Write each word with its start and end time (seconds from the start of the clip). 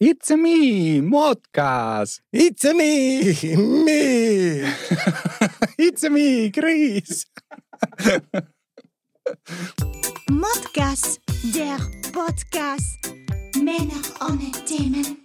It's 0.00 0.30
a 0.30 0.36
me, 0.36 1.00
Modcast. 1.00 2.20
It's 2.32 2.64
a 2.64 2.72
me, 2.72 3.34
me. 3.56 4.62
It's 5.76 6.04
a 6.04 6.10
me, 6.10 6.52
Chris. 6.52 7.26
Modcast, 10.30 11.20
der 11.52 11.78
Podcast. 12.12 13.12
Männer 13.60 14.00
ohne 14.20 14.52
Themen. 14.68 15.18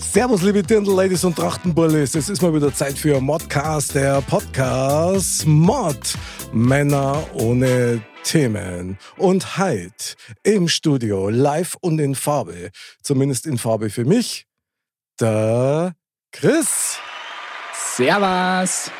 Servus, 0.00 0.40
liebe 0.40 0.62
Dirndl-Ladies 0.62 1.24
und 1.24 1.36
Trachtenbullis. 1.36 2.14
Es 2.14 2.30
ist 2.30 2.40
mal 2.40 2.54
wieder 2.54 2.72
Zeit 2.72 2.96
für 2.96 3.20
Modcast, 3.20 3.94
der 3.94 4.22
Podcast 4.22 5.46
Mod. 5.46 6.14
Männer 6.50 7.22
ohne 7.34 8.00
Themen. 8.00 8.13
Und 9.18 9.58
heute 9.58 10.16
im 10.42 10.66
Studio, 10.66 11.28
live 11.28 11.76
und 11.82 11.98
in 11.98 12.14
Farbe, 12.14 12.70
zumindest 13.02 13.44
in 13.46 13.58
Farbe 13.58 13.90
für 13.90 14.06
mich, 14.06 14.46
der 15.20 15.94
Chris. 16.32 16.96
Servus. 17.74 18.90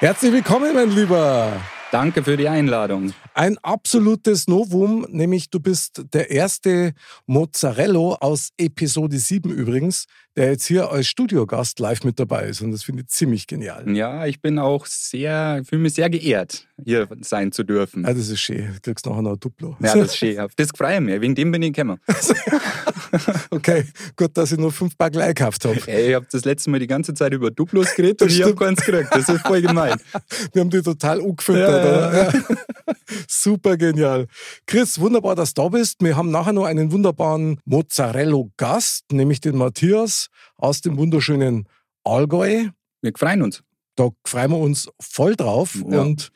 Herzlich 0.00 0.32
willkommen, 0.32 0.74
mein 0.74 0.90
Lieber. 0.90 1.60
Danke 1.90 2.22
für 2.22 2.36
die 2.36 2.48
Einladung. 2.48 3.14
Ein 3.32 3.56
absolutes 3.62 4.48
Novum, 4.48 5.06
nämlich 5.08 5.48
du 5.48 5.58
bist 5.58 6.04
der 6.12 6.30
erste 6.30 6.92
Mozzarello 7.26 8.16
aus 8.20 8.50
Episode 8.58 9.18
7 9.18 9.50
übrigens, 9.50 10.04
der 10.36 10.52
jetzt 10.52 10.66
hier 10.66 10.90
als 10.90 11.06
Studiogast 11.08 11.78
live 11.78 12.04
mit 12.04 12.18
dabei 12.18 12.44
ist. 12.44 12.62
Und 12.62 12.72
das 12.72 12.82
finde 12.82 13.02
ich 13.02 13.08
ziemlich 13.08 13.46
genial. 13.46 13.88
Ja, 13.94 14.26
ich 14.26 14.40
bin 14.40 14.58
auch 14.58 14.86
sehr, 14.86 15.62
fühle 15.68 15.82
mich 15.82 15.94
sehr 15.94 16.08
geehrt, 16.08 16.66
hier 16.82 17.06
sein 17.20 17.52
zu 17.52 17.64
dürfen. 17.64 18.04
Ja, 18.04 18.14
das 18.14 18.28
ist 18.28 18.40
schön. 18.40 18.72
Du 18.74 18.80
kriegst 18.80 19.04
nachher 19.04 19.22
noch 19.22 19.32
ein 19.32 19.40
Duplo. 19.40 19.76
Ja, 19.80 19.94
das 19.94 20.08
ist 20.08 20.16
schön. 20.16 20.40
Auf 20.40 20.54
das 20.54 20.70
freue 20.74 20.94
ich 20.94 21.00
mich. 21.00 21.20
Wegen 21.20 21.34
dem 21.34 21.52
bin 21.52 21.62
ich 21.62 21.72
gekommen. 21.74 22.00
okay, 23.50 23.84
gut, 24.16 24.30
dass 24.34 24.52
ich 24.52 24.58
nur 24.58 24.72
fünf 24.72 24.96
Paar 24.96 25.10
gleich 25.10 25.34
gekauft 25.34 25.64
habe. 25.64 25.78
Ey, 25.86 26.10
ich 26.10 26.14
habe 26.14 26.26
das 26.30 26.44
letzte 26.44 26.70
Mal 26.70 26.80
die 26.80 26.86
ganze 26.86 27.12
Zeit 27.12 27.32
über 27.32 27.50
Duplos 27.50 27.94
geredet 27.94 28.22
und 28.22 28.30
ich 28.30 28.42
habe 28.42 28.54
keins 28.54 28.84
gekriegt. 28.84 29.08
Das 29.12 29.28
ist 29.28 29.46
voll 29.46 29.60
gemein. 29.60 29.96
Wir 30.52 30.60
haben 30.60 30.70
die 30.70 30.80
total 30.80 31.20
umgefüttert. 31.20 32.14
Ja, 32.14 32.24
ja. 32.24 32.32
Super 33.28 33.76
genial. 33.76 34.26
Chris, 34.66 34.98
wunderbar, 34.98 35.34
dass 35.34 35.52
du 35.52 35.62
da 35.62 35.68
bist. 35.68 35.96
Wir 36.00 36.16
haben 36.16 36.30
nachher 36.30 36.52
noch 36.52 36.64
einen 36.64 36.92
wunderbaren 36.92 37.60
Mozzarella-Gast, 37.64 39.12
nämlich 39.12 39.40
den 39.40 39.56
Matthias 39.56 40.21
aus 40.56 40.80
dem 40.80 40.96
wunderschönen 40.96 41.68
Allgäu. 42.04 42.68
Wir 43.00 43.12
freuen 43.16 43.42
uns. 43.42 43.62
Da 43.96 44.10
freuen 44.26 44.50
wir 44.50 44.58
uns 44.58 44.88
voll 45.00 45.36
drauf. 45.36 45.76
Ja. 45.88 46.02
Und 46.02 46.30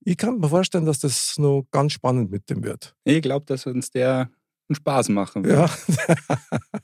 ich 0.00 0.16
kann 0.16 0.38
mir 0.38 0.48
vorstellen, 0.48 0.86
dass 0.86 1.00
das 1.00 1.38
noch 1.38 1.64
ganz 1.70 1.92
spannend 1.92 2.30
mit 2.30 2.48
dem 2.50 2.64
wird. 2.64 2.94
Ich 3.04 3.22
glaube, 3.22 3.46
dass 3.46 3.66
uns 3.66 3.90
der 3.90 4.30
einen 4.68 4.76
Spaß 4.76 5.08
machen 5.10 5.44
wird. 5.44 5.56
Ja. 5.56 5.70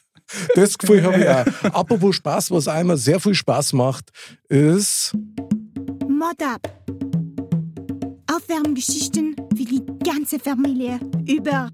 Das 0.54 0.76
Gefühl 0.76 1.02
habe 1.02 1.20
ich 1.20 1.26
auch. 1.26 1.74
Apropos 1.74 2.16
Spaß, 2.16 2.50
was 2.50 2.68
auch 2.68 2.78
immer 2.78 2.96
sehr 2.96 3.18
viel 3.18 3.34
Spaß 3.34 3.72
macht, 3.72 4.10
ist 4.48 5.16
Mod 6.06 6.42
up. 6.42 6.70
Aufwärmgeschichten 8.30 9.34
für 9.56 9.64
die 9.64 9.82
ganze 10.04 10.38
Familie 10.38 11.00
über 11.26 11.70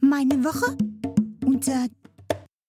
meine 0.00 0.42
Woche 0.42 0.76
und 1.44 1.68
äh, 1.68 1.88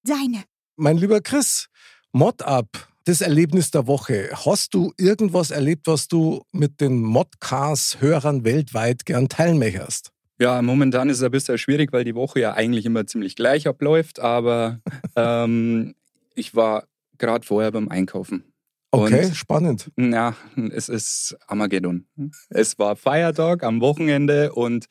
deine. 0.03 0.43
Mein 0.77 0.97
lieber 0.97 1.21
Chris, 1.21 1.67
Mod 2.11 2.41
Up, 2.41 2.67
das 3.05 3.21
Erlebnis 3.21 3.71
der 3.71 3.87
Woche. 3.87 4.29
Hast 4.33 4.73
du 4.73 4.91
irgendwas 4.97 5.51
erlebt, 5.51 5.87
was 5.87 6.07
du 6.09 6.43
mit 6.51 6.81
den 6.81 7.01
Modcast-Hörern 7.01 8.43
weltweit 8.43 9.05
gern 9.05 9.29
teilen 9.29 9.57
möchtest? 9.57 10.11
Ja, 10.37 10.61
momentan 10.61 11.09
ist 11.09 11.17
es 11.17 11.23
ein 11.23 11.31
bisschen 11.31 11.57
schwierig, 11.57 11.93
weil 11.93 12.03
die 12.03 12.15
Woche 12.15 12.41
ja 12.41 12.53
eigentlich 12.55 12.85
immer 12.85 13.07
ziemlich 13.07 13.37
gleich 13.37 13.67
abläuft, 13.67 14.19
aber 14.19 14.81
ähm, 15.15 15.95
ich 16.33 16.55
war 16.55 16.87
gerade 17.17 17.45
vorher 17.45 17.71
beim 17.71 17.87
Einkaufen. 17.87 18.43
Okay, 18.91 19.27
Und 19.27 19.35
spannend. 19.35 19.91
ja, 19.97 20.35
es 20.71 20.89
ist 20.89 21.37
Armageddon. 21.47 22.05
Es 22.49 22.77
war 22.79 22.97
Feiertag 22.97 23.63
am 23.63 23.79
Wochenende 23.79 24.51
und 24.53 24.87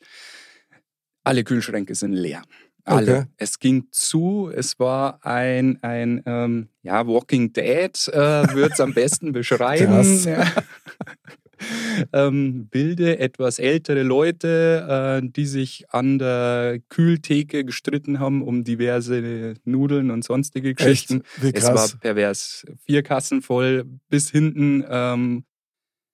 alle 1.23 1.43
Kühlschränke 1.43 1.93
sind 1.95 2.13
leer. 2.13 2.43
Alle. 2.85 3.17
Okay. 3.17 3.25
Es 3.37 3.59
ging 3.59 3.87
zu, 3.91 4.51
es 4.53 4.79
war 4.79 5.19
ein, 5.25 5.81
ein 5.81 6.21
ähm, 6.25 6.69
ja, 6.83 7.05
Walking 7.07 7.51
Dead, 7.51 8.07
äh, 8.09 8.53
würde 8.53 8.73
es 8.73 8.79
am 8.79 8.93
besten 8.93 9.31
beschreiben. 9.33 10.23
Ja. 10.23 10.45
ähm, 12.13 12.67
wilde, 12.71 13.17
etwas 13.17 13.57
ältere 13.57 14.03
Leute, 14.03 15.21
äh, 15.23 15.27
die 15.27 15.45
sich 15.45 15.85
an 15.89 16.19
der 16.19 16.79
Kühltheke 16.89 17.65
gestritten 17.65 18.19
haben 18.19 18.43
um 18.43 18.63
diverse 18.63 19.55
Nudeln 19.63 20.11
und 20.11 20.23
sonstige 20.23 20.75
Geschichten. 20.75 21.23
Es 21.41 21.63
war 21.63 21.89
pervers. 21.99 22.65
Vier 22.85 23.01
Kassen 23.01 23.41
voll 23.41 23.85
bis 24.09 24.29
hinten. 24.29 24.83
Ähm, 24.87 25.43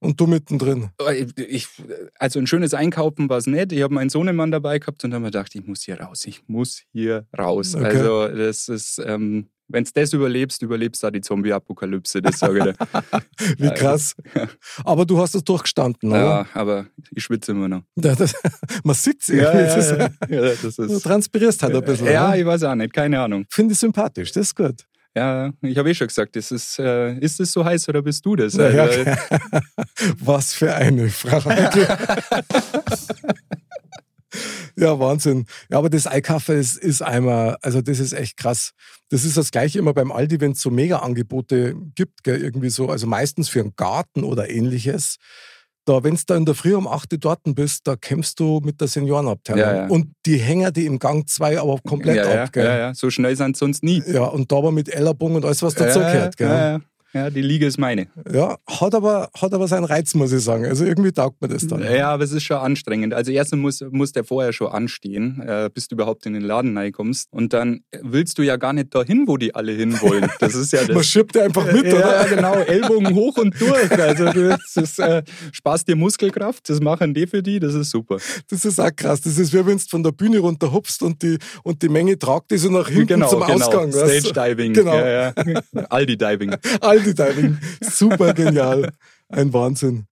Und 0.04 0.20
du 0.20 0.26
mittendrin. 0.26 0.90
ich, 1.36 1.68
also 2.18 2.40
ein 2.40 2.48
schönes 2.48 2.74
Einkaufen 2.74 3.30
war 3.30 3.38
es 3.38 3.46
nicht. 3.46 3.72
Ich 3.72 3.84
habe 3.84 3.94
meinen 3.94 4.10
Sohnemann 4.10 4.50
dabei 4.50 4.80
gehabt 4.80 5.04
und 5.04 5.14
habe 5.14 5.22
mir 5.22 5.28
gedacht, 5.28 5.54
ich 5.54 5.66
muss 5.68 5.84
hier 5.84 6.02
raus. 6.02 6.26
Ich 6.26 6.42
muss 6.48 6.82
hier 6.92 7.28
raus. 7.38 7.76
Okay. 7.76 7.86
Also 7.86 8.28
das 8.28 8.68
ist, 8.68 9.00
ähm, 9.06 9.50
wenn 9.68 9.84
du 9.84 9.92
das 9.94 10.12
überlebst, 10.12 10.64
überlebst 10.64 11.04
du 11.04 11.08
auch 11.08 11.12
die 11.12 11.22
Zombie-Apokalypse, 11.22 12.20
das 12.20 12.40
sage 12.40 12.58
ich 12.58 12.64
dir. 12.66 12.76
Wie 13.60 13.70
krass. 13.76 14.16
Aber 14.84 15.06
du 15.06 15.20
hast 15.20 15.36
es 15.36 15.44
durchgestanden, 15.44 16.10
oder? 16.10 16.20
ja, 16.20 16.46
aber 16.56 16.88
ich 17.12 17.24
schwitze 17.24 17.52
immer 17.52 17.70
noch. 17.70 17.84
Ja, 18.04 18.16
das, 18.16 18.34
man 18.84 18.96
sieht 18.96 19.22
es. 19.22 19.28
Ja, 19.28 19.54
ja, 19.54 20.08
ja, 20.30 20.54
Du 20.78 21.00
transpirierst 21.00 21.62
halt 21.62 21.76
ein 21.76 21.84
bisschen. 21.86 22.08
ja, 22.08 22.30
oder? 22.30 22.38
ich 22.40 22.46
weiß 22.46 22.64
auch 22.64 22.76
nicht, 22.76 22.92
keine 22.92 23.20
Ahnung. 23.22 23.46
Finde 23.50 23.74
ich 23.74 23.80
sympathisch, 23.80 24.32
das 24.32 24.48
ist 24.48 24.56
gut. 24.56 24.84
Ja, 25.16 25.52
ich 25.62 25.78
habe 25.78 25.90
eh 25.90 25.94
schon 25.94 26.08
gesagt, 26.08 26.38
ist, 26.38 26.80
äh, 26.80 27.14
ist 27.20 27.40
es 27.42 27.52
so 27.52 27.66
heiß 27.66 27.90
oder 27.90 28.02
bist 28.02 28.26
du 28.26 28.38
das? 28.38 28.54
Ja, 28.54 28.70
ja. 28.70 28.84
Also, 28.84 29.04
Was 30.20 30.54
für 30.54 30.74
eine 30.74 31.10
Frage. 31.10 31.98
ja, 34.78 34.98
Wahnsinn. 34.98 35.46
Ja, 35.70 35.80
aber 35.80 35.90
das 35.90 36.08
Einkaufen 36.08 36.58
ist, 36.58 36.78
ist 36.78 37.02
einmal, 37.02 37.58
also 37.62 37.82
das 37.82 38.00
ist 38.00 38.14
echt 38.14 38.38
krass. 38.38 38.72
Das 39.10 39.26
ist 39.26 39.36
das 39.36 39.52
gleiche 39.52 39.80
immer 39.80 39.94
beim 39.94 40.14
Aldi, 40.14 40.40
wenn 40.40 40.54
es 40.54 40.62
so 40.62 40.70
Mega-Angebote 40.70 41.76
gibt, 41.94 42.24
gell, 42.24 42.42
irgendwie 42.42 42.70
so, 42.70 42.90
also 42.90 43.06
meistens 43.06 43.50
für 43.50 43.60
einen 43.60 43.76
Garten 43.76 44.24
oder 44.24 44.50
ähnliches. 44.50 45.18
Da, 45.86 46.04
wenn 46.04 46.16
du 46.16 46.22
da 46.28 46.36
in 46.36 46.46
der 46.46 46.54
Früh 46.54 46.76
um 46.76 46.88
8 46.88 47.12
Uhr 47.14 47.20
dort 47.20 47.40
bist, 47.44 47.88
da 47.88 47.96
kämpfst 47.96 48.40
du 48.40 48.62
mit 48.64 48.80
der 48.80 48.88
Seniorenabteilung. 48.88 49.62
Ja, 49.62 49.76
ja. 49.76 49.88
Und 49.88 50.14
die 50.26 50.38
hängen 50.38 50.72
die 50.74 50.86
im 50.86 51.00
Gang 51.00 51.28
2 51.28 51.60
aber 51.60 51.80
komplett 51.88 52.18
ja, 52.18 52.34
ja, 52.34 52.44
ab. 52.44 52.54
Gell? 52.54 52.66
ja, 52.66 52.78
ja, 52.78 52.94
so 52.94 53.10
schnell 53.10 53.36
sind 53.36 53.56
sie 53.56 53.60
sonst 53.60 53.84
nie. 53.84 54.04
Ja, 54.06 54.26
und 54.26 54.52
da 54.52 54.58
aber 54.58 54.72
mit 54.72 54.90
Ellerbogen 54.90 55.38
und 55.38 55.46
alles, 55.46 55.64
was 55.64 55.74
dazugehört. 55.74 56.40
ja, 56.40 56.72
ja, 56.74 56.82
ja. 57.14 57.24
ja, 57.24 57.30
die 57.30 57.42
Liga 57.42 57.68
ist 57.68 57.78
meine. 57.78 58.08
Ja, 58.32 58.58
hat 58.68 58.96
aber, 58.96 59.30
hat 59.40 59.54
aber 59.54 59.68
seinen 59.68 59.86
Reiz, 59.86 60.14
muss 60.14 60.32
ich 60.32 60.44
sagen. 60.44 60.66
Also 60.66 60.86
irgendwie 60.86 61.12
taugt 61.12 61.42
mir 61.42 61.48
das 61.48 61.68
dann. 61.68 61.84
Ja, 61.84 62.10
aber 62.10 62.24
es 62.24 62.32
ist 62.32 62.44
schon 62.44 62.58
anstrengend. 62.58 63.14
Also 63.14 63.32
erstens 63.32 63.60
muss, 63.60 63.84
muss 63.92 64.12
der 64.12 64.24
vorher 64.24 64.54
schon 64.54 64.68
anstehen, 64.68 65.42
äh, 65.42 65.70
bis 65.74 65.88
du 65.88 65.96
überhaupt 65.96 66.26
in 66.26 66.34
den 66.34 66.44
Laden 66.44 66.78
reinkommst. 66.78 67.28
Und 67.32 67.54
dann 67.54 67.82
willst 68.02 68.38
du 68.38 68.44
ja 68.44 68.58
gar 68.58 68.74
nicht 68.74 68.94
dahin, 68.94 69.28
wo 69.28 69.38
die 69.38 69.56
alle 69.56 69.72
hinwollen. 69.72 70.30
Das 70.40 70.56
ist 70.56 70.72
ja 70.74 70.82
Man 70.88 70.98
das. 70.98 71.08
schiebt 71.08 71.36
ja 71.36 71.44
einfach 71.44 71.72
mit, 71.72 71.86
ja, 71.86 71.94
oder? 71.96 72.26
genau. 72.30 72.54
Ellbogen 72.56 73.16
hoch 73.16 73.38
und 73.38 73.60
durch. 73.60 73.92
Also 73.92 74.26
du, 74.32 74.50
das 74.50 74.76
ist, 74.76 75.00
äh, 75.00 75.24
sparst 75.52 75.88
dir 75.88 75.96
Muskelkraft, 75.96 76.70
das 76.70 76.80
machen 76.80 77.14
die 77.14 77.28
für 77.28 77.44
die, 77.44 77.60
das 77.60 77.74
ist 77.74 77.92
super. 77.92 78.18
Das 78.50 78.66
ist 78.66 78.80
auch 78.80 78.96
krass. 78.96 79.22
Das 79.22 79.38
ist 79.38 79.54
wie 79.54 79.66
wenn 79.66 79.78
du 79.78 79.84
von 79.90 80.04
der 80.04 80.12
Bühne 80.12 80.40
runter 80.40 80.72
hupst 80.72 81.04
und 81.04 81.22
die, 81.22 81.38
und 81.64 81.82
die 81.82 81.90
Menge 81.90 82.18
tragt 82.18 82.52
die 82.52 82.58
so 82.58 82.70
nach 82.70 82.88
hinten 82.88 83.08
genau, 83.08 83.30
zum 83.30 83.42
genau. 83.42 83.54
Ausgang. 83.54 83.94
weißt 83.94 84.26
du? 84.26 84.30
Stage 84.30 84.56
Diving. 84.56 84.74
Genau. 84.74 84.96
Ja, 84.96 85.34
ja. 85.34 85.34
Aldi 85.90 86.18
Diving. 86.18 86.56
Aldi 86.82 87.01
Diving. 87.04 87.58
Super 87.82 88.34
genial. 88.34 88.92
Ein 89.30 89.54
Wahnsinn. 89.54 90.06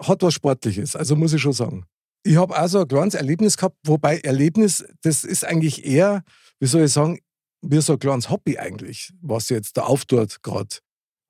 Hat 0.00 0.22
was 0.22 0.34
Sportliches, 0.34 0.96
also 0.96 1.16
muss 1.16 1.32
ich 1.32 1.42
schon 1.42 1.52
sagen. 1.52 1.86
Ich 2.24 2.36
habe 2.36 2.58
auch 2.58 2.68
so 2.68 2.80
ein 2.80 2.88
kleines 2.88 3.14
Erlebnis 3.14 3.56
gehabt, 3.56 3.76
wobei 3.84 4.18
Erlebnis, 4.18 4.84
das 5.02 5.24
ist 5.24 5.44
eigentlich 5.44 5.84
eher, 5.84 6.24
wie 6.58 6.66
soll 6.66 6.84
ich 6.84 6.92
sagen, 6.92 7.18
wie 7.62 7.80
so 7.80 7.94
ein 7.94 7.98
kleines 7.98 8.30
Hobby 8.30 8.58
eigentlich, 8.58 9.12
was 9.20 9.48
jetzt 9.50 9.76
da 9.76 9.82
auftut 9.82 10.42
gerade. 10.42 10.76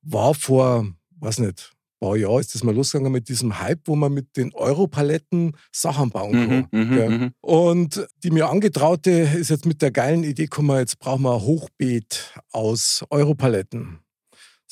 War 0.02 0.34
vor, 0.34 0.86
weiß 1.18 1.40
nicht, 1.40 1.72
ein 2.00 2.06
paar 2.08 2.16
Jahren 2.16 2.40
ist 2.40 2.54
das 2.54 2.62
mal 2.62 2.74
losgegangen 2.74 3.12
mit 3.12 3.28
diesem 3.28 3.58
Hype, 3.58 3.80
wo 3.86 3.96
man 3.96 4.12
mit 4.12 4.36
den 4.36 4.52
Europaletten 4.54 5.56
Sachen 5.72 6.10
bauen 6.10 6.32
kann. 6.32 6.68
Mhm, 6.70 6.88
mhm, 6.88 6.94
gell? 6.94 7.10
mhm. 7.10 7.30
Und 7.40 8.06
die 8.22 8.30
mir 8.30 8.48
angetraute 8.48 9.10
ist 9.10 9.50
jetzt 9.50 9.66
mit 9.66 9.82
der 9.82 9.90
geilen 9.90 10.24
Idee 10.24 10.44
gekommen, 10.44 10.78
jetzt 10.78 10.98
brauchen 10.98 11.22
wir 11.22 11.34
ein 11.34 11.42
Hochbeet 11.42 12.34
aus 12.52 13.04
Europaletten. 13.10 14.03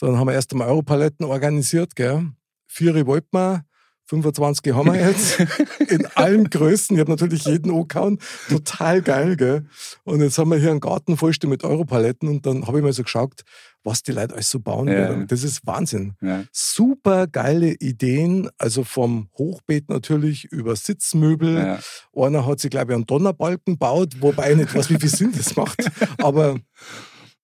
So, 0.02 0.08
dann 0.08 0.19
haben 0.19 0.26
wir 0.26 0.34
erst 0.34 0.50
einmal 0.50 0.66
Europaletten 0.66 1.25
organisiert, 1.25 1.94
gell? 1.94 2.32
Vier 2.66 3.06
wollten 3.06 3.28
wir, 3.31 3.64
25 4.06 4.75
haben 4.75 4.93
wir 4.93 5.00
jetzt. 5.00 5.38
In 5.88 6.06
allen 6.16 6.50
Größen. 6.50 6.96
Ich 6.96 7.00
habe 7.00 7.12
natürlich 7.12 7.44
jeden 7.44 7.72
angehauen. 7.72 8.19
Total 8.49 9.00
geil, 9.00 9.37
gell? 9.37 9.64
Und 10.02 10.20
jetzt 10.20 10.38
haben 10.38 10.50
wir 10.50 10.58
hier 10.58 10.72
einen 10.72 10.81
Garten 10.81 11.16
vollstehen 11.16 11.50
mit 11.50 11.62
Europaletten 11.62 12.28
und 12.28 12.46
dann 12.46 12.66
habe 12.66 12.78
ich 12.78 12.82
mal 12.82 12.93
so 12.93 13.04
geschaut, 13.04 13.43
was 13.84 14.02
die 14.02 14.10
Leute 14.10 14.34
alles 14.34 14.50
so 14.50 14.58
bauen. 14.58 14.88
Ja. 14.88 15.14
Das 15.25 15.44
ist 15.44 15.64
Wahnsinn. 15.69 16.14
Ja. 16.20 16.43
Super 16.50 17.28
geile 17.28 17.72
Ideen, 17.75 18.50
also 18.58 18.82
vom 18.82 19.28
Hochbeet 19.38 19.88
natürlich 19.88 20.46
über 20.46 20.75
Sitzmöbel. 20.75 21.54
Ja. 21.54 21.78
Einer 22.20 22.44
hat 22.44 22.58
sich, 22.58 22.72
glaube 22.72 22.90
ich, 22.90 22.96
einen 22.96 23.06
Donnerbalken 23.06 23.75
gebaut, 23.75 24.16
wobei 24.19 24.50
ich 24.50 24.56
nicht 24.56 24.75
weiß, 24.75 24.90
wie 24.90 24.99
viel 24.99 25.10
Sinn 25.10 25.32
das 25.37 25.54
macht. 25.54 25.78
Aber 26.19 26.58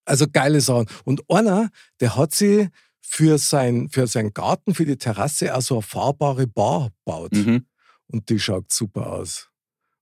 also 0.08 0.26
geile 0.30 0.60
Sachen. 0.60 0.86
Und 1.04 1.22
einer, 1.28 1.70
der 2.00 2.16
hat 2.16 2.34
sie 2.34 2.68
für, 3.00 3.38
sein, 3.38 3.88
für 3.90 4.06
seinen 4.06 4.32
Garten, 4.32 4.74
für 4.74 4.84
die 4.84 4.96
Terrasse, 4.96 5.54
auch 5.54 5.62
so 5.62 5.76
eine 5.76 5.82
fahrbare 5.82 6.46
Bar 6.46 6.90
gebaut. 7.04 7.32
Mhm. 7.32 7.66
Und 8.08 8.28
die 8.28 8.38
schaut 8.38 8.72
super 8.72 9.12
aus. 9.12 9.48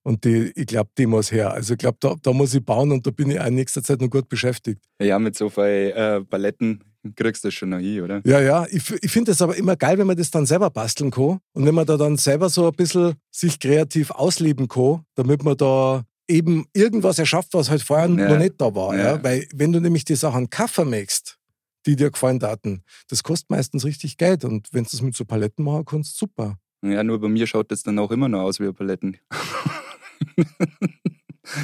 Und 0.02 0.24
die, 0.24 0.52
ich 0.54 0.66
glaube, 0.66 0.90
die 0.96 1.06
muss 1.06 1.32
her. 1.32 1.52
Also 1.52 1.74
ich 1.74 1.78
glaube, 1.78 1.98
da, 2.00 2.14
da 2.22 2.32
muss 2.32 2.54
ich 2.54 2.64
bauen 2.64 2.92
und 2.92 3.04
da 3.06 3.10
bin 3.10 3.30
ich 3.30 3.40
auch 3.40 3.46
in 3.46 3.56
nächster 3.56 3.82
Zeit 3.82 4.00
noch 4.00 4.08
gut 4.08 4.28
beschäftigt. 4.28 4.80
Ja, 5.00 5.18
mit 5.18 5.36
so 5.36 5.48
vielen 5.48 5.92
äh, 5.92 6.20
Paletten 6.22 6.84
kriegst 7.16 7.42
du 7.44 7.48
das 7.48 7.54
schon 7.54 7.70
noch 7.70 7.78
hin, 7.78 8.02
oder? 8.02 8.22
Ja, 8.24 8.40
ja, 8.40 8.66
ich, 8.70 8.88
ich 9.02 9.10
finde 9.10 9.32
es 9.32 9.42
aber 9.42 9.56
immer 9.56 9.76
geil, 9.76 9.98
wenn 9.98 10.06
man 10.06 10.16
das 10.16 10.30
dann 10.30 10.46
selber 10.46 10.70
basteln 10.70 11.10
kann 11.10 11.40
und 11.52 11.66
wenn 11.66 11.74
man 11.74 11.86
da 11.86 11.96
dann 11.96 12.16
selber 12.16 12.48
so 12.48 12.66
ein 12.66 12.74
bisschen 12.74 13.14
sich 13.30 13.58
kreativ 13.58 14.10
ausleben 14.10 14.68
kann, 14.68 15.04
damit 15.14 15.42
man 15.42 15.56
da 15.56 16.04
eben 16.28 16.66
irgendwas 16.72 17.18
erschafft, 17.18 17.54
was 17.54 17.70
halt 17.70 17.82
vorher 17.82 18.08
Ja. 18.08 18.28
noch 18.28 18.38
nicht 18.38 18.54
da 18.58 18.74
war. 18.74 18.96
Ja. 18.96 19.04
Ja. 19.16 19.24
Weil 19.24 19.46
wenn 19.54 19.72
du 19.72 19.80
nämlich 19.80 20.04
die 20.04 20.16
Sachen 20.16 20.50
Kaffer 20.50 20.84
machst, 20.84 21.38
die 21.86 21.94
dir 21.96 22.10
gefallen 22.10 22.38
daten, 22.38 22.82
das 23.08 23.22
kostet 23.22 23.50
meistens 23.50 23.84
richtig 23.84 24.16
Geld 24.16 24.44
und 24.44 24.68
wenn 24.72 24.84
du 24.84 24.90
das 24.90 25.02
mit 25.02 25.14
so 25.16 25.24
Paletten 25.24 25.64
machen 25.64 25.84
kannst, 25.84 26.18
super. 26.18 26.58
Ja, 26.84 27.02
nur 27.04 27.20
bei 27.20 27.28
mir 27.28 27.46
schaut 27.46 27.70
das 27.70 27.82
dann 27.82 27.98
auch 27.98 28.10
immer 28.10 28.28
noch 28.28 28.40
aus 28.42 28.60
wie 28.60 28.70
Paletten. 28.72 29.16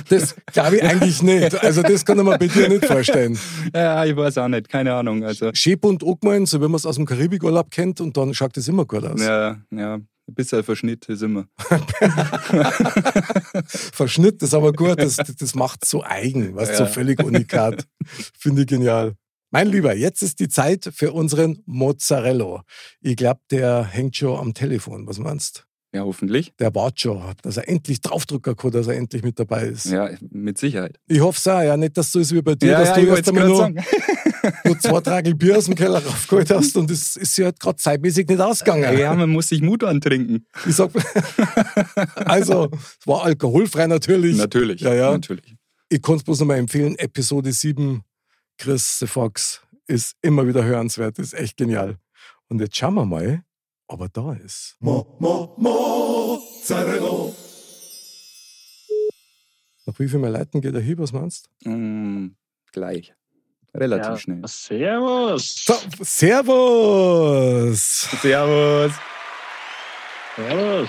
Das 0.08 0.36
glaube 0.52 0.76
ich 0.76 0.82
eigentlich 0.84 1.22
nicht. 1.22 1.60
Also 1.62 1.82
das 1.82 2.04
kann 2.04 2.16
ich 2.18 2.24
mir 2.24 2.38
bei 2.38 2.46
dir 2.46 2.68
nicht 2.68 2.84
vorstellen. 2.86 3.36
Ja, 3.74 4.04
ich 4.04 4.14
weiß 4.16 4.38
auch 4.38 4.46
nicht, 4.48 4.68
keine 4.68 4.94
Ahnung. 4.94 5.24
Also, 5.24 5.50
Schön 5.54 5.78
bunt 5.80 6.04
angemalt, 6.04 6.46
so 6.48 6.60
wie 6.60 6.64
man 6.66 6.74
es 6.76 6.86
aus 6.86 6.96
dem 6.96 7.04
Karibikurlaub 7.06 7.70
kennt 7.70 8.00
und 8.00 8.16
dann 8.16 8.32
schaut 8.32 8.56
das 8.56 8.68
immer 8.68 8.84
gut 8.84 9.04
aus. 9.04 9.20
ja, 9.20 9.56
ja, 9.70 9.98
bisschen 10.34 10.62
Verschnitt 10.64 11.08
ist 11.08 11.22
immer. 11.22 11.46
Verschnitt 13.66 14.42
ist 14.42 14.54
aber 14.54 14.72
gut, 14.72 14.98
das, 14.98 15.16
das 15.16 15.54
macht 15.54 15.84
so 15.84 16.02
eigen, 16.02 16.54
was 16.54 16.76
so 16.76 16.84
Ja. 16.84 16.88
völlig 16.90 17.22
unikat. 17.22 17.86
Finde 18.38 18.62
ich 18.62 18.68
genial. 18.68 19.14
Mein 19.50 19.68
Lieber, 19.68 19.94
jetzt 19.94 20.22
ist 20.22 20.40
die 20.40 20.48
Zeit 20.48 20.90
für 20.94 21.12
unseren 21.12 21.62
Mozzarella. 21.66 22.64
Ich 23.00 23.16
glaube, 23.16 23.40
der 23.50 23.84
hängt 23.84 24.16
schon 24.16 24.38
am 24.38 24.54
Telefon. 24.54 25.06
Was 25.06 25.18
meinst 25.18 25.66
Ja, 25.94 26.04
hoffentlich. 26.04 26.54
Der 26.58 26.74
wartet 26.74 27.00
schon, 27.00 27.22
dass 27.42 27.58
er 27.58 27.68
endlich 27.68 28.00
draufdrücken 28.00 28.56
kann, 28.56 28.70
dass 28.70 28.86
er 28.86 28.96
endlich 28.96 29.22
mit 29.22 29.38
dabei 29.38 29.66
ist. 29.66 29.84
Ja, 29.86 30.08
mit 30.30 30.56
Sicherheit. 30.56 30.98
Ich 31.06 31.20
hoffe 31.20 31.36
es 31.38 31.46
auch, 31.46 31.60
ja, 31.60 31.76
nicht, 31.76 31.98
dass 31.98 32.10
du 32.12 32.20
es 32.20 32.32
wie 32.32 32.40
bei 32.40 32.54
dir, 32.54 32.78
dass 32.78 32.94
du 32.94 33.02
ich 33.02 33.08
erst 33.08 33.26
wollte 33.26 33.42
einmal 33.42 33.74
nur, 33.74 33.82
nur 34.64 34.78
zwei 34.80 35.00
Tragel 35.02 35.34
Bier 35.34 35.58
aus 35.58 35.66
dem 35.66 35.74
Keller 35.74 36.02
raufgeholt 36.02 36.50
hast 36.54 36.78
und 36.78 36.90
es 36.90 37.16
ist 37.16 37.36
ja 37.36 37.46
halt 37.46 37.60
gerade 37.60 37.76
zeitmäßig 37.76 38.26
nicht 38.26 38.40
ausgegangen. 38.40 38.98
Ja, 38.98 39.12
man 39.14 39.28
muss 39.28 39.48
sich 39.48 39.60
Mut 39.60 39.84
antrinken. 39.84 40.46
Ich 40.66 40.76
sag, 40.76 40.90
also, 42.14 42.70
es 42.72 43.06
war 43.06 43.24
alkoholfrei 43.24 43.86
natürlich. 43.86 44.38
Natürlich. 44.38 44.80
Ja, 44.80 44.94
ja. 44.94 45.10
Natürlich. 45.10 45.56
Ich 45.90 46.00
kann 46.00 46.16
es 46.16 46.22
bloß 46.22 46.40
nochmal 46.40 46.56
empfehlen, 46.56 46.98
Episode 46.98 47.52
7, 47.52 48.00
Chris 48.56 48.98
the 48.98 49.06
Fox, 49.06 49.60
ist 49.86 50.16
immer 50.22 50.46
wieder 50.46 50.64
hörenswert, 50.64 51.18
ist 51.18 51.34
echt 51.34 51.58
genial. 51.58 51.98
Und 52.48 52.60
jetzt 52.60 52.78
schauen 52.78 52.94
wir 52.94 53.04
mal, 53.04 53.42
ob 53.92 54.00
er 54.00 54.08
da 54.08 54.32
ist. 54.34 54.76
Mo, 54.80 55.16
mo, 55.18 55.54
Mozzarella. 55.58 57.32
Nach 59.86 59.98
wie 59.98 60.08
viel 60.08 60.18
mehr 60.18 60.30
Leuten 60.30 60.60
geht 60.60 60.74
er 60.74 60.80
hin, 60.80 60.98
was 60.98 61.12
meinst 61.12 61.48
Mm, 61.64 62.28
gleich. 62.72 63.12
Relativ 63.74 64.06
Ja, 64.10 64.16
schnell. 64.18 64.42
Servus. 64.46 65.64
So, 65.64 65.74
servus! 66.02 67.80
Servus. 68.20 68.92
Servus. 70.36 70.88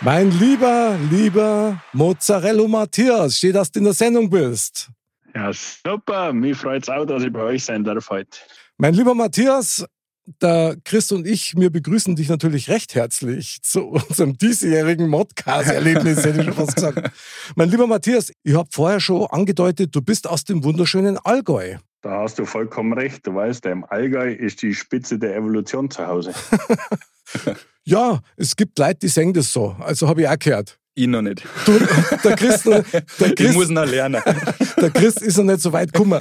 Mein 0.00 0.30
lieber, 0.38 0.96
lieber 1.10 1.82
Mozzarella 1.92 2.66
Matthias, 2.66 3.36
steht, 3.36 3.54
dass 3.56 3.70
du 3.70 3.80
in 3.80 3.84
der 3.84 3.94
Sendung 3.94 4.30
bist. 4.30 4.88
Ja, 5.34 5.52
super. 5.52 6.32
Mich 6.32 6.56
freut 6.56 6.84
es 6.84 6.88
auch, 6.88 7.04
dass 7.04 7.22
ich 7.22 7.32
bei 7.32 7.42
euch 7.42 7.64
sein 7.64 7.84
darf 7.84 8.08
heute. 8.10 8.38
Mein 8.78 8.94
lieber 8.94 9.14
Matthias, 9.14 9.84
der 10.40 10.76
Chris 10.84 11.12
und 11.12 11.26
ich, 11.26 11.54
wir 11.56 11.70
begrüßen 11.70 12.16
dich 12.16 12.28
natürlich 12.28 12.68
recht 12.68 12.94
herzlich 12.94 13.58
zu 13.62 13.88
unserem 13.88 14.36
diesjährigen 14.38 15.08
Modcast-Erlebnis, 15.08 16.24
hätte 16.24 16.40
ich 16.40 16.44
schon 16.46 16.54
fast 16.54 16.74
gesagt. 16.76 17.10
Mein 17.56 17.70
lieber 17.70 17.86
Matthias, 17.86 18.32
ich 18.42 18.54
habe 18.54 18.68
vorher 18.72 19.00
schon 19.00 19.26
angedeutet, 19.26 19.94
du 19.94 20.02
bist 20.02 20.28
aus 20.28 20.44
dem 20.44 20.64
wunderschönen 20.64 21.18
Allgäu. 21.18 21.76
Da 22.02 22.22
hast 22.22 22.38
du 22.38 22.46
vollkommen 22.46 22.92
recht. 22.94 23.26
Du 23.26 23.34
weißt, 23.34 23.66
im 23.66 23.84
Allgäu 23.84 24.32
ist 24.32 24.62
die 24.62 24.74
Spitze 24.74 25.18
der 25.18 25.36
Evolution 25.36 25.90
zu 25.90 26.06
Hause. 26.06 26.32
Ja, 27.84 28.20
es 28.36 28.54
gibt 28.56 28.78
Leute, 28.78 28.98
die 29.02 29.08
sagen 29.08 29.32
das 29.32 29.52
so. 29.52 29.74
Also 29.80 30.06
habe 30.06 30.22
ich 30.22 30.28
auch 30.28 30.38
gehört. 30.38 30.78
Ich 30.94 31.06
noch 31.06 31.22
nicht. 31.22 31.42
Du, 31.64 31.78
der, 32.24 32.36
Chris, 32.36 32.62
der, 32.62 32.84
Ich 33.28 33.34
Chris, 33.36 33.54
muss 33.54 33.68
noch 33.70 33.86
lernen. 33.86 34.22
der 34.76 34.90
Chris 34.90 35.16
ist 35.16 35.38
noch 35.38 35.44
nicht 35.44 35.60
so 35.60 35.72
weit 35.72 35.92
gekommen. 35.92 36.20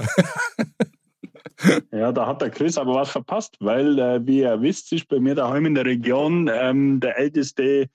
Ja, 1.91 2.11
da 2.11 2.27
hat 2.27 2.41
der 2.41 2.49
Chris 2.49 2.77
aber 2.77 2.95
was 2.95 3.09
verpasst, 3.09 3.55
weil, 3.59 3.99
äh, 3.99 4.25
wie 4.25 4.39
ihr 4.39 4.61
wisst, 4.61 4.91
ist 4.93 5.07
bei 5.07 5.19
mir 5.19 5.35
daheim 5.35 5.65
in 5.65 5.75
der 5.75 5.85
Region 5.85 6.49
ähm, 6.53 6.99
der 6.99 7.17
älteste 7.17 7.89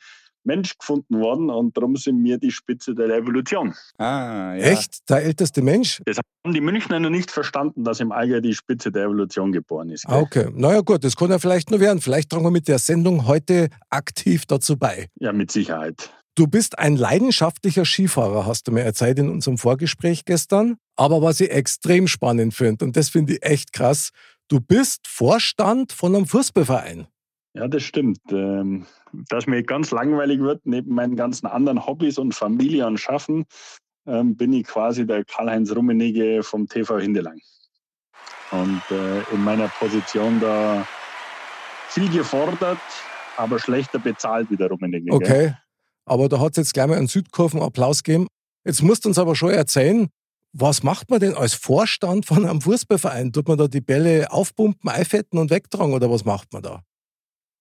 Mensch 0.44 0.76
gefunden 0.78 1.20
worden 1.20 1.50
und 1.50 1.76
darum 1.76 1.96
sind 1.96 2.22
wir 2.22 2.38
die 2.38 2.50
Spitze 2.50 2.94
der 2.94 3.08
Evolution. 3.08 3.74
Ah, 3.98 4.54
ja. 4.54 4.64
Echt? 4.64 5.08
Der 5.08 5.24
älteste 5.24 5.62
Mensch? 5.62 6.02
Das 6.04 6.18
haben 6.18 6.52
die 6.52 6.60
Münchner 6.60 7.00
noch 7.00 7.10
nicht 7.10 7.30
verstanden, 7.30 7.84
dass 7.84 8.00
im 8.00 8.12
Allgäu 8.12 8.40
die 8.40 8.54
Spitze 8.54 8.92
der 8.92 9.04
Evolution 9.04 9.52
geboren 9.52 9.90
ist. 9.90 10.06
Ah, 10.06 10.18
okay. 10.18 10.48
Naja, 10.54 10.82
gut, 10.82 11.02
das 11.02 11.16
kann 11.16 11.30
ja 11.30 11.38
vielleicht 11.38 11.70
nur 11.70 11.80
werden. 11.80 12.00
Vielleicht 12.00 12.30
tragen 12.30 12.44
wir 12.44 12.50
mit 12.50 12.68
der 12.68 12.78
Sendung 12.78 13.26
heute 13.26 13.68
aktiv 13.90 14.44
dazu 14.46 14.76
bei. 14.76 15.08
Ja, 15.18 15.32
mit 15.32 15.50
Sicherheit. 15.50 16.10
Du 16.36 16.48
bist 16.48 16.80
ein 16.80 16.96
leidenschaftlicher 16.96 17.84
Skifahrer, 17.84 18.44
hast 18.44 18.66
du 18.66 18.72
mir 18.72 18.82
erzählt 18.82 19.20
in 19.20 19.28
unserem 19.28 19.56
Vorgespräch 19.56 20.24
gestern. 20.24 20.78
Aber 20.96 21.22
was 21.22 21.40
ich 21.40 21.50
extrem 21.50 22.08
spannend 22.08 22.54
finde, 22.54 22.84
und 22.84 22.96
das 22.96 23.08
finde 23.08 23.34
ich 23.34 23.44
echt 23.44 23.72
krass, 23.72 24.10
du 24.48 24.60
bist 24.60 25.06
Vorstand 25.06 25.92
von 25.92 26.14
einem 26.14 26.26
Fußballverein. 26.26 27.06
Ja, 27.54 27.68
das 27.68 27.84
stimmt. 27.84 28.18
Ähm, 28.32 28.84
dass 29.12 29.46
mir 29.46 29.62
ganz 29.62 29.92
langweilig 29.92 30.40
wird, 30.40 30.60
neben 30.64 30.92
meinen 30.92 31.14
ganzen 31.14 31.46
anderen 31.46 31.86
Hobbys 31.86 32.18
und 32.18 32.34
Familie 32.34 32.84
und 32.88 32.98
Schaffen, 32.98 33.44
ähm, 34.06 34.36
bin 34.36 34.52
ich 34.52 34.64
quasi 34.66 35.06
der 35.06 35.24
Karl-Heinz 35.24 35.70
Rummenigge 35.74 36.42
vom 36.42 36.66
TV 36.66 36.98
Hindelang. 36.98 37.38
Und 38.50 38.82
äh, 38.90 39.20
in 39.32 39.44
meiner 39.44 39.68
Position 39.68 40.40
da 40.40 40.84
viel 41.88 42.10
gefordert, 42.10 42.78
aber 43.36 43.60
schlechter 43.60 44.00
bezahlt 44.00 44.50
wie 44.50 44.56
der 44.56 44.68
Rummenigge. 44.68 45.12
gell? 45.20 45.56
Aber 46.06 46.28
da 46.28 46.40
hat 46.40 46.52
es 46.52 46.56
jetzt 46.56 46.74
gleich 46.74 46.86
mal 46.86 46.98
einen 46.98 47.08
Südkurven-Applaus 47.08 48.02
gegeben. 48.02 48.26
Jetzt 48.64 48.82
musst 48.82 49.04
du 49.04 49.08
uns 49.08 49.18
aber 49.18 49.36
schon 49.36 49.50
erzählen, 49.50 50.08
was 50.52 50.82
macht 50.82 51.10
man 51.10 51.20
denn 51.20 51.34
als 51.34 51.54
Vorstand 51.54 52.26
von 52.26 52.46
einem 52.46 52.60
Fußballverein? 52.60 53.32
Tut 53.32 53.48
man 53.48 53.58
da 53.58 53.66
die 53.66 53.80
Bälle 53.80 54.30
aufpumpen, 54.30 54.88
einfetten 54.88 55.38
und 55.38 55.50
wegtragen 55.50 55.92
oder 55.92 56.10
was 56.10 56.24
macht 56.24 56.52
man 56.52 56.62
da? 56.62 56.82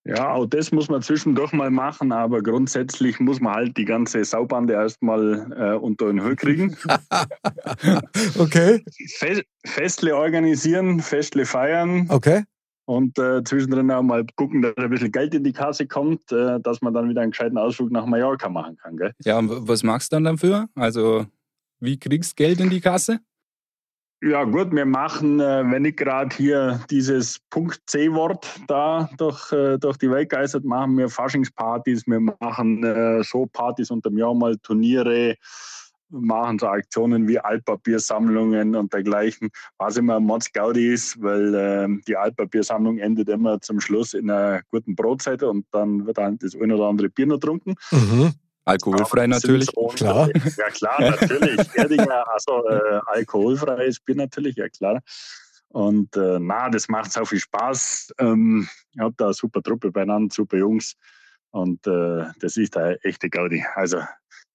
Ja, 0.05 0.33
auch 0.33 0.45
das 0.45 0.73
muss 0.73 0.89
man 0.89 1.01
zwischendurch 1.01 1.53
mal 1.53 1.71
machen, 1.71 2.11
aber 2.11 2.43
grundsätzlich 2.43 3.21
muss 3.21 3.39
man 3.39 3.53
halt 3.53 3.77
die 3.77 3.85
ganze 3.85 4.23
Saubande 4.25 4.73
erstmal 4.73 5.51
äh, 5.57 5.77
unter 5.77 6.07
den 6.07 6.21
Höhe 6.21 6.35
kriegen. 6.35 6.75
Okay, 8.37 8.83
Fe 9.17 9.43
Festle 9.65 10.15
organisieren, 10.15 10.99
Festle 11.01 11.45
feiern 11.45 12.07
okay. 12.09 12.43
Und 12.85 13.17
äh, 13.17 13.43
zwischendrin 13.43 13.91
auch 13.91 14.01
mal 14.01 14.25
gucken, 14.35 14.61
dass 14.61 14.75
ein 14.77 14.89
bisschen 14.89 15.11
Geld 15.11 15.33
in 15.33 15.43
die 15.43 15.53
Kasse 15.53 15.87
kommt, 15.87 16.31
äh, 16.31 16.59
dass 16.59 16.81
man 16.81 16.93
dann 16.93 17.09
wieder 17.09 17.21
einen 17.21 17.31
gescheiten 17.31 17.57
Ausflug 17.57 17.91
nach 17.91 18.05
Mallorca 18.05 18.49
machen 18.49 18.77
kann. 18.77 18.97
Gell? 18.97 19.13
Ja, 19.23 19.39
und 19.39 19.67
was 19.67 19.83
machst 19.83 20.11
du 20.11 20.17
dann 20.17 20.25
dafür? 20.25 20.67
Also, 20.75 21.25
wie 21.79 21.97
kriegst 21.97 22.31
du 22.31 22.43
Geld 22.43 22.59
in 22.59 22.69
die 22.69 22.81
Kasse? 22.81 23.19
Ja 24.25 24.45
gut, 24.45 24.73
wir 24.73 24.85
machen, 24.85 25.41
äh, 25.41 25.69
wenn 25.69 25.83
ich 25.83 25.97
gerade 25.97 26.33
hier 26.33 26.79
dieses 26.89 27.39
Punkt 27.49 27.81
C-Wort 27.87 28.47
da 28.69 29.09
durch, 29.17 29.51
äh, 29.51 29.77
durch 29.77 29.97
die 29.97 30.09
Welt 30.09 30.29
geistert, 30.29 30.63
machen 30.63 30.97
wir 30.97 31.09
Faschingspartys, 31.09 32.07
wir 32.07 32.21
machen 32.39 32.85
äh, 32.85 33.21
Showpartys 33.21 33.91
unterm 33.91 34.17
Jahr 34.17 34.33
mal 34.33 34.57
Turniere, 34.59 35.35
machen 36.13 36.59
so 36.59 36.67
Aktionen 36.67 37.27
wie 37.27 37.39
Altpapiersammlungen 37.39 38.75
und 38.75 38.93
dergleichen, 38.93 39.49
was 39.77 39.97
immer 39.97 40.19
Mods 40.19 40.51
Gaudi 40.53 40.93
ist, 40.93 41.21
weil 41.21 41.53
äh, 41.53 41.87
die 42.07 42.15
Altpapiersammlung 42.15 42.99
endet 42.99 43.29
immer 43.29 43.59
zum 43.61 43.79
Schluss 43.81 44.13
in 44.13 44.29
einer 44.29 44.61
guten 44.71 44.95
Brotzeit 44.95 45.43
und 45.43 45.65
dann 45.71 46.05
wird 46.05 46.17
dann 46.17 46.37
das 46.37 46.55
ein 46.55 46.71
oder 46.71 46.85
andere 46.87 47.09
Bier 47.09 47.25
noch 47.25 47.35
getrunken. 47.39 47.75
Mhm. 47.91 48.31
Alkoholfrei 48.65 49.27
natürlich. 49.27 49.65
so- 49.73 49.87
Klar. 49.87 50.29
Ja, 50.57 50.69
klar, 50.69 51.01
natürlich. 51.01 51.67
Erdinger, 51.75 52.23
also 52.31 52.65
äh, 52.69 52.99
alkoholfreies 53.07 53.99
Bier 53.99 54.15
natürlich, 54.15 54.55
ja 54.55 54.69
klar. 54.69 55.01
Und 55.69 56.15
äh, 56.15 56.37
na, 56.39 56.69
das 56.69 56.87
macht 56.87 57.11
so 57.11 57.25
viel 57.25 57.39
Spaß. 57.39 58.13
Ähm, 58.19 58.69
ich 58.93 58.99
habe 59.01 59.13
da 59.17 59.25
eine 59.25 59.33
super 59.33 59.61
Truppe 59.61 59.91
beieinander, 59.91 60.33
super 60.33 60.57
Jungs. 60.57 60.93
Und 61.49 61.85
äh, 61.87 62.25
das 62.39 62.57
ist 62.57 62.77
eine 62.77 62.97
echte 63.03 63.29
Gaudi. 63.29 63.65
Also 63.75 63.97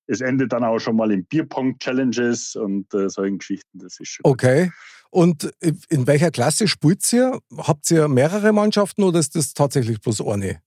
es 0.08 0.20
endet 0.20 0.52
dann 0.52 0.64
auch 0.64 0.78
schon 0.78 0.96
mal 0.96 1.12
in 1.12 1.24
Bierpong-Challenges 1.26 2.56
und 2.56 2.92
äh, 2.94 3.08
solchen 3.08 3.38
Geschichten. 3.38 3.78
Das 3.78 4.00
ist 4.00 4.08
schon 4.08 4.22
gut. 4.24 4.32
Okay. 4.32 4.72
Und 5.10 5.50
in 5.88 6.06
welcher 6.06 6.30
Klasse 6.30 6.68
spielt 6.68 7.10
ihr? 7.12 7.38
Habt 7.56 7.90
ihr 7.90 8.08
mehrere 8.08 8.52
Mannschaften 8.52 9.04
oder 9.04 9.18
ist 9.18 9.36
das 9.36 9.54
tatsächlich 9.54 10.00
bloß 10.00 10.20
eine? 10.22 10.60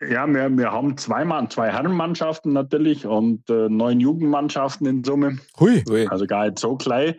Ja, 0.00 0.26
wir, 0.26 0.50
wir 0.56 0.72
haben 0.72 0.96
zwei, 0.98 1.24
Mann, 1.24 1.48
zwei 1.50 1.70
Herrenmannschaften 1.72 2.52
natürlich 2.52 3.06
und 3.06 3.48
äh, 3.48 3.68
neun 3.68 4.00
Jugendmannschaften 4.00 4.86
in 4.86 5.04
Summe. 5.04 5.38
Hui. 5.58 5.82
Ui. 5.88 6.06
Also 6.08 6.26
gar 6.26 6.46
nicht 6.46 6.58
so 6.58 6.76
klein. 6.76 7.14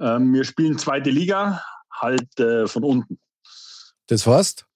Ähm, 0.00 0.32
wir 0.34 0.44
spielen 0.44 0.76
zweite 0.78 1.10
Liga, 1.10 1.62
halt 1.92 2.38
äh, 2.40 2.66
von 2.66 2.82
unten. 2.82 3.18
Das 4.08 4.26
heißt? 4.26 4.66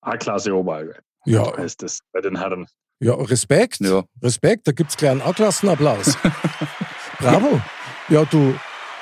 A-Klasse 0.00 0.54
Oberallgäu 0.54 0.94
Ja, 1.24 1.56
heißt 1.56 1.82
das 1.82 2.00
bei 2.12 2.20
den 2.20 2.38
Herren. 2.38 2.66
Ja 3.00 3.14
Respekt. 3.14 3.80
Ja. 3.80 4.04
Respekt, 4.22 4.66
da 4.66 4.72
gibt 4.72 4.90
es 4.90 4.96
gleich 4.96 5.12
einen 5.12 5.22
A-Klassenapplaus. 5.22 6.16
Bravo. 7.18 7.60
Ja, 8.08 8.24
du, 8.24 8.54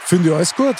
finde 0.04 0.30
ich 0.30 0.34
alles 0.34 0.54
gut. 0.54 0.76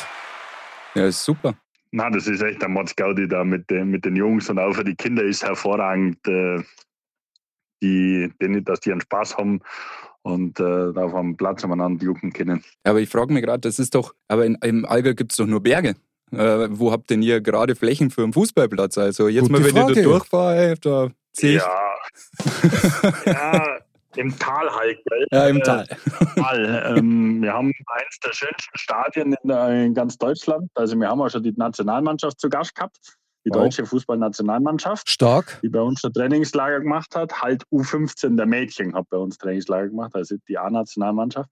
Ja, 0.94 1.06
ist 1.06 1.25
super. 1.25 1.54
Na, 1.92 2.11
das 2.11 2.26
ist 2.26 2.42
echt 2.42 2.62
ein 2.64 2.73
Motzgaudi 2.73 3.28
da 3.28 3.44
mit 3.44 3.70
den, 3.70 3.88
mit 3.88 4.04
den 4.04 4.16
Jungs 4.16 4.50
und 4.50 4.58
auch 4.58 4.73
für 4.75 4.85
die 4.85 4.94
Kinder 4.96 5.23
ist 5.23 5.44
hervorragend, 5.44 6.18
äh, 6.26 6.62
die, 7.82 8.32
denen, 8.40 8.64
dass 8.64 8.80
die 8.80 8.92
einen 8.92 9.00
Spaß 9.00 9.37
haben 9.37 9.61
und 10.23 10.58
äh, 10.58 10.64
auf 10.64 11.12
dem 11.12 11.37
Platz 11.37 11.62
umeinander 11.64 12.04
jucken 12.04 12.32
können. 12.32 12.64
Aber 12.85 13.00
ich 13.00 13.08
frage 13.08 13.32
mich 13.32 13.44
gerade, 13.44 13.61
das 13.61 13.78
ist 13.78 13.94
doch, 13.94 14.14
aber 14.28 14.44
in, 14.44 14.56
im 14.62 14.85
Allgäu 14.85 15.14
gibt 15.14 15.32
es 15.32 15.37
doch 15.37 15.46
nur 15.46 15.62
Berge. 15.62 15.94
Äh, 16.32 16.68
wo 16.70 16.90
habt 16.90 17.11
denn 17.11 17.23
ihr 17.23 17.40
gerade 17.40 17.76
Flächen 17.76 18.11
für 18.11 18.25
einen 18.25 18.32
Fußballplatz? 18.32 18.99
Also 18.99 19.28
jetzt 19.28 19.42
Gute 19.42 19.52
mal, 19.52 19.61
wenn 19.61 19.66
ich 19.66 19.73
Frage. 19.73 19.94
da 19.94 20.02
durchfahre, 20.02 20.75
da 20.80 21.11
sehe 21.32 21.56
ich. 21.56 21.62
Ja. 21.62 21.96
ja, 23.26 23.78
im 24.16 24.38
Tal 24.38 24.70
halt, 24.75 24.98
gell? 25.04 25.26
Ja, 25.30 25.46
im 25.48 25.58
Äh, 25.58 25.62
Tal. 25.62 25.86
Tal. 26.36 26.94
ähm, 26.96 27.42
wir 27.42 27.52
haben 27.52 27.72
eines 27.86 28.18
der 28.25 28.32
schönsten 28.32 28.78
Stadien 28.78 29.32
in, 29.42 29.48
der, 29.48 29.68
in 29.84 29.94
ganz 29.94 30.16
Deutschland. 30.18 30.70
Also 30.75 30.96
wir 30.98 31.08
haben 31.08 31.20
auch 31.20 31.28
schon 31.28 31.42
die 31.42 31.52
Nationalmannschaft 31.52 32.40
zu 32.40 32.48
Gast 32.48 32.75
gehabt, 32.75 32.96
die 33.44 33.50
Wow. 33.50 33.58
deutsche 33.64 33.84
Fußballnationalmannschaft, 33.86 35.08
Stark. 35.10 35.60
die 35.62 35.68
bei 35.68 35.80
uns 35.80 36.00
schon 36.00 36.12
Trainingslager 36.12 36.80
gemacht 36.80 37.14
hat. 37.14 37.42
Halt 37.42 37.62
U15 37.70 38.36
der 38.36 38.46
Mädchen 38.46 38.94
hat 38.94 39.08
bei 39.10 39.18
uns 39.18 39.36
Trainingslager 39.38 39.88
gemacht, 39.88 40.14
also 40.14 40.36
die 40.48 40.56
A-Nationalmannschaft. 40.58 41.50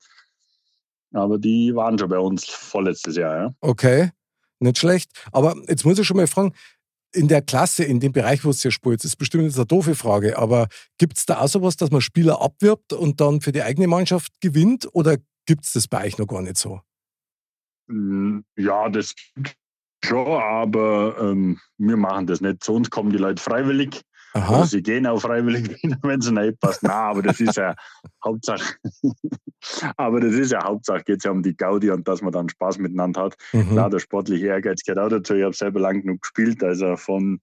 Aber 1.13 1.39
die 1.39 1.75
waren 1.75 1.99
schon 1.99 2.09
bei 2.09 2.19
uns 2.19 2.45
vorletztes 2.47 3.17
Jahr. 3.17 3.37
Ja. 3.37 3.51
Okay, 3.61 4.11
nicht 4.59 4.79
schlecht. 4.79 5.11
Aber 5.33 5.55
jetzt 5.69 5.85
muss 5.85 5.99
ich 5.99 6.07
schon 6.07 6.17
mal 6.17 6.27
fragen, 6.27 6.53
in 7.15 7.29
der 7.29 7.43
Klasse, 7.43 7.85
in 7.85 8.01
dem 8.01 8.13
Bereich, 8.13 8.45
wo 8.45 8.51
es 8.51 8.73
spielt, 8.73 9.01
das 9.01 9.13
ist 9.13 9.17
bestimmt 9.17 9.45
jetzt 9.45 9.57
eine 9.57 9.67
doofe 9.67 9.95
Frage, 9.95 10.39
aber 10.39 10.69
gibt 10.99 11.17
es 11.17 11.27
da 11.27 11.41
auch 11.41 11.49
sowas, 11.49 11.77
dass 11.77 11.91
man 11.91 12.01
Spieler 12.01 12.43
abwirbt 12.43 12.93
und 12.93 13.21
dann 13.21 13.41
für 13.41 13.53
die 13.53 13.63
eigene 13.63 13.87
Mannschaft 13.87 14.41
gewinnt 14.41 14.89
oder 14.93 15.17
gibt 15.47 15.65
es 15.65 15.73
das 15.73 15.89
bei 15.89 16.05
euch 16.05 16.19
noch 16.19 16.27
gar 16.27 16.43
nicht 16.43 16.59
so? 16.59 16.81
Mm, 17.87 18.41
Ja, 18.57 18.89
das 18.89 19.15
schon, 20.05 20.27
aber 20.27 21.17
ähm, 21.21 21.59
wir 21.79 21.97
machen 21.97 22.27
das 22.27 22.41
nicht. 22.41 22.63
Zu 22.63 22.75
uns 22.75 22.91
kommen 22.91 23.11
die 23.11 23.19
Leute 23.19 23.43
freiwillig. 23.43 24.03
Oder 24.35 24.67
sie 24.67 24.83
gehen 24.83 25.07
auch 25.07 25.21
freiwillig, 25.21 25.81
wenn 26.03 26.21
es 26.21 26.31
nicht 26.31 26.61
passt. 26.61 26.83
Nein, 26.83 26.93
aber 26.93 27.23
das 27.23 27.41
ist 27.41 27.57
ja 27.57 27.75
Hauptsache. 28.25 28.75
aber 29.97 30.21
das 30.21 30.35
ist 30.35 30.53
ja 30.53 30.65
Hauptsache, 30.65 31.05
geht 31.05 31.19
es 31.19 31.25
ja 31.25 31.31
um 31.31 31.43
die 31.43 31.57
Gaudi 31.57 31.91
und 31.91 32.07
dass 32.09 32.21
man 32.21 32.33
dann 32.33 32.49
Spaß 32.49 32.79
miteinander 32.79 33.23
hat. 33.23 33.37
mhm. 33.53 33.71
Klar, 33.71 33.91
der 33.91 34.01
sportliche 34.01 34.47
Ehrgeiz 34.47 34.83
gehört 34.83 34.99
auch 34.99 35.09
dazu. 35.09 35.35
Ich 35.35 35.45
habe 35.45 35.55
selber 35.55 35.81
lang 35.81 36.03
genug 36.03 36.23
gespielt, 36.23 36.63
also 36.65 36.97
von 36.97 37.41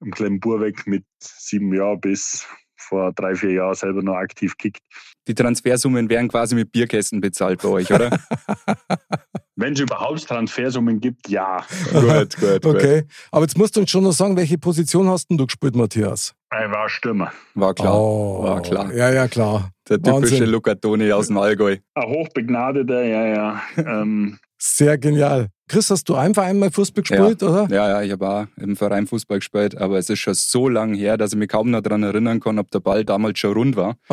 einem 0.00 0.12
kleinen 0.12 0.40
Bur 0.40 0.60
weg 0.60 0.86
mit 0.86 1.04
sieben 1.20 1.74
Jahren 1.74 2.00
bis 2.00 2.46
vor 2.76 3.12
drei, 3.12 3.34
vier 3.34 3.52
Jahren 3.52 3.74
selber 3.74 4.02
noch 4.02 4.16
aktiv 4.16 4.56
kickt. 4.56 4.82
Die 5.26 5.34
Transfersummen 5.34 6.08
werden 6.08 6.28
quasi 6.28 6.54
mit 6.54 6.70
Bierkästen 6.72 7.20
bezahlt 7.20 7.62
bei 7.62 7.68
euch, 7.68 7.92
oder? 7.92 8.10
Wenn 9.56 9.72
es 9.74 9.80
überhaupt 9.80 10.26
Transfersummen 10.26 11.00
gibt, 11.00 11.28
ja. 11.28 11.64
gut, 11.92 12.36
gut, 12.36 12.62
gut. 12.62 12.66
okay. 12.66 13.04
Aber 13.30 13.42
jetzt 13.42 13.56
musst 13.56 13.76
du 13.76 13.80
uns 13.80 13.90
schon 13.90 14.02
noch 14.02 14.12
sagen, 14.12 14.36
welche 14.36 14.58
Position 14.58 15.08
hast 15.08 15.30
denn 15.30 15.38
du 15.38 15.46
gespielt, 15.46 15.76
Matthias? 15.76 16.34
Er 16.50 16.70
war 16.70 16.88
Stürmer. 16.88 17.32
War 17.54 17.72
klar. 17.74 17.94
Oh, 17.94 18.42
War 18.42 18.62
klar. 18.62 18.92
Ja, 18.92 19.12
ja, 19.12 19.28
klar. 19.28 19.70
Der 19.88 19.98
typische 19.98 20.12
Wahnsinn. 20.32 20.44
Luca 20.50 20.74
Toni 20.74 21.12
aus 21.12 21.26
dem 21.28 21.38
Allgäu. 21.38 21.76
Ein 21.94 22.08
hochbegnadeter, 22.08 23.04
ja, 23.04 23.26
ja. 23.26 23.62
ähm, 23.76 24.38
Sehr 24.58 24.96
genial. 24.98 25.48
Chris, 25.68 25.88
hast 25.90 26.08
du 26.10 26.14
einfach 26.14 26.44
einmal 26.44 26.70
Fußball 26.70 27.02
gespielt, 27.02 27.42
oder? 27.42 27.66
Ja, 27.70 27.88
ja, 27.88 28.02
ich 28.02 28.12
habe 28.12 28.28
auch 28.28 28.46
im 28.58 28.76
Verein 28.76 29.06
Fußball 29.06 29.38
gespielt, 29.38 29.76
aber 29.78 29.98
es 29.98 30.10
ist 30.10 30.18
schon 30.18 30.34
so 30.34 30.68
lang 30.68 30.94
her, 30.94 31.16
dass 31.16 31.32
ich 31.32 31.38
mich 31.38 31.48
kaum 31.48 31.70
noch 31.70 31.80
daran 31.80 32.02
erinnern 32.02 32.38
kann, 32.40 32.58
ob 32.58 32.70
der 32.70 32.80
Ball 32.80 33.02
damals 33.04 33.38
schon 33.38 33.54
rund 33.54 33.76
war. 33.76 33.96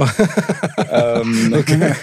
ähm, 0.91 1.53
Okay. 1.57 1.93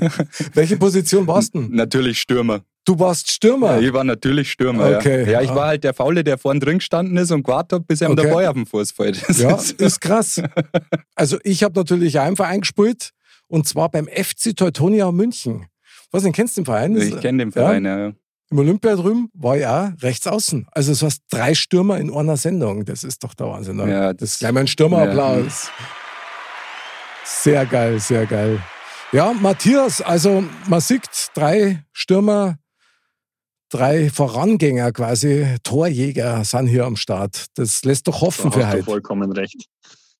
Welche 0.54 0.76
Position 0.76 1.26
warst 1.26 1.54
du? 1.54 1.60
Natürlich 1.60 2.20
Stürmer. 2.20 2.60
Du 2.84 2.98
warst 3.00 3.30
Stürmer. 3.32 3.80
Ich 3.80 3.92
war 3.92 4.04
natürlich 4.04 4.50
Stürmer. 4.52 4.96
Okay. 4.96 5.24
Ja. 5.24 5.30
ja, 5.32 5.42
ich 5.42 5.50
war 5.54 5.66
halt 5.68 5.82
der 5.84 5.92
Faule, 5.94 6.22
der 6.22 6.38
vorn 6.38 6.60
drin 6.60 6.78
gestanden 6.78 7.16
ist 7.16 7.32
und 7.32 7.42
gewartet 7.42 7.80
hat, 7.80 7.88
bis 7.88 8.00
er 8.00 8.08
ihm 8.08 8.12
Okay. 8.12 8.22
der 8.22 8.32
Ball 8.32 8.46
auf 8.46 8.54
den 8.54 8.66
Fuß 8.66 8.92
fällt. 8.92 9.28
Das 9.28 9.38
Ja, 9.40 9.54
ist- 9.56 9.80
ist 9.80 10.00
krass. 10.00 10.40
Also 11.16 11.38
ich 11.42 11.62
habe 11.64 11.78
natürlich 11.78 12.18
auch 12.20 12.28
im 12.28 12.36
Verein 12.36 12.60
gespielt 12.60 13.10
und 13.48 13.66
zwar 13.68 13.88
beim 13.90 14.06
FC 14.08 14.56
Teutonia 14.56 15.10
München. 15.12 15.66
Was 16.10 16.22
denn, 16.22 16.32
kennst 16.32 16.56
du 16.56 16.60
den 16.60 16.66
Verein? 16.66 16.96
Ich 16.96 17.20
kenne 17.20 17.38
den 17.38 17.52
Verein, 17.52 17.84
ja. 17.84 18.12
Im 18.50 18.58
Olympia 18.60 18.94
drüben 18.94 19.28
war 19.34 19.56
ich 19.56 19.66
auch 19.66 19.90
rechts 20.02 20.26
außen. 20.26 20.68
Also 20.70 20.92
es 20.92 21.02
heißt 21.02 21.22
drei 21.30 21.54
Stürmer 21.54 21.98
in 21.98 22.14
einer 22.14 22.36
Sendung. 22.36 22.84
Das 22.84 23.02
ist 23.02 23.24
doch 23.24 23.34
der 23.34 23.48
Wahnsinn. 23.48 23.80
oder? 23.80 23.90
Ja, 23.90 24.12
das 24.12 24.32
ist 24.32 24.38
gleich 24.38 24.52
mal 24.52 24.60
ein 24.60 24.66
Stürmerapplaus. 24.68 25.68
Sehr 27.24 27.66
geil, 27.66 27.98
sehr 27.98 28.26
geil. 28.26 28.60
Ja, 29.12 29.32
Matthias, 29.32 30.00
also 30.00 30.44
man 30.68 30.80
sieht 30.80 31.08
drei 31.34 31.84
Stürmer, 31.92 32.56
drei 33.68 34.10
Vorangänger 34.10 34.92
quasi, 34.92 35.56
Torjäger 35.64 36.44
sind 36.44 36.68
hier 36.68 36.84
am 36.86 36.96
Start. 36.96 37.46
Das 37.54 37.84
lässt 37.84 38.06
doch 38.06 38.20
hoffen 38.20 38.50
da 38.50 38.56
für 38.58 38.66
hast 38.66 38.72
du 38.72 38.76
heute. 38.78 38.84
vollkommen 38.84 39.32
recht. 39.32 39.66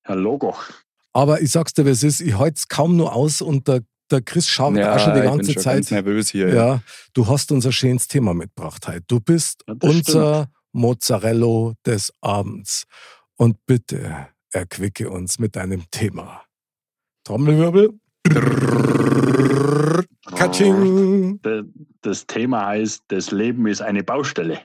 Herr 0.02 0.16
Logo. 0.16 0.56
Aber 1.16 1.40
ich 1.40 1.50
sag's 1.50 1.72
dir, 1.72 1.86
wie 1.86 1.90
es 1.90 2.02
ist, 2.02 2.20
ich 2.20 2.36
halte 2.36 2.58
es 2.58 2.68
kaum 2.68 2.94
nur 2.94 3.14
aus 3.14 3.40
und 3.40 3.66
der, 3.68 3.80
der 4.10 4.20
Chris 4.20 4.46
schaut 4.48 4.78
auch 4.78 4.98
schon 4.98 5.14
die 5.14 5.20
ich 5.20 5.24
ganze 5.24 5.38
bin 5.46 5.52
schon 5.54 5.62
Zeit. 5.62 5.74
ganz 5.76 5.90
nervös 5.90 6.28
hier. 6.28 6.52
Ja, 6.52 6.82
du 7.14 7.26
hast 7.26 7.50
unser 7.52 7.72
schönes 7.72 8.06
Thema 8.06 8.34
mitgebracht 8.34 8.86
heute. 8.86 9.00
Du 9.08 9.20
bist 9.20 9.64
Ja, 9.66 9.74
unser 9.80 10.50
Mozzarella 10.72 11.72
des 11.86 12.12
Abends. 12.20 12.84
Und 13.36 13.56
bitte 13.64 14.28
erquicke 14.52 15.08
uns 15.08 15.38
mit 15.38 15.56
deinem 15.56 15.84
Thema. 15.90 16.42
Trommelwirbel. 17.24 17.94
Katsching. 20.34 21.40
Das 22.02 22.26
Thema 22.26 22.66
heißt, 22.66 23.04
das 23.08 23.30
Leben 23.30 23.66
ist 23.66 23.80
eine 23.80 24.04
Baustelle. 24.04 24.60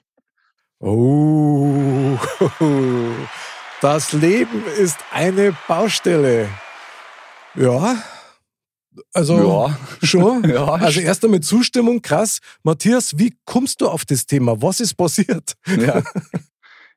Oh, 0.80 2.18
das 3.82 4.14
Leben 4.14 4.64
ist 4.80 5.00
eine 5.12 5.56
Baustelle. 5.68 6.48
Ja, 7.56 7.96
also 9.14 9.68
Ja. 9.70 9.78
schon. 10.06 10.44
Ja, 10.50 10.66
Also 10.74 11.02
erst 11.02 11.24
einmal 11.26 11.42
Zustimmung, 11.42 12.02
krass. 12.02 12.40
Matthias, 12.64 13.18
wie 13.18 13.36
kommst 13.46 13.82
du 13.82 13.88
auf 13.88 14.06
das 14.06 14.26
Thema? 14.26 14.62
Was 14.62 14.80
ist 14.80 14.94
passiert? 14.96 15.54
ja. 15.68 16.02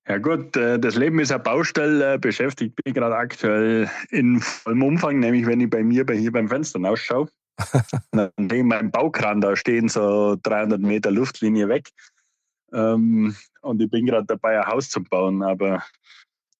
Ja 0.06 0.18
gut, 0.18 0.54
äh, 0.58 0.78
das 0.78 0.96
Leben 0.96 1.18
ist 1.18 1.32
eine 1.32 1.42
Baustelle, 1.42 2.12
äh, 2.12 2.18
beschäftigt 2.18 2.78
mich 2.84 2.94
gerade 2.94 3.16
aktuell 3.16 3.88
in 4.10 4.38
vollem 4.38 4.82
Umfang, 4.82 5.18
nämlich 5.18 5.46
wenn 5.46 5.60
ich 5.62 5.70
bei 5.70 5.82
mir 5.82 6.04
bei 6.04 6.14
hier 6.14 6.30
beim 6.30 6.46
Fenster 6.46 6.78
ausschaue. 6.80 7.26
dann 8.12 8.30
sehe 8.38 8.58
ich 8.58 8.64
meinen 8.64 8.90
Baukran 8.90 9.40
da 9.40 9.56
stehen, 9.56 9.88
so 9.88 10.36
300 10.42 10.78
Meter 10.82 11.10
Luftlinie 11.10 11.70
weg. 11.70 11.88
Ähm, 12.74 13.34
und 13.62 13.80
ich 13.80 13.90
bin 13.90 14.04
gerade 14.04 14.26
dabei, 14.26 14.60
ein 14.60 14.66
Haus 14.66 14.90
zu 14.90 15.02
bauen. 15.02 15.42
Aber 15.42 15.82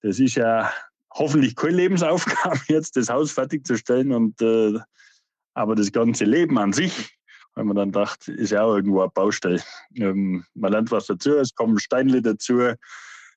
das 0.04 0.20
ist 0.20 0.34
ja 0.34 0.70
hoffentlich 1.14 1.56
keine 1.56 1.76
Lebensaufgabe, 1.76 2.60
jetzt 2.68 2.96
das 2.96 3.08
Haus 3.08 3.32
fertigzustellen. 3.32 4.12
Und, 4.12 4.40
äh, 4.42 4.78
aber 5.54 5.74
das 5.74 5.90
ganze 5.90 6.26
Leben 6.26 6.58
an 6.58 6.74
sich, 6.74 7.16
weil 7.54 7.64
man 7.64 7.76
dann 7.76 7.90
dachte, 7.90 8.32
ist 8.32 8.50
ja 8.50 8.62
auch 8.64 8.74
irgendwo 8.74 9.00
eine 9.00 9.10
Baustelle. 9.10 9.62
Ähm, 9.94 10.44
man 10.54 10.72
lernt 10.72 10.90
was 10.90 11.06
dazu, 11.06 11.36
es 11.36 11.54
kommen 11.54 11.78
Steinle 11.78 12.20
dazu, 12.20 12.74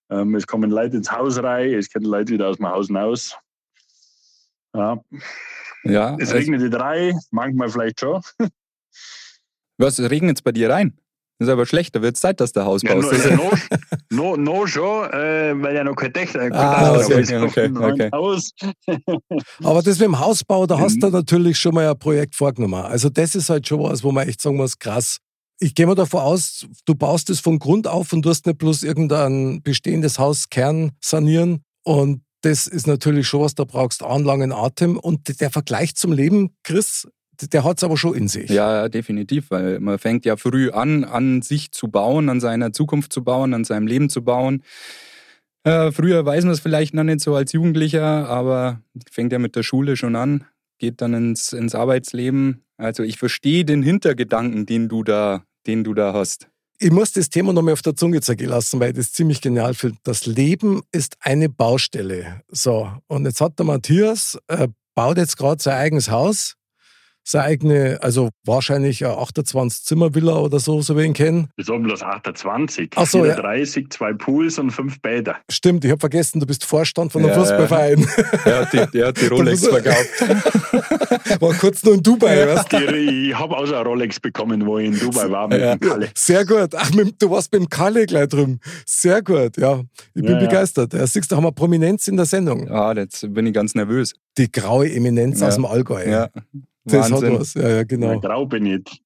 ähm, 0.09 0.35
es 0.35 0.45
kommen 0.45 0.69
Leute 0.69 0.97
ins 0.97 1.09
Haus 1.09 1.41
rein, 1.41 1.73
es 1.73 1.89
kommen 1.89 2.05
Leute 2.05 2.33
wieder 2.33 2.49
aus 2.49 2.57
dem 2.57 2.67
Haus 2.67 2.87
hinaus. 2.87 3.37
Ja, 4.75 5.01
ja. 5.83 6.15
es 6.15 6.29
also- 6.29 6.33
regnet 6.33 6.61
die 6.61 6.69
drei, 6.69 7.13
manchmal 7.31 7.69
vielleicht 7.69 8.01
schon. 8.01 8.21
Was 9.77 9.99
regnet 9.99 10.37
es 10.37 10.41
bei 10.41 10.51
dir 10.51 10.71
rein? 10.71 10.99
Das 11.39 11.47
ist 11.47 11.51
aber 11.51 11.65
schlecht, 11.67 11.95
da 11.95 12.01
wird 12.01 12.15
es 12.15 12.21
Zeit, 12.21 12.39
dass 12.39 12.51
der 12.51 12.65
Haus 12.65 12.81
Ja, 12.81 12.95
baust. 12.95 13.11
no, 13.31 13.51
no, 14.09 14.35
no, 14.35 14.37
no 14.37 14.67
schon, 14.67 15.09
äh, 15.11 15.53
weil 15.61 15.75
ja 15.75 15.83
noch 15.83 15.95
kein 15.95 16.11
Dächer 16.13 16.39
kein 16.49 16.53
Ah, 16.53 16.95
okay, 16.95 17.21
ist 17.21 17.31
okay, 17.31 17.61
dem 17.63 17.73
neuen 17.73 17.93
okay. 17.93 18.09
Haus. 18.11 18.51
Aber 19.63 19.81
das 19.81 19.99
mit 19.99 20.07
dem 20.07 20.19
Hausbau, 20.19 20.65
da 20.65 20.79
hast 20.79 20.95
Mhm. 20.95 20.99
du 21.01 21.09
natürlich 21.09 21.59
schon 21.59 21.75
mal 21.75 21.87
ein 21.89 21.99
Projekt 21.99 22.35
vorgenommen. 22.35 22.81
Also 22.83 23.09
das 23.09 23.35
ist 23.35 23.49
halt 23.49 23.67
schon 23.67 23.81
was, 23.83 24.03
wo 24.03 24.11
man 24.11 24.27
echt 24.27 24.41
sagen 24.41 24.57
muss, 24.57 24.79
krass. 24.79 25.17
Ich 25.59 25.73
gehe 25.73 25.87
mal 25.87 25.95
davon 25.95 26.21
aus, 26.21 26.65
du 26.85 26.95
baust 26.95 27.29
es 27.29 27.39
von 27.39 27.57
Grund 27.59 27.87
auf 27.87 28.13
und 28.13 28.23
du 28.23 28.29
hast 28.29 28.45
nicht 28.45 28.59
bloß 28.59 28.83
irgendein 28.83 29.61
bestehendes 29.63 30.19
Haus 30.19 30.49
Kern 30.49 30.91
sanieren. 31.03 31.63
Und 31.83 32.21
das 32.41 32.67
ist 32.67 32.85
natürlich 32.85 33.27
schon 33.27 33.41
was, 33.41 33.55
da 33.55 33.63
brauchst 33.63 34.01
du 34.01 34.05
einen 34.05 34.23
langen 34.23 34.51
Atem. 34.51 34.97
Und 34.97 35.39
der 35.41 35.49
Vergleich 35.49 35.95
zum 35.95 36.11
Leben, 36.13 36.51
Chris, 36.63 37.07
der 37.41 37.63
hat 37.63 37.77
es 37.77 37.83
aber 37.83 37.97
schon 37.97 38.15
in 38.15 38.27
sich. 38.27 38.49
Ja, 38.49 38.89
definitiv, 38.89 39.51
weil 39.51 39.79
man 39.79 39.99
fängt 39.99 40.25
ja 40.25 40.37
früh 40.37 40.71
an, 40.71 41.03
an 41.03 41.41
sich 41.41 41.71
zu 41.71 41.87
bauen, 41.89 42.29
an 42.29 42.39
seiner 42.39 42.73
Zukunft 42.73 43.13
zu 43.13 43.23
bauen, 43.23 43.53
an 43.53 43.63
seinem 43.63 43.87
Leben 43.87 44.09
zu 44.09 44.23
bauen. 44.23 44.63
Äh, 45.63 45.91
früher 45.91 46.25
weiß 46.25 46.45
man 46.45 46.53
es 46.53 46.59
vielleicht 46.59 46.93
noch 46.93 47.03
nicht 47.03 47.19
so 47.19 47.35
als 47.35 47.51
Jugendlicher, 47.51 48.27
aber 48.29 48.81
fängt 49.11 49.33
ja 49.33 49.39
mit 49.39 49.55
der 49.55 49.63
Schule 49.63 49.97
schon 49.97 50.15
an, 50.15 50.45
geht 50.79 51.01
dann 51.01 51.13
ins, 51.13 51.53
ins 51.53 51.75
Arbeitsleben. 51.75 52.63
Also 52.77 53.03
ich 53.03 53.17
verstehe 53.17 53.65
den 53.65 53.83
Hintergedanken, 53.83 54.65
den 54.65 54.87
du 54.87 55.03
da, 55.03 55.43
den 55.65 55.83
du 55.83 55.93
da 55.93 56.13
hast. 56.13 56.47
Ich 56.79 56.91
muss 56.91 57.11
das 57.11 57.29
Thema 57.29 57.53
nochmal 57.53 57.73
auf 57.73 57.81
der 57.81 57.95
Zunge 57.95 58.21
zergehen 58.21 58.51
lassen, 58.51 58.79
weil 58.79 58.91
ich 58.91 58.97
das 58.97 59.11
ziemlich 59.11 59.41
genial 59.41 59.73
finde. 59.73 59.97
Das 60.03 60.27
Leben 60.27 60.83
ist 60.91 61.17
eine 61.21 61.49
Baustelle. 61.49 62.43
So, 62.49 62.91
und 63.07 63.25
jetzt 63.25 63.41
hat 63.41 63.57
der 63.57 63.65
Matthias, 63.65 64.37
äh, 64.47 64.67
baut 64.93 65.17
jetzt 65.17 65.37
gerade 65.37 65.61
sein 65.61 65.75
eigenes 65.75 66.11
Haus 66.11 66.56
seine 67.27 67.43
eigene, 67.43 67.99
also 68.01 68.29
wahrscheinlich 68.45 69.05
eine 69.05 69.15
28-Zimmer-Villa 69.15 70.37
oder 70.37 70.59
so, 70.59 70.81
so 70.81 70.95
wie 70.95 71.01
ich 71.01 71.07
ihn 71.07 71.13
kenne. 71.13 71.49
Wir 71.57 71.65
haben 71.65 71.83
bloß 71.83 72.01
28. 72.01 72.91
Ach 72.95 73.05
so, 73.05 73.23
34, 73.23 73.83
ja. 73.83 73.89
zwei 73.89 74.13
Pools 74.13 74.57
und 74.59 74.71
fünf 74.71 75.01
Bäder. 75.01 75.35
Stimmt, 75.49 75.83
ich 75.83 75.91
habe 75.91 75.99
vergessen, 75.99 76.39
du 76.39 76.45
bist 76.45 76.63
Vorstand 76.63 77.11
von 77.11 77.21
einem 77.23 77.31
ja, 77.31 77.39
Fußballverein. 77.39 78.07
Er 78.45 78.61
hat 78.61 78.73
die, 78.73 78.97
der 78.97 79.07
hat 79.07 79.21
die 79.21 79.27
Rolex 79.31 79.67
verkauft. 79.67 80.07
War 81.41 81.53
kurz 81.55 81.83
nur 81.83 81.95
in 81.95 82.03
Dubai, 82.03 82.39
ja. 82.39 82.55
weißt 82.55 82.71
du? 82.71 82.95
Ich 82.95 83.37
habe 83.37 83.57
auch 83.57 83.65
so 83.65 83.75
eine 83.75 83.83
Rolex 83.83 84.19
bekommen, 84.19 84.65
wo 84.65 84.77
ich 84.77 84.87
in 84.87 84.97
Dubai 84.97 85.29
war 85.29 85.49
mit 85.49 85.59
ja. 85.59 85.75
dem 85.75 85.79
Kalle. 85.81 86.09
Sehr 86.15 86.45
gut. 86.45 86.73
Ach, 86.75 86.89
du 86.91 87.29
warst 87.29 87.51
beim 87.51 87.67
Kalle 87.67 88.05
gleich 88.05 88.29
drüben. 88.29 88.59
Sehr 88.85 89.21
gut, 89.21 89.57
ja. 89.57 89.81
Ich 90.13 90.23
bin 90.23 90.39
begeistert. 90.39 90.93
Ja, 90.93 91.05
siehst 91.05 91.29
du, 91.31 91.35
haben 91.35 91.43
wir 91.43 91.51
Prominenz 91.51 92.07
in 92.07 92.15
der 92.15 92.25
Sendung. 92.25 92.67
Ja, 92.67 92.93
jetzt 92.93 93.33
bin 93.33 93.45
ich 93.45 93.53
ganz 93.53 93.75
nervös. 93.75 94.13
Die 94.37 94.49
graue 94.49 94.89
Eminenz 94.89 95.41
aus 95.41 95.55
dem 95.55 95.65
Allgäu. 95.65 96.07
Ja. 96.07 96.29
Das 96.87 97.11
Wahnsinn. 97.11 97.33
hat 97.33 97.39
was, 97.39 97.53
ja, 97.53 97.69
ja 97.69 97.83
genau. 97.83 98.13
Ja, 98.13 98.17
grau 98.17 98.45
bin 98.45 98.65
ich. 98.65 99.03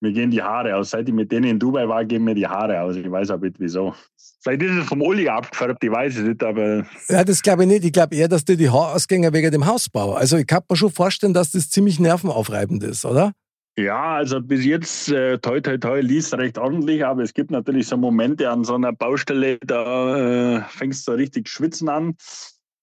Mir 0.00 0.12
gehen 0.12 0.30
die 0.30 0.42
Haare 0.42 0.76
aus. 0.76 0.90
Seit 0.90 1.08
ich 1.08 1.14
mit 1.14 1.32
denen 1.32 1.50
in 1.50 1.58
Dubai 1.58 1.88
war, 1.88 2.04
gehen 2.04 2.24
mir 2.24 2.34
die 2.34 2.46
Haare 2.46 2.80
aus. 2.82 2.96
Ich 2.96 3.10
weiß 3.10 3.30
auch 3.30 3.40
nicht 3.40 3.56
wieso. 3.58 3.94
Vielleicht 4.42 4.62
ist 4.62 4.82
es 4.82 4.86
vom 4.86 5.00
Uli 5.02 5.28
abgefärbt, 5.28 5.82
ich 5.82 5.90
weiß 5.90 6.16
es 6.16 6.22
nicht, 6.22 6.42
aber. 6.42 6.86
Ja, 7.08 7.24
das 7.24 7.42
glaube 7.42 7.62
ich 7.62 7.68
nicht. 7.68 7.84
Ich 7.84 7.92
glaube 7.92 8.14
eher, 8.14 8.28
dass 8.28 8.44
dir 8.44 8.56
die 8.56 8.70
Haarausgänge 8.70 9.32
wegen 9.32 9.50
dem 9.50 9.66
Hausbau. 9.66 10.14
Also 10.14 10.36
ich 10.36 10.46
kann 10.46 10.62
mir 10.68 10.76
schon 10.76 10.92
vorstellen, 10.92 11.34
dass 11.34 11.50
das 11.50 11.70
ziemlich 11.70 11.98
nervenaufreibend 11.98 12.84
ist, 12.84 13.04
oder? 13.04 13.32
Ja, 13.78 14.14
also 14.14 14.40
bis 14.40 14.64
jetzt, 14.64 15.10
äh, 15.10 15.38
toi, 15.38 15.60
toi, 15.60 15.76
toi, 15.76 16.00
liest 16.00 16.32
recht 16.34 16.56
ordentlich, 16.56 17.04
aber 17.04 17.22
es 17.22 17.34
gibt 17.34 17.50
natürlich 17.50 17.88
so 17.88 17.98
Momente 17.98 18.48
an 18.48 18.64
so 18.64 18.74
einer 18.74 18.92
Baustelle, 18.92 19.58
da 19.66 20.58
äh, 20.58 20.62
fängst 20.68 21.06
du 21.06 21.12
richtig 21.12 21.48
schwitzen 21.48 21.90
an. 21.90 22.14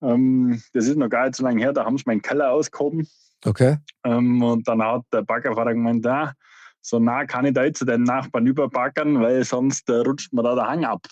Ähm, 0.04 0.62
das 0.74 0.88
ist 0.88 0.98
noch 0.98 1.10
gar 1.10 1.26
nicht 1.26 1.36
so 1.36 1.44
lange 1.44 1.64
her, 1.64 1.74
da 1.74 1.86
haben 1.86 1.98
sie 1.98 2.04
meinen 2.06 2.22
Keller 2.22 2.52
ausgehoben. 2.52 3.08
Okay. 3.46 3.78
Ähm, 4.04 4.42
und 4.42 4.68
dann 4.68 4.82
hat 4.82 5.04
der 5.12 5.22
Baggerfahrer 5.22 5.74
gemeint, 5.74 6.06
ja, 6.06 6.34
so 6.82 7.00
nah 7.00 7.26
kann 7.26 7.46
ich 7.46 7.54
da 7.54 7.64
jetzt 7.64 7.80
zu 7.80 7.86
den 7.86 8.04
Nachbarn 8.04 8.46
überbackern, 8.46 9.22
weil 9.22 9.44
sonst 9.44 9.90
äh, 9.90 9.94
rutscht 9.94 10.34
mir 10.34 10.44
da 10.44 10.56
der 10.56 10.68
Hang 10.68 10.86
ab. 10.86 11.08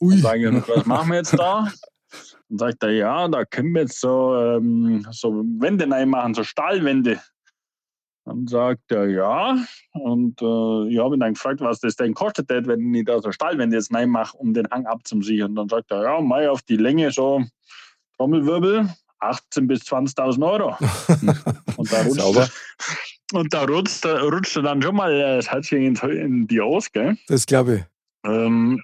Ui. 0.00 0.14
Und 0.14 0.20
sage 0.20 0.48
ich, 0.48 0.68
was 0.68 0.86
machen 0.86 1.10
wir 1.10 1.16
jetzt 1.16 1.38
da? 1.38 1.68
Und 2.48 2.58
sagt 2.58 2.82
er, 2.82 2.90
ja, 2.90 3.28
da 3.28 3.44
können 3.44 3.74
wir 3.74 3.82
jetzt 3.82 4.00
so, 4.00 4.34
ähm, 4.36 5.06
so 5.10 5.44
Wände 5.58 5.90
reinmachen, 5.90 6.34
so 6.34 6.44
Stahlwände. 6.44 7.20
Dann 8.24 8.46
sagt 8.46 8.92
er, 8.92 9.08
ja. 9.08 9.56
Und 9.92 10.40
äh, 10.40 10.88
ich 10.88 10.98
habe 10.98 11.16
ihn 11.16 11.20
dann 11.20 11.34
gefragt, 11.34 11.60
was 11.60 11.80
das 11.80 11.96
denn 11.96 12.14
kostet, 12.14 12.48
wenn 12.48 12.94
ich 12.94 13.04
da 13.04 13.20
so 13.20 13.32
Stahlwände 13.32 13.76
jetzt 13.76 13.92
reinmache, 13.92 14.36
um 14.36 14.54
den 14.54 14.68
Hang 14.70 14.86
abzusichern. 14.86 15.54
Dann 15.54 15.68
sagt 15.68 15.90
er, 15.90 16.02
ja, 16.04 16.20
mal 16.20 16.48
auf 16.48 16.62
die 16.62 16.76
Länge 16.76 17.10
so 17.10 17.42
Trommelwirbel, 18.16 18.88
18.000 19.20 19.66
bis 19.66 19.80
20.000 19.82 20.50
Euro. 20.50 20.76
und 21.76 21.92
da 21.92 22.02
rutscht, 22.02 22.52
und 23.32 23.52
da 23.52 23.64
rutscht, 23.64 24.06
rutscht 24.06 24.56
dann 24.56 24.82
schon 24.82 24.96
mal 24.96 25.12
äh, 25.12 25.36
das 25.36 25.50
Herzchen 25.50 25.96
in, 25.96 26.46
die 26.46 26.60
aus, 26.60 26.90
gell? 26.92 27.16
Das 27.28 27.46
glaube 27.46 27.76
ich. 27.76 27.84
Ähm, 28.24 28.82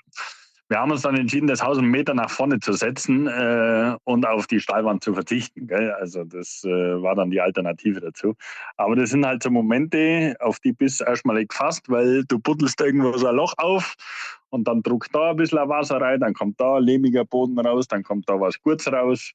wir 0.68 0.80
haben 0.80 0.90
uns 0.90 1.02
dann 1.02 1.16
entschieden, 1.16 1.46
das 1.46 1.62
Haus 1.62 1.76
einen 1.76 1.90
Meter 1.90 2.14
nach 2.14 2.30
vorne 2.30 2.58
zu 2.58 2.72
setzen 2.72 3.26
äh, 3.26 3.96
und 4.04 4.26
auf 4.26 4.46
die 4.46 4.60
Stahlwand 4.60 5.04
zu 5.04 5.12
verzichten. 5.12 5.66
Gell? 5.66 5.92
Also 5.92 6.24
das 6.24 6.64
äh, 6.64 6.68
war 7.02 7.14
dann 7.14 7.30
die 7.30 7.40
Alternative 7.40 8.00
dazu. 8.00 8.34
Aber 8.76 8.96
das 8.96 9.10
sind 9.10 9.26
halt 9.26 9.42
so 9.42 9.50
Momente, 9.50 10.34
auf 10.40 10.60
die 10.60 10.72
bist 10.72 11.00
du 11.00 11.04
erstmal 11.04 11.36
nicht 11.36 11.50
gefasst, 11.50 11.82
weil 11.88 12.24
du 12.24 12.38
buddelst 12.38 12.80
irgendwo 12.80 13.16
so 13.16 13.26
ein 13.26 13.36
Loch 13.36 13.52
auf 13.58 13.94
und 14.48 14.66
dann 14.66 14.82
druckt 14.82 15.14
da 15.14 15.30
ein 15.30 15.36
bisschen 15.36 15.58
Wasser 15.68 16.00
rein, 16.00 16.20
dann 16.20 16.32
kommt 16.32 16.58
da 16.58 16.78
lehmiger 16.78 17.24
Boden 17.24 17.58
raus, 17.58 17.86
dann 17.86 18.02
kommt 18.02 18.28
da 18.28 18.40
was 18.40 18.60
Gutes 18.62 18.90
raus. 18.90 19.32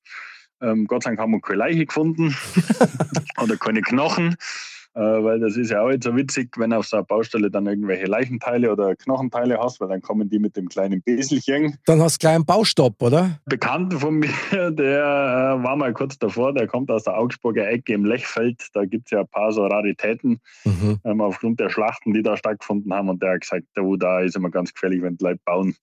Ähm, 0.61 0.87
Gott 0.87 1.03
sei 1.03 1.11
Dank 1.11 1.19
haben 1.19 1.31
wir 1.31 1.41
keine 1.41 1.59
Leiche 1.59 1.85
gefunden 1.85 2.35
oder 3.41 3.55
keine 3.57 3.81
Knochen, 3.81 4.35
äh, 4.93 4.99
weil 4.99 5.39
das 5.39 5.55
ist 5.55 5.71
ja 5.71 5.81
auch 5.81 5.89
jetzt 5.89 6.03
so 6.03 6.15
witzig, 6.15 6.57
wenn 6.57 6.73
auf 6.73 6.85
so 6.85 6.97
einer 6.97 7.05
Baustelle 7.05 7.49
dann 7.49 7.67
irgendwelche 7.67 8.05
Leichenteile 8.05 8.71
oder 8.71 8.95
Knochenteile 8.95 9.57
hast, 9.57 9.79
weil 9.79 9.87
dann 9.87 10.01
kommen 10.01 10.29
die 10.29 10.39
mit 10.39 10.57
dem 10.57 10.67
kleinen 10.67 11.01
Beselchen. 11.01 11.77
Dann 11.85 12.01
hast 12.01 12.15
du 12.15 12.19
gleich 12.19 12.35
einen 12.35 12.45
Baustopp, 12.45 13.01
oder? 13.01 13.39
Bekannter 13.45 13.99
von 13.99 14.15
mir, 14.19 14.29
der 14.71 15.59
äh, 15.59 15.63
war 15.63 15.75
mal 15.75 15.93
kurz 15.93 16.17
davor, 16.17 16.53
der 16.53 16.67
kommt 16.67 16.91
aus 16.91 17.03
der 17.03 17.17
Augsburger 17.17 17.69
Ecke 17.69 17.93
im 17.93 18.03
Lechfeld. 18.03 18.67
Da 18.73 18.85
gibt 18.85 19.07
es 19.07 19.11
ja 19.11 19.21
ein 19.21 19.27
paar 19.27 19.53
so 19.53 19.65
Raritäten 19.65 20.39
mhm. 20.65 20.99
ähm, 21.05 21.21
aufgrund 21.21 21.59
der 21.59 21.69
Schlachten, 21.69 22.13
die 22.13 22.23
da 22.23 22.35
stattgefunden 22.35 22.93
haben. 22.93 23.09
Und 23.09 23.21
der 23.21 23.33
hat 23.33 23.41
gesagt, 23.41 23.65
oh, 23.79 23.95
da 23.95 24.21
ist 24.21 24.35
immer 24.35 24.49
ganz 24.49 24.73
gefährlich, 24.73 25.01
wenn 25.01 25.17
die 25.17 25.23
Leute 25.23 25.39
bauen 25.45 25.75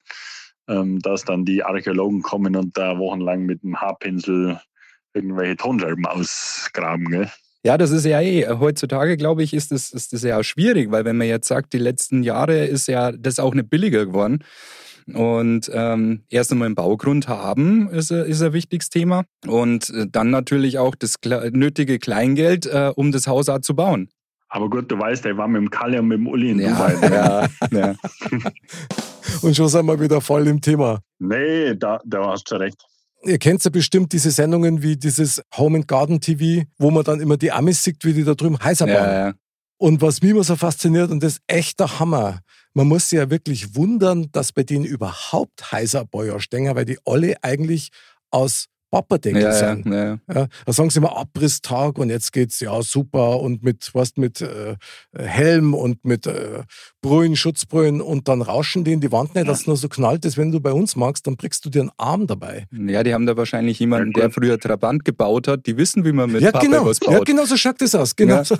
ähm, 0.68 1.00
dass 1.00 1.24
dann 1.24 1.44
die 1.44 1.62
Archäologen 1.62 2.22
kommen 2.22 2.56
und 2.56 2.76
da 2.76 2.98
wochenlang 2.98 3.44
mit 3.46 3.62
dem 3.62 3.80
Haarpinsel 3.80 4.60
irgendwelche 5.14 5.56
Tonscherben 5.56 6.06
ausgraben. 6.06 7.10
Gell? 7.10 7.30
Ja, 7.64 7.76
das 7.78 7.90
ist 7.90 8.04
ja 8.04 8.20
eh, 8.20 8.46
heutzutage 8.48 9.16
glaube 9.16 9.42
ich, 9.42 9.52
ist 9.52 9.72
das, 9.72 9.90
ist 9.90 10.12
das 10.12 10.22
ja 10.22 10.42
schwierig, 10.44 10.90
weil 10.90 11.04
wenn 11.04 11.16
man 11.16 11.26
jetzt 11.26 11.48
sagt, 11.48 11.72
die 11.72 11.78
letzten 11.78 12.22
Jahre 12.22 12.64
ist 12.64 12.86
ja 12.86 13.12
das 13.12 13.38
auch 13.38 13.54
nicht 13.54 13.70
billiger 13.70 14.06
geworden. 14.06 14.44
Und 15.12 15.70
ähm, 15.72 16.24
erst 16.28 16.50
einmal 16.50 16.66
einen 16.66 16.74
Baugrund 16.74 17.28
haben 17.28 17.88
ist, 17.90 18.10
ist 18.10 18.42
ein 18.42 18.52
wichtiges 18.52 18.90
Thema. 18.90 19.24
Und 19.46 19.90
äh, 19.90 20.06
dann 20.10 20.30
natürlich 20.30 20.78
auch 20.78 20.96
das 20.96 21.16
nötige 21.52 22.00
Kleingeld, 22.00 22.66
äh, 22.66 22.92
um 22.94 23.12
das 23.12 23.28
Haus 23.28 23.48
auch 23.48 23.60
zu 23.60 23.76
bauen. 23.76 24.08
Aber 24.48 24.70
gut, 24.70 24.90
du 24.90 24.98
weißt, 24.98 25.24
der 25.24 25.36
war 25.36 25.48
mit 25.48 25.60
dem 25.60 25.70
Kalle 25.70 26.00
und 26.00 26.08
mit 26.08 26.18
dem 26.18 26.26
Uli 26.26 26.50
in 26.50 26.60
ja, 26.60 26.70
Dubai. 26.70 26.94
Ja, 27.10 27.48
ja. 27.72 27.94
und 29.42 29.56
schon 29.56 29.68
sind 29.68 29.86
wir 29.86 30.00
wieder 30.00 30.20
voll 30.20 30.46
im 30.46 30.60
Thema. 30.60 31.00
Nee, 31.18 31.74
da, 31.74 32.00
da 32.04 32.30
hast 32.30 32.50
du 32.50 32.56
recht. 32.56 32.76
Ihr 33.24 33.38
kennt 33.38 33.64
ja 33.64 33.70
bestimmt 33.70 34.12
diese 34.12 34.30
Sendungen 34.30 34.82
wie 34.82 34.96
dieses 34.96 35.42
Home 35.56 35.78
and 35.78 35.88
Garden 35.88 36.20
TV, 36.20 36.64
wo 36.78 36.90
man 36.90 37.02
dann 37.02 37.20
immer 37.20 37.36
die 37.36 37.50
Amis 37.50 37.82
sieht, 37.82 38.04
wie 38.04 38.12
die 38.12 38.24
da 38.24 38.34
drüben 38.34 38.58
heißer 38.62 38.86
bauen. 38.86 38.94
Ja, 38.96 39.28
ja. 39.28 39.34
Und 39.78 40.00
was 40.00 40.22
mich 40.22 40.30
immer 40.30 40.44
so 40.44 40.56
fasziniert, 40.56 41.10
und 41.10 41.22
das 41.22 41.34
ist 41.34 41.42
echt 41.46 41.80
der 41.80 41.98
Hammer, 41.98 42.40
man 42.72 42.88
muss 42.88 43.08
sich 43.08 43.18
ja 43.18 43.30
wirklich 43.30 43.74
wundern, 43.74 44.30
dass 44.32 44.52
bei 44.52 44.62
denen 44.62 44.84
überhaupt 44.84 45.72
heißer 45.72 46.04
Bäuer 46.04 46.40
stehen, 46.40 46.74
weil 46.74 46.84
die 46.84 46.98
alle 47.04 47.34
eigentlich 47.42 47.90
aus 48.30 48.66
Papperdeckel 48.90 49.42
ja, 49.42 49.52
sind. 49.52 49.86
Ja, 49.86 50.04
ja. 50.04 50.18
Ja, 50.32 50.46
da 50.64 50.72
sagen 50.72 50.90
sie 50.90 50.98
immer 50.98 51.16
Abrisstag 51.16 51.98
und 51.98 52.10
jetzt 52.10 52.32
geht's 52.32 52.60
ja 52.60 52.80
super 52.82 53.40
und 53.40 53.62
mit, 53.62 53.90
was 53.92 54.16
mit 54.16 54.40
äh, 54.40 54.76
Helm 55.16 55.74
und 55.74 56.04
mit 56.04 56.26
äh, 56.26 56.62
Brühen, 57.02 57.36
Schutzbrühen 57.36 58.00
und 58.00 58.28
dann 58.28 58.42
rauschen 58.42 58.84
die 58.84 58.92
in 58.92 59.00
die 59.00 59.12
Wand 59.12 59.34
nicht, 59.34 59.48
dass 59.48 59.60
es 59.60 59.66
nur 59.66 59.76
so 59.76 59.88
knallt 59.88 60.24
ist. 60.24 60.36
Wenn 60.36 60.52
du 60.52 60.60
bei 60.60 60.72
uns 60.72 60.96
magst, 60.96 61.26
dann 61.26 61.36
brichst 61.36 61.64
du 61.64 61.70
dir 61.70 61.82
einen 61.82 61.90
Arm 61.96 62.26
dabei. 62.26 62.66
Ja, 62.72 63.02
die 63.02 63.12
haben 63.12 63.26
da 63.26 63.36
wahrscheinlich 63.36 63.78
jemanden, 63.78 64.12
der 64.12 64.30
früher 64.30 64.58
Trabant 64.58 65.04
gebaut 65.04 65.48
hat. 65.48 65.66
Die 65.66 65.76
wissen, 65.76 66.04
wie 66.04 66.12
man 66.12 66.30
mit 66.30 66.42
ja, 66.42 66.52
Pappe 66.52 66.66
genau. 66.66 66.86
was 66.86 67.00
baut. 67.00 67.12
Ja, 67.12 67.20
genau 67.20 67.44
so 67.44 67.56
schaut 67.56 67.80
das 67.80 67.94
aus. 67.94 68.14
Genau. 68.14 68.42
Ja. 68.42 68.56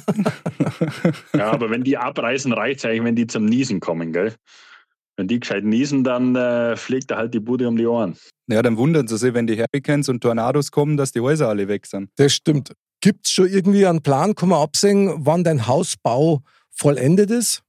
ja, 1.37 1.51
aber 1.53 1.71
wenn 1.71 1.83
die 1.83 1.97
abreißen, 1.97 2.53
reicht 2.53 2.81
es 2.81 2.85
eigentlich, 2.85 3.05
wenn 3.05 3.17
die 3.17 3.27
zum 3.27 3.45
Niesen 3.45 3.81
kommen, 3.81 4.13
gell? 4.13 4.35
Wenn 5.17 5.29
die 5.29 5.41
gescheit 5.41 5.65
niesen, 5.65 6.05
dann 6.05 6.37
äh, 6.37 6.77
fliegt 6.77 7.11
er 7.11 7.17
halt 7.17 7.33
die 7.33 7.41
Bude 7.41 7.69
um 7.69 7.77
die 7.77 7.87
Ohren. 7.87 8.17
Ja, 8.49 8.63
dann 8.63 8.77
wundern 8.77 9.09
sie 9.09 9.17
sich, 9.17 9.33
wenn 9.35 9.47
die 9.47 9.59
Hurricanes 9.59 10.09
und 10.09 10.21
Tornados 10.21 10.71
kommen, 10.71 10.97
dass 10.97 11.13
die 11.13 11.21
Häuser 11.21 11.49
alle 11.49 11.69
weg 11.69 11.87
sind. 11.87 12.11
Das 12.17 12.35
stimmt. 12.35 12.73
Gibt 13.01 13.27
es 13.27 13.33
schon 13.33 13.49
irgendwie 13.49 13.87
einen 13.87 14.03
Plan, 14.03 14.35
kann 14.35 14.51
man 14.51 14.61
absehen, 14.61 15.15
wann 15.19 15.45
dein 15.45 15.67
Hausbau 15.67 16.43
vollendet 16.71 17.31
ist? 17.31 17.63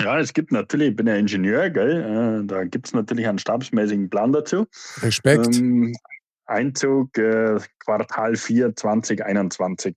Ja, 0.00 0.18
es 0.18 0.32
gibt 0.32 0.52
natürlich, 0.52 0.90
ich 0.90 0.96
bin 0.96 1.06
ja 1.06 1.16
Ingenieur, 1.16 1.70
gell? 1.70 2.42
Äh, 2.42 2.46
da 2.46 2.64
gibt 2.64 2.86
es 2.86 2.94
natürlich 2.94 3.26
einen 3.26 3.38
stabsmäßigen 3.38 4.10
Plan 4.10 4.32
dazu. 4.32 4.66
Respekt. 5.02 5.56
Ähm, 5.56 5.94
Einzug 6.46 7.16
äh, 7.18 7.58
Quartal 7.80 8.36
4 8.36 8.74
2021. 8.74 9.96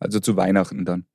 Also 0.00 0.20
zu 0.20 0.36
Weihnachten 0.36 0.84
dann. 0.84 1.06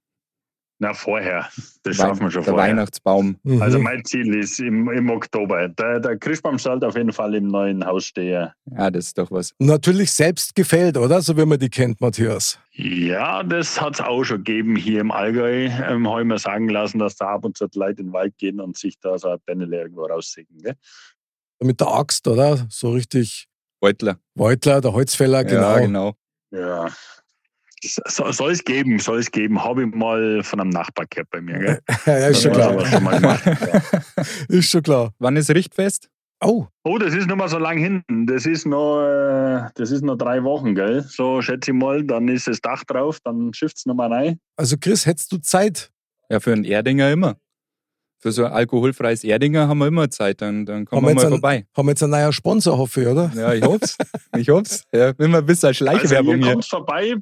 Na, 0.82 0.94
vorher. 0.94 1.50
Das 1.84 1.98
Wein- 1.98 2.08
schaffen 2.08 2.22
wir 2.22 2.32
schon 2.32 2.44
der 2.46 2.54
vorher. 2.54 2.70
Weihnachtsbaum. 2.72 3.38
Mhm. 3.44 3.62
Also 3.62 3.80
mein 3.80 4.06
Ziel 4.06 4.34
ist 4.34 4.60
im, 4.62 4.89
im 4.89 5.10
Oktober. 5.10 5.68
Der, 5.68 6.00
der 6.00 6.18
Christbaum 6.18 6.58
sollte 6.58 6.88
auf 6.88 6.96
jeden 6.96 7.12
Fall 7.12 7.36
im 7.36 7.48
neuen 7.50 7.86
Haus 7.86 8.06
stehen. 8.06 8.50
Ja, 8.72 8.89
das 8.89 9.08
ist 9.08 9.18
doch 9.18 9.30
was. 9.30 9.54
Natürlich 9.60 10.10
selbst 10.12 10.56
gefällt, 10.56 10.96
oder? 10.96 11.22
So 11.22 11.36
wie 11.36 11.46
man 11.46 11.60
die 11.60 11.70
kennt, 11.70 12.00
Matthias. 12.00 12.58
Ja, 12.72 13.44
das 13.44 13.80
hat 13.82 13.96
es 13.96 14.02
auch 14.02 14.24
schon 14.24 14.38
gegeben 14.46 14.78
hier 14.78 15.02
im 15.02 15.12
Allgäu. 15.12 15.65
Ähm, 15.65 16.08
Habe 16.10 16.22
ich 16.22 16.28
mir 16.28 16.39
sagen 16.39 16.70
lassen, 16.70 17.00
dass 17.00 17.18
da 17.18 17.28
ab 17.36 17.44
und 17.44 17.58
zu 17.58 17.68
die 17.68 17.78
Leute 17.78 18.00
in 18.02 18.08
den 18.08 18.13
Wald 18.13 18.38
gehen 18.38 18.62
und 18.62 18.78
sich 18.78 18.98
da 19.02 19.18
so 19.18 19.28
ein 19.32 19.38
Bännele 19.46 19.82
irgendwo 19.82 20.06
raussägen. 20.06 20.58
Gell? 20.62 20.76
Mit 21.62 21.82
der 21.82 21.89
Axt, 21.89 22.26
oder? 22.26 22.65
So 22.70 22.92
richtig 22.92 23.50
Beutler. 23.82 24.18
Beutler, 24.34 24.80
der 24.80 24.94
Holzfäller, 24.94 25.44
genau. 25.44 25.74
Ja, 25.74 25.80
genau. 25.80 26.13
Ja. 26.52 26.88
So, 27.84 28.32
soll 28.32 28.52
es 28.52 28.63
geben, 28.63 29.00
soll 29.00 29.20
es 29.20 29.32
geben. 29.32 29.63
Habe 29.63 29.84
ich 29.86 29.94
mal 29.96 30.44
von 30.44 30.60
einem 30.60 30.70
Nachbar 30.70 31.06
gehabt 31.10 31.30
bei 31.32 31.39
mir. 31.42 31.60
Gell? 31.60 31.80
Ja, 32.06 32.18
ja, 32.20 32.28
ist 32.28 32.42
schon 32.44 32.52
klar. 32.52 32.70
haben 32.72 32.80
wir 32.80 32.86
schon 32.86 33.04
mal 33.04 33.20
gemacht, 33.20 33.46
ja. 33.46 34.24
Ist 34.50 34.70
schon 34.70 34.84
klar. 34.84 35.13
Wann 35.20 35.36
ist 35.38 35.50
Richtfest? 35.50 36.10
Oh, 36.42 36.68
Oh, 36.84 36.98
das 36.98 37.13
ist 37.13 37.28
noch 37.28 37.36
mal 37.36 37.50
so 37.50 37.58
lang 37.58 37.78
hinten. 37.78 38.26
Das 38.26 38.46
ist 38.46 38.65
noch, 38.65 39.02
äh, 39.02 39.70
das 39.76 39.92
ist 39.92 40.04
noch 40.04 40.15
drei 40.18 40.44
Wochen, 40.44 40.74
gell? 40.76 41.04
So 41.04 41.42
schätze 41.42 41.72
ich 41.72 41.78
mal. 41.78 42.04
Dann 42.04 42.28
ist 42.30 42.48
das 42.48 42.62
Dach 42.62 42.84
drauf, 42.86 43.20
dann 43.24 43.54
schifft 43.54 43.78
es 43.78 43.86
nochmal 43.86 44.12
rein. 44.12 44.39
also 44.58 44.76
Chris, 44.80 45.06
hättest 45.06 45.32
du 45.32 45.38
Zeit? 45.38 45.92
Ja, 46.30 46.39
für 46.39 46.54
einen 46.54 46.63
Erdinger 46.63 47.12
immer. 47.12 47.38
Für 48.22 48.32
so 48.34 48.44
ein 48.46 48.52
alkoholfreies 48.52 49.24
Erdinger 49.24 49.68
haben 49.70 49.78
wir 49.78 49.88
immer 49.88 50.10
Zeit, 50.10 50.42
dann, 50.42 50.65
dann 50.65 50.80
Haben 50.80 50.86
kommen 50.86 51.02
wir 51.04 51.08
wir 51.08 51.12
jetzt 51.13 51.18
mal 51.22 51.28
einen- 51.28 51.32
vorbei. 51.36 51.65
Haben 51.76 51.88
wir 51.88 51.92
jetzt 51.92 52.04
einen 52.04 52.12
neuen 52.12 52.34
Sponsor, 52.34 52.78
hoffe 52.78 53.02
ich, 53.02 53.08
oder? 53.08 53.32
Ja, 53.36 53.54
ich 53.54 53.63
hoff's. 53.63 53.98
Ich 54.38 54.50
hoff's. 54.50 54.84
Ja, 54.94 55.10
immer 55.18 55.38
ein 55.39 55.46
bisschen 55.46 55.68
Also 55.68 55.78
Schleichwerbung 55.78 56.38
ihr 56.39 56.44
hier. 56.44 56.54
kommt 56.54 56.65
vorbei, 56.65 57.15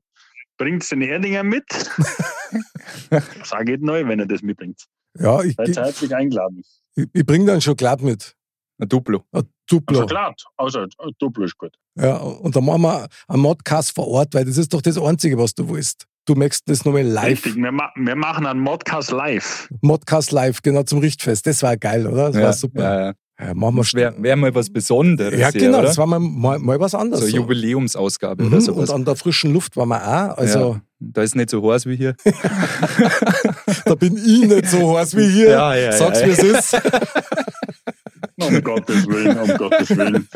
bringt 0.58 0.90
den 0.92 1.02
Erdinger 1.02 1.44
mit. 1.44 1.66
Sag 3.44 3.70
ich 3.70 3.80
neu, 3.80 4.06
wenn 4.08 4.20
ihr 4.20 4.26
das 4.26 4.42
mitbringt. 4.42 4.84
Ja, 5.20 5.42
ich, 5.42 5.56
Seid 5.56 5.70
ich, 5.70 5.78
herzlich 5.78 6.16
eingeladen. 6.16 6.64
ich 6.96 7.26
bringe 7.26 7.46
dann 7.46 7.62
schon 7.62 7.76
glatt 7.76 8.02
mit. 8.02 8.34
Ein 8.80 8.90
Duplo. 8.90 9.24
Ein 9.32 9.40
Also 9.40 9.50
Duplo. 9.68 10.06
klar, 10.06 10.36
also 10.58 10.82
äh, 10.84 10.88
Duplo 11.20 11.46
ist 11.46 11.58
gut. 11.58 11.76
Ja, 11.96 12.18
und 12.18 12.56
dann 12.56 12.64
machen 12.66 12.84
wir 12.84 13.08
einen 13.28 13.42
Modcast 13.42 13.96
vor 13.96 14.08
Ort, 14.08 14.34
weil 14.36 14.46
das 14.46 14.58
ist 14.58 14.74
doch 14.74 14.82
das 14.82 14.98
Einzige, 15.00 15.38
was 15.38 15.56
du 15.56 15.68
willst. 15.70 16.06
Du 16.26 16.36
möchtest 16.36 16.70
das 16.70 16.86
nochmal 16.86 17.04
live. 17.04 17.26
Richtig, 17.46 17.56
wir, 17.56 17.72
ma 17.72 17.92
wir 17.96 18.16
machen 18.16 18.46
einen 18.46 18.60
Modcast 18.60 19.12
live. 19.12 19.70
Modcast 19.82 20.32
live, 20.32 20.62
genau 20.62 20.84
zum 20.84 21.00
Richtfest. 21.00 21.48
Das 21.48 21.64
war 21.64 21.76
geil, 21.78 22.06
oder? 22.06 22.28
Das 22.28 22.36
ja, 22.36 22.42
war 22.44 22.54
super. 22.54 22.84
Ja, 22.84 23.06
ja. 23.08 23.14
Ja, 23.40 23.54
machen 23.54 23.76
wir 23.76 23.84
Das 23.84 23.94
wäre 23.94 24.16
wär 24.18 24.36
mal 24.36 24.56
was 24.56 24.72
Besonderes. 24.72 25.40
Ja, 25.40 25.50
hier, 25.52 25.62
genau, 25.62 25.78
oder? 25.80 25.88
das 25.88 25.98
war 25.98 26.08
mal, 26.08 26.20
mal, 26.20 26.58
mal 26.60 26.80
was 26.80 26.92
so 26.92 26.98
anderes. 26.98 27.22
eine 27.24 27.32
so. 27.32 27.38
Jubiläumsausgabe 27.38 28.44
Mhm, 28.44 28.48
oder 28.48 28.58
und 28.58 28.62
sowas. 28.64 28.90
an 28.90 29.06
der 29.06 29.16
frischen 29.16 29.54
Luft 29.54 29.78
waren 29.78 29.90
wir 29.90 30.02
auch. 30.02 30.38
Also 30.38 30.60
ja, 30.60 30.82
da 31.00 31.22
ist 31.22 31.36
nicht 31.36 31.52
so 31.52 31.72
heiß 31.72 31.86
wie 31.86 31.96
hier. 31.98 32.16
da 33.86 33.96
bin 33.96 34.18
ich 34.18 34.48
nicht 34.48 34.68
so 34.70 34.98
heiß 34.98 35.16
wie 35.16 35.30
hier. 35.30 35.50
Ja, 35.52 35.76
ja, 35.76 35.92
Sag's, 35.92 36.22
ja. 36.22 36.28
wie 36.28 36.32
es 36.32 36.40
ist. 36.44 36.78
Um 38.40 38.62
Gottes 38.64 39.08
Willen, 39.08 39.36
um 39.40 39.58
Gottes 39.58 39.90
Willen. 39.98 40.28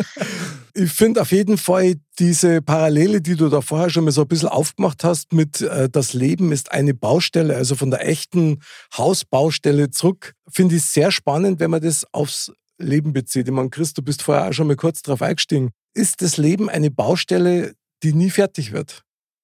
Ich 0.74 0.92
finde 0.92 1.22
auf 1.22 1.32
jeden 1.32 1.60
Fall 1.60 1.96
diese 2.18 2.60
Parallele, 2.64 3.22
die 3.22 3.36
du 3.36 3.48
da 3.48 3.62
vorher 3.62 3.92
schon 3.92 4.06
mal 4.06 4.12
so 4.12 4.22
ein 4.24 4.28
bisschen 4.28 4.50
aufgemacht 4.50 5.04
hast, 5.04 5.34
mit 5.34 5.62
äh, 5.62 5.88
das 5.88 6.14
Leben 6.14 6.52
ist 6.52 6.72
eine 6.72 6.96
Baustelle, 6.96 7.56
also 7.56 7.76
von 7.76 7.92
der 7.92 8.08
echten 8.08 8.60
Hausbaustelle 8.98 9.92
zurück, 9.92 10.34
finde 10.50 10.78
ich 10.78 10.84
sehr 10.86 11.12
spannend, 11.12 11.60
wenn 11.60 11.70
man 11.70 11.82
das 11.82 12.08
aufs 12.12 12.52
Leben 12.82 13.14
bezieht. 13.14 13.48
Ich 13.48 13.54
meine, 13.54 13.70
Chris, 13.70 13.94
du 13.94 14.02
bist 14.02 14.22
vorher 14.22 14.50
auch 14.50 14.54
schon 14.54 14.68
mal 14.68 14.76
kurz 14.76 15.02
drauf 15.02 15.22
eingestiegen. 15.22 15.72
Ist 15.94 16.22
das 16.22 16.38
Leben 16.38 16.70
eine 16.70 16.92
Baustelle, 16.92 17.74
die 18.04 18.14
nie 18.14 18.30
fertig 18.30 18.72
wird? 18.72 19.04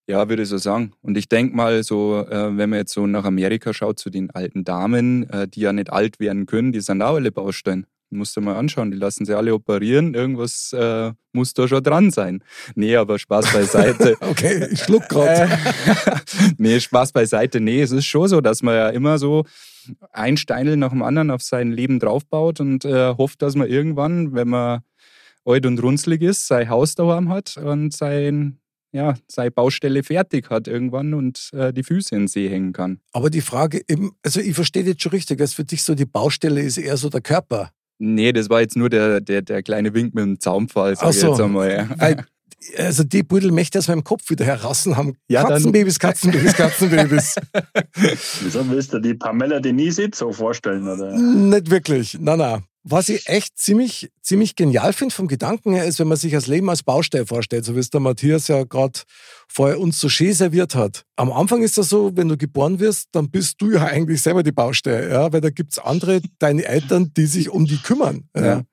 Ja, 0.10 0.30
würde 0.30 0.44
ich 0.44 0.50
so 0.50 0.58
sagen. 0.58 0.94
Und 1.02 1.18
ich 1.18 1.28
denke 1.28 1.56
mal, 1.56 1.84
so, 1.84 2.26
äh, 2.26 2.58
wenn 2.58 2.70
man 2.70 2.80
jetzt 2.80 2.94
so 2.94 3.06
nach 3.08 3.26
Amerika 3.26 3.74
schaut, 3.74 4.00
zu 4.00 4.10
den 4.10 4.32
alten 4.32 4.64
Damen, 4.64 5.30
äh, 5.30 5.48
die 5.50 5.62
ja 5.62 5.74
nicht 5.74 5.92
alt 5.92 6.20
werden 6.20 6.46
können, 6.46 6.72
die 6.72 6.80
sind 6.80 7.02
auch 7.02 7.16
alle 7.16 7.32
Baustellen. 7.32 7.86
Musst 8.10 8.38
du 8.38 8.42
mal 8.42 8.56
anschauen, 8.56 8.92
die 8.92 8.98
lassen 8.98 9.26
sie 9.26 9.36
alle 9.36 9.54
operieren. 9.54 10.14
Irgendwas 10.14 10.72
äh, 10.72 11.12
muss 11.34 11.54
da 11.54 11.68
schon 11.68 11.84
dran 11.84 12.10
sein. 12.10 12.42
Nee, 12.76 12.96
aber 12.96 13.20
Spaß 13.20 13.52
beiseite. 13.52 14.16
Okay, 14.22 14.68
ich 14.72 14.82
schluck 14.82 15.10
gerade. 15.10 15.44
Äh, 15.44 16.16
nee, 16.58 16.80
Spaß 16.80 17.12
beiseite. 17.12 17.60
Nee, 17.60 17.82
es 17.82 17.92
ist 17.92 18.06
schon 18.06 18.28
so, 18.28 18.40
dass 18.40 18.64
man 18.64 18.76
ja 18.76 18.90
immer 18.90 19.18
so 19.18 19.46
ein 20.12 20.38
Steinel 20.38 20.78
nach 20.78 20.92
dem 20.92 21.02
anderen 21.02 21.32
auf 21.32 21.42
sein 21.42 21.72
Leben 21.72 22.00
draufbaut 22.00 22.60
und 22.60 22.86
äh, 22.86 23.14
hofft, 23.16 23.42
dass 23.42 23.56
man 23.56 23.68
irgendwann, 23.68 24.34
wenn 24.34 24.50
man 24.50 24.82
alt 25.46 25.66
und 25.66 25.82
runzlig 25.82 26.22
ist, 26.22 26.48
sein 26.48 26.70
Haus 26.70 26.96
daheim 26.96 27.30
hat 27.30 27.58
und 27.58 27.94
sein, 27.94 28.60
ja, 28.92 29.16
seine 29.28 29.52
Baustelle 29.52 30.04
fertig 30.04 30.50
hat 30.50 30.68
irgendwann 30.68 31.14
und 31.14 31.50
äh, 31.54 31.72
die 31.72 31.84
Füße 31.84 32.16
in 32.16 32.24
den 32.24 32.28
See 32.28 32.50
hängen 32.50 32.74
kann. 32.74 33.00
Aber 33.12 33.30
die 33.30 33.42
Frage 33.42 33.82
eben, 33.88 34.12
also 34.24 34.40
ich 34.40 34.56
verstehe 34.56 34.84
jetzt 34.84 35.02
schon 35.02 35.12
richtig, 35.12 35.38
dass 35.40 35.54
für 35.54 35.64
dich 35.64 35.84
so 35.84 35.96
die 35.96 36.06
Baustelle 36.06 36.62
ist 36.62 36.78
eher 36.78 36.98
so 36.98 37.10
der 37.10 37.22
Körper. 37.22 37.72
Nee, 38.00 38.32
das 38.32 38.50
war 38.50 38.62
jetzt 38.62 38.78
nur 38.78 38.90
der, 38.90 39.22
der, 39.22 39.42
der 39.42 39.64
kleine 39.64 39.94
Wink 39.94 40.14
mit 40.14 40.24
dem 40.24 40.40
Zaunpfahl, 40.40 40.96
sag 40.96 41.06
Ach 41.08 41.10
ich 41.10 41.20
so. 41.20 41.30
jetzt 41.30 41.42
einmal. 41.42 41.72
Ja. 42.00 42.16
Also 42.78 43.04
die 43.04 43.24
Pudel 43.24 43.52
möchte 43.52 43.80
aus 43.80 43.88
meinem 43.88 44.04
Kopf 44.04 44.30
wieder 44.30 44.46
heraus 44.46 44.86
haben. 44.88 45.16
Ja, 45.28 45.44
Katzenbabys, 45.44 46.00
Katzenbabys, 46.00 46.54
Katzenbabys. 46.58 47.36
Wieso 48.42 48.70
willst 48.70 48.94
du 48.94 49.00
die 49.00 49.14
Pamela 49.14 49.60
Denise 49.60 50.10
so 50.14 50.32
vorstellen? 50.32 50.88
Oder? 50.88 51.18
Nicht 51.18 51.70
wirklich. 51.70 52.18
Na, 52.20 52.36
na. 52.36 52.64
Was 52.90 53.10
ich 53.10 53.28
echt 53.28 53.60
ziemlich, 53.60 54.10
ziemlich 54.22 54.56
genial 54.56 54.94
finde 54.94 55.14
vom 55.14 55.28
Gedanken 55.28 55.74
her, 55.74 55.84
ist, 55.84 56.00
wenn 56.00 56.08
man 56.08 56.18
sich 56.18 56.32
das 56.32 56.48
Leben 56.48 56.70
als 56.70 56.84
Baustelle 56.84 57.26
vorstellt, 57.26 57.66
so 57.66 57.76
wie 57.76 57.80
es 57.80 57.90
der 57.90 58.00
Matthias 58.00 58.48
ja 58.48 58.64
gerade 58.64 59.02
vorher 59.50 59.78
uns 59.82 60.00
so 60.00 60.08
schön 60.08 60.32
serviert 60.32 60.74
hat. 60.74 61.04
Am 61.18 61.30
Anfang 61.34 61.64
ist 61.64 61.78
das 61.78 61.90
so, 61.90 62.16
wenn 62.16 62.30
du 62.30 62.38
geboren 62.38 62.80
wirst, 62.80 63.10
dann 63.12 63.30
bist 63.30 63.56
du 63.60 63.72
ja 63.72 63.84
eigentlich 63.84 64.22
selber 64.22 64.42
die 64.42 64.54
Baustelle, 64.54 65.10
ja? 65.10 65.34
weil 65.34 65.42
da 65.42 65.50
gibt 65.50 65.74
es 65.74 65.80
andere, 65.80 66.22
deine 66.40 66.64
Eltern, 66.64 67.12
die 67.18 67.26
sich 67.26 67.50
um 67.50 67.66
die 67.66 67.78
kümmern. 67.78 68.30
Ja? 68.34 68.46
Ja. 68.46 68.64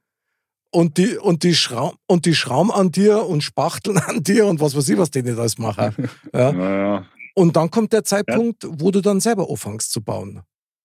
Und 0.75 0.99
die, 0.99 1.17
und, 1.19 1.45
die 1.45 1.55
Schraum, 1.55 1.95
und 2.09 2.27
die 2.27 2.35
schrauben 2.35 2.73
an 2.73 2.91
dir 2.91 3.27
und 3.27 3.43
spachteln 3.43 3.97
an 4.09 4.25
dir 4.25 4.47
und 4.47 4.61
was 4.61 4.75
weiß 4.77 4.89
ich, 4.89 4.99
was 4.99 5.09
die 5.11 5.23
nicht 5.23 5.39
alles 5.39 5.57
machen. 5.57 5.95
Ja? 6.35 6.51
Naja, 6.53 7.07
Und 7.35 7.55
dann 7.55 7.71
kommt 7.71 7.93
der 7.93 8.03
Zeitpunkt, 8.03 8.67
wo 8.69 8.91
du 8.91 9.01
dann 9.01 9.21
selber 9.21 9.49
anfängst 9.49 9.93
zu 9.93 10.03
bauen. 10.03 10.43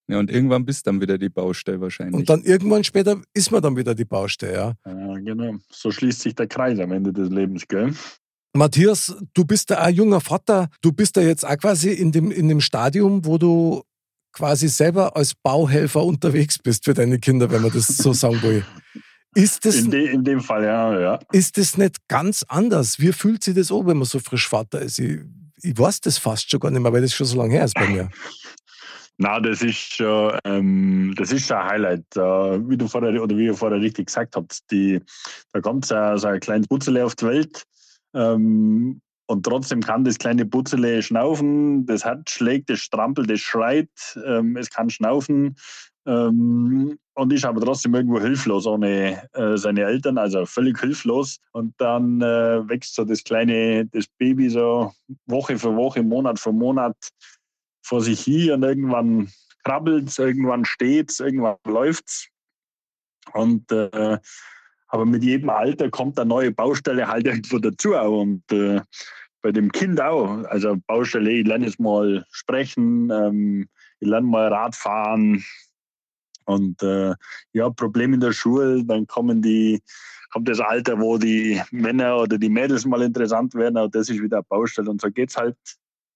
ja, 0.08 0.20
und 0.20 0.30
irgendwann 0.30 0.64
bist 0.64 0.86
dann 0.86 1.02
wieder 1.02 1.18
die 1.18 1.30
Baustelle 1.30 1.82
wahrscheinlich. 1.82 2.14
Und 2.14 2.30
dann 2.30 2.44
irgendwann 2.44 2.84
später 2.84 3.20
ist 3.34 3.52
man 3.52 3.64
dann 3.64 3.76
wieder 3.76 3.96
die 3.96 4.06
Baustelle. 4.06 4.54
Ja. 4.54 4.74
ja, 4.86 5.14
genau. 5.16 5.56
So 5.72 5.90
schließt 5.90 6.22
sich 6.22 6.36
der 6.36 6.46
Kreis 6.46 6.78
am 6.80 6.92
Ende 6.92 7.12
des 7.12 7.30
Lebens, 7.30 7.68
gell? 7.68 7.92
Matthias, 8.54 9.16
du 9.34 9.44
bist 9.44 9.72
ja 9.72 9.80
ein 9.80 9.96
junger 9.96 10.22
Vater. 10.22 10.70
Du 10.82 10.92
bist 10.92 11.16
ja 11.16 11.24
jetzt 11.24 11.48
auch 11.48 11.58
quasi 11.58 11.90
in 11.90 12.12
dem, 12.12 12.30
in 12.32 12.48
dem 12.48 12.62
Stadium, 12.62 13.26
wo 13.26 13.40
du 13.40 13.82
quasi 14.34 14.68
selber 14.68 15.16
als 15.16 15.34
Bauhelfer 15.34 16.04
unterwegs 16.04 16.60
bist 16.60 16.86
für 16.86 16.94
deine 16.94 17.18
Kinder, 17.18 17.50
wenn 17.50 17.64
man 17.64 17.72
das 17.72 17.88
so 17.88 18.14
sagen 18.14 18.40
will. 18.44 18.64
Ist 19.36 19.64
das, 19.66 19.76
In, 19.76 19.92
de, 19.92 20.10
in 20.12 20.24
dem 20.24 20.42
Fall, 20.42 20.64
ja, 20.64 21.00
ja. 21.00 21.20
ist 21.32 21.58
das 21.58 21.78
nicht 21.78 22.08
ganz 22.08 22.44
anders? 22.48 23.00
Wie 23.00 23.14
fühlt 23.14 23.44
sich 23.44 23.56
das 23.56 23.72
an, 23.72 23.86
wenn 23.86 23.98
man 23.98 24.06
so 24.06 24.20
frisch 24.20 24.48
Vater 24.48 24.82
ist? 24.82 24.98
Ich, 25.00 25.20
ich 25.62 25.78
weiß 25.78 26.02
das 26.02 26.18
fast 26.18 26.50
schon 26.50 26.60
gar 26.60 26.72
nicht 26.72 26.82
mehr, 26.82 26.92
weil 26.92 27.02
das 27.02 27.14
schon 27.14 27.28
so 27.28 27.38
lange 27.38 27.54
her 27.54 27.66
ist 27.66 27.76
bei 27.76 27.88
mir. 27.88 28.10
Na, 29.22 29.40
das 29.42 29.62
ist 29.62 29.76
schon, 29.96 30.32
ähm, 30.46 31.14
das 31.18 31.32
ist 31.34 31.52
ein 31.52 31.64
Highlight. 31.66 32.06
Äh, 32.16 32.22
wie 32.70 32.78
du 32.78 32.88
vorher 32.88 33.22
oder 33.22 33.36
wie 33.38 33.46
ihr 33.48 33.54
vorher 33.54 33.82
richtig 33.82 34.08
gesagt 34.08 34.36
habt, 34.38 34.60
die, 34.72 35.00
da 35.52 35.60
kommt 35.60 35.86
so, 35.86 35.94
ein- 35.96 36.18
so 36.18 36.28
ein 36.28 36.40
kleines 36.40 36.68
Butzele 36.68 37.06
auf 37.06 37.16
die 37.16 37.26
Welt. 37.26 37.64
Ähm, 38.16 39.02
und 39.28 39.44
trotzdem 39.46 39.82
kann 39.82 40.06
das 40.06 40.18
kleine 40.18 40.46
Butzele 40.46 41.04
schnaufen, 41.04 41.86
das 41.86 42.04
Herz 42.06 42.32
schlägt, 42.32 42.70
das 42.70 42.80
strampelt, 42.80 43.30
das 43.30 43.42
schreit, 43.42 43.90
ähm, 44.26 44.56
es 44.58 44.70
kann 44.72 44.90
schnaufen 44.90 45.56
ähm, 46.08 46.98
und 47.20 47.34
ist 47.34 47.44
aber 47.44 47.60
trotzdem 47.60 47.94
irgendwo 47.94 48.20
hilflos 48.20 48.66
ohne 48.66 49.30
äh, 49.34 49.58
seine 49.58 49.84
Eltern, 49.84 50.18
also 50.18 50.46
völlig 50.46 50.80
hilflos. 50.80 51.40
Und 51.52 51.74
dann 51.78 52.22
äh, 52.22 52.68
wächst 52.70 52.96
so 52.96 53.04
das 53.04 53.24
kleine, 53.24 53.86
das 53.88 54.08
Baby 54.18 54.50
so 54.50 54.94
Woche 55.26 55.60
für 55.60 55.76
Woche, 55.76 56.02
Monat 56.02 56.40
für 56.40 56.54
Monat 56.54 56.96
vor 57.84 58.02
sich 58.02 58.22
hin 58.22 58.52
und 58.52 58.64
irgendwann 58.64 59.30
krabbelt 59.66 60.08
es, 60.08 60.18
irgendwann 60.18 60.64
steht 60.64 61.12
es, 61.12 61.20
irgendwann 61.20 61.58
läuft 61.66 62.08
es. 62.08 62.28
Und 63.34 63.70
äh, 63.72 64.18
aber 64.88 65.06
mit 65.06 65.24
jedem 65.24 65.50
Alter 65.50 65.90
kommt 65.90 66.18
eine 66.18 66.30
neue 66.30 66.52
Baustelle 66.52 67.08
halt 67.08 67.26
irgendwo 67.28 67.60
dazu. 67.60 67.96
Und 67.96 68.50
äh, 68.52 68.82
bei 69.42 69.52
dem 69.52 69.72
Kind 69.72 70.00
auch. 70.00 70.44
Also 70.46 70.78
Baustelle, 70.88 71.32
ich 71.32 71.48
lerne 71.48 71.66
jetzt 71.66 71.80
mal 71.80 72.26
sprechen, 72.32 73.10
ähm, 73.12 73.68
ich 74.00 74.08
lerne 74.08 74.28
mal 74.28 74.48
Radfahren 74.48 75.44
und 76.46 76.82
äh, 76.84 77.14
ja, 77.54 77.70
Problem 77.70 78.14
in 78.14 78.20
der 78.20 78.34
Schule, 78.34 78.84
dann 78.86 79.08
kommen 79.08 79.42
die, 79.42 79.82
kommt 80.32 80.48
das 80.48 80.60
Alter, 80.60 81.00
wo 81.00 81.18
die 81.18 81.62
Männer 81.72 82.18
oder 82.18 82.38
die 82.38 82.50
Mädels 82.50 82.86
mal 82.86 83.02
interessant 83.02 83.54
werden, 83.56 83.78
und 83.78 83.94
das 83.94 84.10
ist 84.10 84.22
wieder 84.22 84.38
eine 84.38 84.46
Baustelle. 84.48 84.90
Und 84.90 85.02
so 85.02 85.10
geht 85.10 85.30
es 85.30 85.38
halt 85.38 85.58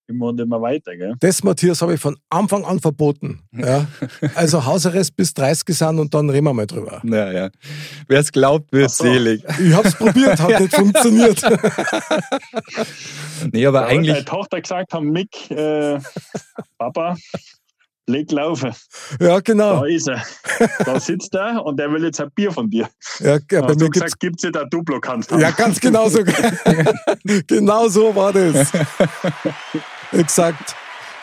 immer 0.08 0.28
und 0.28 0.40
immer 0.40 0.62
weiter. 0.62 0.96
Gell? 0.96 1.16
Das, 1.20 1.44
Matthias, 1.44 1.82
habe 1.82 1.94
ich 1.96 2.00
von 2.00 2.18
Anfang 2.30 2.66
an 2.66 2.80
verboten. 2.80 3.42
Ja? 3.52 3.88
Also 4.36 4.66
Hausarrest 4.66 5.16
bis 5.16 5.34
30 5.34 5.76
sind 5.76 6.00
und 6.00 6.14
dann 6.14 6.30
reden 6.30 6.46
wir 6.46 6.54
mal 6.54 6.66
drüber. 6.66 7.02
Naja, 7.04 7.50
wer 8.08 8.20
es 8.20 8.32
glaubt, 8.32 8.72
wird 8.72 8.92
so. 8.92 9.04
selig. 9.04 9.44
Ich 9.60 9.74
habe 9.74 9.88
es 9.88 9.96
probiert, 9.96 10.40
hat 10.40 10.60
nicht 10.60 10.76
funktioniert. 10.76 11.42
Nee, 13.52 13.66
aber 13.66 13.82
hat 13.82 13.90
eigentlich, 13.90 14.14
meine 14.14 14.26
Tochter 14.26 14.62
gesagt 14.62 14.94
haben, 14.94 15.12
Mick, 15.12 15.52
äh, 15.52 16.00
Papa, 16.78 17.16
leg 18.08 18.32
laufen. 18.32 18.74
Ja, 19.20 19.40
genau. 19.40 19.82
Da 19.82 19.86
ist 19.86 20.08
er. 20.08 20.24
Da 20.86 21.00
sitzt 21.00 21.34
er 21.36 21.64
und 21.64 21.78
der 21.78 21.92
will 21.92 22.04
jetzt 22.04 22.20
ein 22.20 22.32
Bier 22.32 22.52
von 22.52 22.70
dir. 22.70 22.90
Ja, 23.20 23.38
ja, 23.50 23.62
bei 23.62 23.76
mir 23.76 23.90
gesagt, 23.90 24.20
gibt's 24.20 24.44
nicht, 24.44 24.58
ein 24.58 24.70
Duplo 24.70 25.00
kannst 25.00 25.32
haben. 25.32 25.40
Ja, 25.40 25.52
ganz 25.52 25.80
genau 25.80 26.10
so. 26.10 26.24
genau 27.48 27.88
so 27.88 28.16
war 28.16 28.34
das. 28.34 28.72
Exakt. 30.12 30.76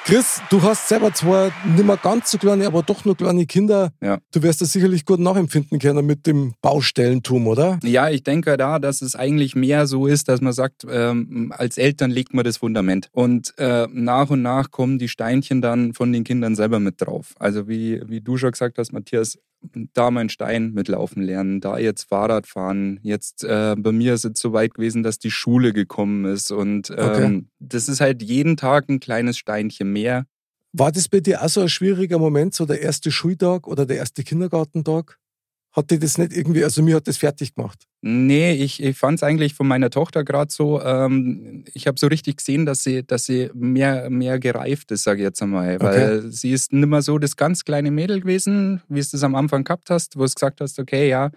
Chris, 0.05 0.41
du 0.51 0.63
hast 0.63 0.89
selber 0.89 1.13
zwar 1.13 1.53
nicht 1.65 1.85
mehr 1.85 1.97
ganz 1.97 2.31
so 2.31 2.39
kleine, 2.39 2.67
aber 2.67 2.83
doch 2.83 3.05
nur 3.05 3.17
kleine 3.17 3.47
Kinder. 3.47 3.93
Ja. 4.01 4.19
Du 4.33 4.43
wirst 4.43 4.61
das 4.61 4.73
sicherlich 4.73 5.05
gut 5.05 5.21
nachempfinden 5.21 5.79
können 5.79 6.05
mit 6.05 6.27
dem 6.27 6.55
Baustellentum, 6.63 7.47
oder? 7.47 7.79
Ja, 7.85 8.09
ich 8.09 8.25
denke 8.25 8.57
da, 8.57 8.79
dass 8.79 9.03
es 9.03 9.15
eigentlich 9.15 9.55
mehr 9.55 9.87
so 9.87 10.07
ist, 10.07 10.29
dass 10.29 10.41
man 10.41 10.53
sagt, 10.53 10.87
ähm, 10.91 11.53
als 11.57 11.79
Eltern 11.79 12.11
legt 12.11 12.35
man 12.35 12.45
das 12.45 12.57
Fundament. 12.57 13.09
Und 13.13 13.55
äh, 13.59 13.87
nach 13.93 14.31
und 14.31 14.43
nach 14.43 14.71
kommen 14.71 14.99
die 14.99 15.09
Steinchen 15.09 15.61
dann 15.61 15.93
von 15.93 16.13
den 16.13 16.25
Kindern 16.25 16.57
selber 16.57 16.81
mit 16.81 17.01
drauf. 17.01 17.35
Also 17.39 17.69
wie, 17.69 18.01
wie 18.09 18.21
du 18.21 18.37
schon 18.37 18.53
gesagt 18.53 18.79
hast, 18.79 18.93
Matthias, 18.93 19.39
da 19.94 20.11
mein 20.11 20.29
Stein 20.29 20.73
mitlaufen 20.73 21.23
lernen, 21.23 21.61
da 21.61 21.79
jetzt 21.79 22.05
Fahrrad 22.09 22.46
fahren. 22.46 22.99
Jetzt 23.03 23.44
äh, 23.44 23.77
bei 23.79 23.92
mir 23.92 24.14
ist 24.14 24.25
es 24.25 24.40
so 24.40 24.53
weit 24.53 24.75
gewesen, 24.75 25.03
dass 25.03 25.18
die 25.18 25.31
Schule 25.31 25.73
gekommen 25.73 26.25
ist. 26.25 26.51
Und 26.51 26.90
ähm, 26.90 26.99
Okay. 26.99 27.44
das 27.59 27.88
ist 27.88 28.01
halt 28.01 28.23
jeden 28.23 28.57
Tag 28.57 28.88
ein 28.88 29.01
kleines 29.01 29.38
Steinchen 29.38 29.92
mehr. 29.92 30.27
War 30.73 30.92
das 30.92 31.09
bei 31.09 31.20
dir 31.20 31.42
auch 31.42 31.49
so 31.49 31.61
ein 31.61 31.68
schwieriger 31.68 32.18
Moment, 32.18 32.55
so 32.55 32.64
der 32.64 32.81
erste 32.81 33.11
Schultag 33.11 33.66
oder 33.66 33.87
der 33.87 33.99
erste 33.99 34.23
Kindergartentag? 34.25 35.18
Hat 35.73 35.91
dir 35.91 36.01
das 36.01 36.19
nicht 36.19 36.33
irgendwie, 36.33 36.65
also 36.65 36.83
mir 36.83 36.97
hat 36.97 37.07
das 37.07 37.17
fertig 37.17 37.55
gemacht. 37.55 37.87
Nee, 38.03 38.55
ich, 38.55 38.83
ich 38.83 38.97
fand 38.97 39.19
es 39.19 39.23
eigentlich 39.23 39.55
von 39.55 39.69
meiner 39.69 39.91
Tochter 39.91 40.25
gerade 40.25 40.51
so, 40.51 40.83
ähm, 40.83 41.65
ich 41.75 41.87
habe 41.87 41.99
so 41.99 42.09
richtig 42.09 42.39
gesehen, 42.39 42.67
dass 42.67 42.83
sie, 42.83 43.05
dass 43.05 43.27
sie 43.27 43.51
mehr, 43.55 44.11
mehr 44.11 44.41
gereift 44.41 44.91
ist, 44.91 45.05
sage 45.05 45.21
ich 45.21 45.25
jetzt 45.27 45.41
einmal. 45.43 45.79
Weil 45.81 46.33
sie 46.33 46.53
ist 46.53 46.73
nicht 46.73 46.89
mehr 46.89 47.03
so 47.03 47.19
das 47.19 47.37
ganz 47.37 47.65
kleine 47.65 47.91
Mädel 47.91 48.21
gewesen, 48.21 48.83
wie 48.89 48.99
es 48.99 49.11
das 49.11 49.23
am 49.23 49.35
Anfang 49.37 49.63
gehabt 49.63 49.91
hast, 49.91 50.17
wo 50.17 50.25
du 50.25 50.33
gesagt 50.33 50.61
hast, 50.61 50.79
okay, 50.79 51.09
ja, 51.09 51.31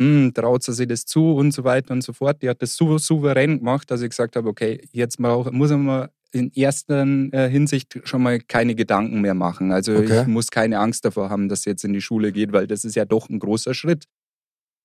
hm, 0.00 0.32
traut 0.32 0.62
sie 0.62 0.72
sich 0.72 0.88
das 0.88 1.04
zu 1.04 1.34
und 1.34 1.52
so 1.52 1.64
weiter 1.64 1.92
und 1.92 2.02
so 2.02 2.12
fort. 2.12 2.40
Die 2.42 2.48
hat 2.48 2.62
das 2.62 2.76
so 2.76 2.96
souverän 2.96 3.58
gemacht, 3.58 3.90
dass 3.90 4.00
ich 4.00 4.10
gesagt 4.10 4.36
habe, 4.36 4.48
okay, 4.48 4.80
jetzt 4.92 5.18
brauch, 5.18 5.50
muss 5.50 5.70
man 5.70 6.08
in 6.34 6.50
erster 6.54 7.04
äh, 7.32 7.48
Hinsicht 7.48 8.00
schon 8.04 8.22
mal 8.22 8.40
keine 8.40 8.74
Gedanken 8.74 9.20
mehr 9.20 9.34
machen. 9.34 9.72
Also 9.72 9.94
Okay. 9.94 10.22
ich 10.22 10.26
muss 10.26 10.50
keine 10.50 10.78
Angst 10.78 11.04
davor 11.04 11.30
haben, 11.30 11.48
dass 11.48 11.62
sie 11.62 11.70
jetzt 11.70 11.84
in 11.84 11.92
die 11.92 12.00
Schule 12.02 12.32
geht, 12.32 12.52
weil 12.52 12.66
das 12.66 12.84
ist 12.84 12.96
ja 12.96 13.04
doch 13.04 13.28
ein 13.28 13.38
großer 13.38 13.74
Schritt. 13.74 14.04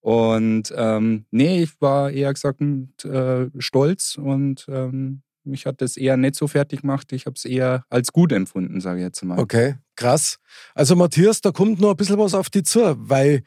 Und 0.01 0.73
ähm, 0.77 1.25
nee, 1.31 1.63
ich 1.63 1.81
war 1.81 2.09
eher 2.11 2.33
gesagt 2.33 2.61
äh, 3.03 3.47
stolz 3.57 4.15
und 4.17 4.65
ähm, 4.69 5.21
mich 5.43 5.65
hat 5.65 5.81
das 5.81 5.97
eher 5.97 6.15
nicht 6.15 6.35
so 6.35 6.47
fertig 6.47 6.81
gemacht. 6.81 7.11
Ich 7.11 7.25
habe 7.25 7.33
es 7.35 7.43
eher 7.43 7.83
als 7.89 8.13
gut 8.13 8.31
empfunden, 8.31 8.79
sage 8.81 8.99
ich 8.99 9.03
jetzt 9.05 9.23
mal. 9.23 9.39
Okay, 9.39 9.75
krass. 9.95 10.37
Also 10.73 10.95
Matthias, 10.95 11.41
da 11.41 11.51
kommt 11.51 11.81
noch 11.81 11.91
ein 11.91 11.97
bisschen 11.97 12.17
was 12.17 12.33
auf 12.33 12.49
dich 12.49 12.63
zu, 12.65 12.95
weil 13.09 13.41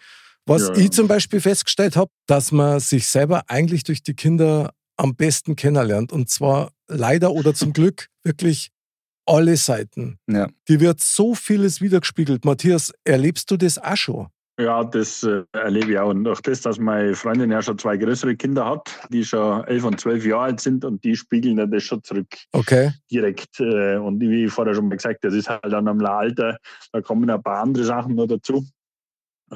was 0.45 0.69
Ja. 0.69 0.75
ich 0.77 0.91
zum 0.91 1.07
Beispiel 1.09 1.41
festgestellt 1.41 1.97
habe, 1.97 2.11
dass 2.27 2.53
man 2.53 2.81
sich 2.81 3.07
selber 3.07 3.45
eigentlich 3.49 3.85
durch 3.85 4.03
die 4.03 4.15
Kinder 4.15 4.73
am 5.03 5.17
besten 5.17 5.57
kennenlernt. 5.57 6.13
Und 6.13 6.29
zwar 6.31 6.71
leider 6.89 7.33
oder 7.33 7.55
zum 7.55 7.73
Glück 7.73 8.07
wirklich 8.23 8.71
alle 9.27 9.57
Seiten. 9.57 10.19
Ja. 10.29 10.49
Die 10.69 10.81
wird 10.81 11.01
so 11.01 11.35
vieles 11.35 11.81
wiedergespiegelt. 11.81 12.45
Matthias, 12.45 12.93
erlebst 13.05 13.51
du 13.51 13.57
das 13.57 13.79
auch 13.79 13.97
schon? 13.97 14.27
Ja, 14.61 14.85
das 14.85 15.23
äh, 15.23 15.43
erlebe 15.53 15.93
ich 15.93 15.99
auch. 15.99 16.11
Und 16.11 16.25
durch 16.25 16.41
das, 16.43 16.61
dass 16.61 16.79
meine 16.79 17.15
Freundin 17.15 17.51
ja 17.51 17.63
schon 17.63 17.79
zwei 17.79 17.97
größere 17.97 18.37
Kinder 18.37 18.67
hat, 18.67 18.91
die 19.11 19.25
schon 19.25 19.65
elf 19.65 19.83
und 19.85 19.99
zwölf 19.99 20.25
Jahre 20.27 20.43
alt 20.43 20.61
sind 20.61 20.85
und 20.85 21.03
die 21.03 21.17
spiegeln 21.17 21.57
ja 21.59 21.67
das 21.67 21.83
schon 21.85 22.03
zurück 22.05 22.29
Okay. 22.53 22.93
direkt. 23.11 23.59
Äh, 23.61 23.97
Und 23.97 24.21
wie 24.21 24.45
ich 24.45 24.53
vorher 24.53 24.75
schon 24.75 24.89
mal 24.89 24.97
gesagt, 24.97 25.25
das 25.25 25.35
ist 25.35 25.49
halt 25.49 25.65
dann 25.65 25.89
am 25.89 26.05
Alter, 26.05 26.59
da 26.93 27.01
kommen 27.01 27.29
ein 27.31 27.43
paar 27.43 27.63
andere 27.63 27.85
Sachen 27.85 28.15
noch 28.15 28.27
dazu. 28.27 28.65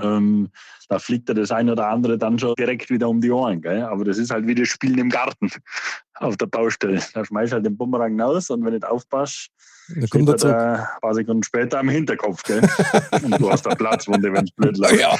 Ähm, 0.00 0.48
da 0.88 0.98
fliegt 0.98 1.28
er 1.28 1.34
das 1.34 1.50
ein 1.50 1.68
oder 1.70 1.88
andere 1.88 2.18
dann 2.18 2.38
schon 2.38 2.54
direkt 2.54 2.90
wieder 2.90 3.08
um 3.08 3.20
die 3.20 3.30
Ohren. 3.30 3.60
Gell? 3.62 3.82
Aber 3.82 4.04
das 4.04 4.18
ist 4.18 4.30
halt 4.30 4.46
wie 4.46 4.54
das 4.54 4.68
Spielen 4.68 4.98
im 4.98 5.08
Garten 5.10 5.50
auf 6.14 6.36
der 6.36 6.46
Baustelle. 6.46 7.00
Da 7.14 7.24
schmeißt 7.24 7.52
halt 7.52 7.66
den 7.66 7.76
Bumerang 7.76 8.20
raus 8.20 8.50
und 8.50 8.60
wenn 8.60 8.72
du 8.72 8.78
nicht 8.78 8.86
aufpasst, 8.86 9.48
Dann 9.88 9.96
steht 9.98 10.10
kommt 10.10 10.28
er 10.28 10.36
zurück. 10.36 10.54
da 10.54 10.72
ein 10.74 11.00
paar 11.00 11.14
Sekunden 11.14 11.42
später 11.42 11.78
am 11.80 11.88
Hinterkopf. 11.88 12.42
Gell? 12.44 12.60
und 13.22 13.40
du 13.40 13.50
hast 13.50 13.66
da 13.66 13.74
Platzwunde, 13.74 14.32
wenn 14.32 14.44
es 14.44 14.50
blöd 14.52 14.76
läuft. 14.78 15.00
Ja, 15.00 15.18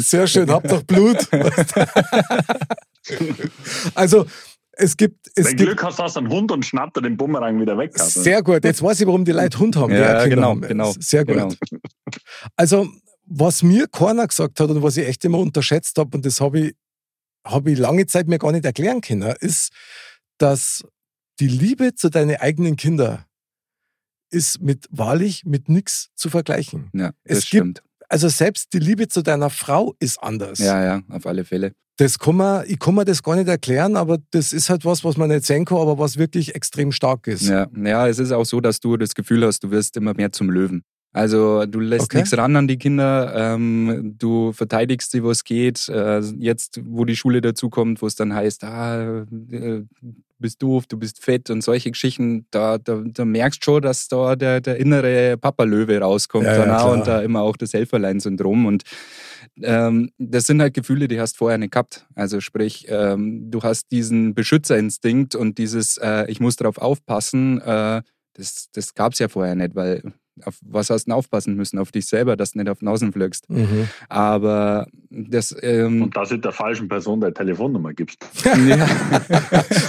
sehr 0.00 0.26
schön. 0.26 0.50
Habt 0.50 0.70
doch 0.70 0.82
Blut. 0.82 1.26
also, 3.94 4.26
es 4.72 4.96
gibt, 4.96 5.28
es 5.34 5.46
Wenn 5.46 5.56
gibt 5.56 5.68
Glück 5.70 5.84
hast, 5.84 5.98
hast 5.98 6.16
du 6.16 6.20
einen 6.20 6.28
Hund 6.28 6.52
und 6.52 6.64
schnappt 6.66 6.96
er 6.98 7.02
den 7.02 7.16
Bumerang 7.16 7.60
wieder 7.60 7.78
weg. 7.78 7.92
Also. 7.98 8.20
Sehr 8.20 8.42
gut. 8.42 8.62
Jetzt 8.64 8.82
weiß 8.82 9.00
ich, 9.00 9.06
warum 9.06 9.24
die 9.24 9.32
Leute 9.32 9.58
Hund 9.58 9.76
haben. 9.76 9.90
die 9.90 9.98
Ja, 9.98 10.26
genau, 10.26 10.50
haben. 10.50 10.60
genau, 10.62 10.92
Sehr 10.98 11.24
gut. 11.24 11.34
genau. 11.34 11.48
Also, 12.56 12.86
was 13.26 13.62
mir 13.62 13.88
keiner 13.88 14.26
gesagt 14.26 14.60
hat 14.60 14.70
und 14.70 14.82
was 14.82 14.96
ich 14.96 15.06
echt 15.06 15.24
immer 15.24 15.38
unterschätzt 15.38 15.98
habe, 15.98 16.16
und 16.16 16.24
das 16.24 16.40
habe 16.40 16.60
ich, 16.60 16.74
habe 17.46 17.70
ich 17.72 17.78
lange 17.78 18.06
Zeit 18.06 18.28
mir 18.28 18.38
gar 18.38 18.52
nicht 18.52 18.64
erklären 18.64 19.00
können, 19.00 19.34
ist, 19.40 19.72
dass 20.38 20.84
die 21.40 21.48
Liebe 21.48 21.94
zu 21.94 22.08
deinen 22.08 22.36
eigenen 22.36 22.76
Kindern 22.76 23.24
ist 24.30 24.60
mit 24.60 24.86
wahrlich 24.90 25.44
mit 25.44 25.68
nichts 25.68 26.08
zu 26.14 26.30
vergleichen. 26.30 26.90
Ja, 26.94 27.08
Es 27.24 27.40
das 27.40 27.40
gibt- 27.40 27.46
stimmt. 27.48 27.82
Also 28.08 28.28
selbst 28.28 28.72
die 28.72 28.78
Liebe 28.78 29.08
zu 29.08 29.22
deiner 29.22 29.50
Frau 29.50 29.94
ist 29.98 30.22
anders. 30.22 30.58
Ja, 30.60 30.82
ja, 30.84 31.02
auf 31.08 31.26
alle 31.26 31.44
Fälle. 31.44 31.72
Das 31.98 32.18
kann 32.18 32.36
man, 32.36 32.64
ich 32.68 32.78
kann 32.78 32.94
mir 32.94 33.04
das 33.04 33.22
gar 33.22 33.34
nicht 33.36 33.48
erklären, 33.48 33.96
aber 33.96 34.18
das 34.30 34.52
ist 34.52 34.68
halt 34.70 34.84
was, 34.84 35.02
was 35.02 35.16
man 35.16 35.28
nicht 35.30 35.44
sehen 35.44 35.64
kann, 35.64 35.78
aber 35.78 35.98
was 35.98 36.16
wirklich 36.16 36.54
extrem 36.54 36.92
stark 36.92 37.26
ist. 37.26 37.42
Ja, 37.48 37.66
ja, 37.74 38.06
es 38.06 38.18
ist 38.20 38.30
auch 38.30 38.44
so, 38.44 38.60
dass 38.60 38.78
du 38.80 38.96
das 38.96 39.14
Gefühl 39.14 39.44
hast, 39.44 39.64
du 39.64 39.70
wirst 39.72 39.96
immer 39.96 40.14
mehr 40.14 40.30
zum 40.30 40.50
Löwen. 40.50 40.84
Also 41.16 41.64
du 41.66 41.80
lässt 41.80 42.04
Okay. 42.04 42.18
nichts 42.18 42.36
ran 42.36 42.56
an 42.56 42.68
die 42.68 42.76
Kinder, 42.78 43.32
ähm, 43.34 44.14
du 44.18 44.52
verteidigst 44.52 45.10
sie, 45.10 45.22
wo 45.24 45.30
es 45.30 45.44
geht. 45.44 45.88
Äh, 45.88 46.20
jetzt, 46.38 46.80
wo 46.84 47.04
die 47.06 47.16
Schule 47.16 47.40
dazukommt, 47.40 48.02
wo 48.02 48.06
es 48.06 48.16
dann 48.16 48.34
heißt, 48.34 48.64
ah, 48.64 49.22
äh, 49.22 49.24
du 49.26 49.86
bist 50.38 50.62
doof, 50.62 50.86
du 50.86 50.98
bist 50.98 51.24
fett 51.24 51.48
und 51.48 51.62
solche 51.62 51.90
Geschichten, 51.90 52.46
da, 52.50 52.76
da, 52.76 53.02
da 53.04 53.24
merkst 53.24 53.64
schon, 53.64 53.80
dass 53.80 54.08
da 54.08 54.36
der, 54.36 54.60
der 54.60 54.76
innere 54.76 55.38
Papa-Löwe 55.38 55.98
rauskommt 56.00 56.44
Ja, 56.46 56.66
ja, 56.66 56.84
und 56.84 57.06
da 57.06 57.22
immer 57.22 57.40
auch 57.40 57.56
das 57.56 57.72
Helferlein-Syndrom. 57.72 58.66
Und 58.66 58.82
ähm, 59.62 60.10
das 60.18 60.46
sind 60.46 60.60
halt 60.60 60.74
Gefühle, 60.74 61.08
die 61.08 61.18
hast 61.18 61.38
vorher 61.38 61.56
nicht 61.56 61.72
gehabt. 61.72 62.06
Also 62.14 62.40
sprich, 62.40 62.86
ähm, 62.90 63.50
du 63.50 63.62
hast 63.62 63.90
diesen 63.90 64.34
Beschützerinstinkt 64.34 65.34
und 65.34 65.56
dieses, 65.56 65.96
äh, 65.96 66.26
ich 66.30 66.40
muss 66.40 66.56
darauf 66.56 66.76
aufpassen, 66.76 67.62
äh, 67.62 68.02
das, 68.34 68.68
das 68.74 68.94
gab 68.94 69.14
es 69.14 69.18
ja 69.18 69.28
vorher 69.28 69.54
nicht, 69.54 69.74
weil 69.74 70.02
auf 70.44 70.54
was 70.62 70.90
hast 70.90 71.06
du 71.06 71.12
aufpassen 71.12 71.54
müssen? 71.56 71.78
Auf 71.78 71.92
dich 71.92 72.06
selber, 72.06 72.36
dass 72.36 72.52
du 72.52 72.58
nicht 72.58 72.68
auf 72.68 72.80
den 72.80 72.88
Außen 72.88 73.12
fliegst. 73.12 73.48
Mhm. 73.48 73.88
Aber 74.08 74.86
das, 75.10 75.54
ähm, 75.62 76.02
Und 76.02 76.16
dass 76.16 76.28
du 76.28 76.36
der 76.36 76.52
falschen 76.52 76.88
Person 76.88 77.20
deine 77.20 77.34
Telefonnummer 77.34 77.92
gibst. 77.94 78.18
ja, 78.68 78.76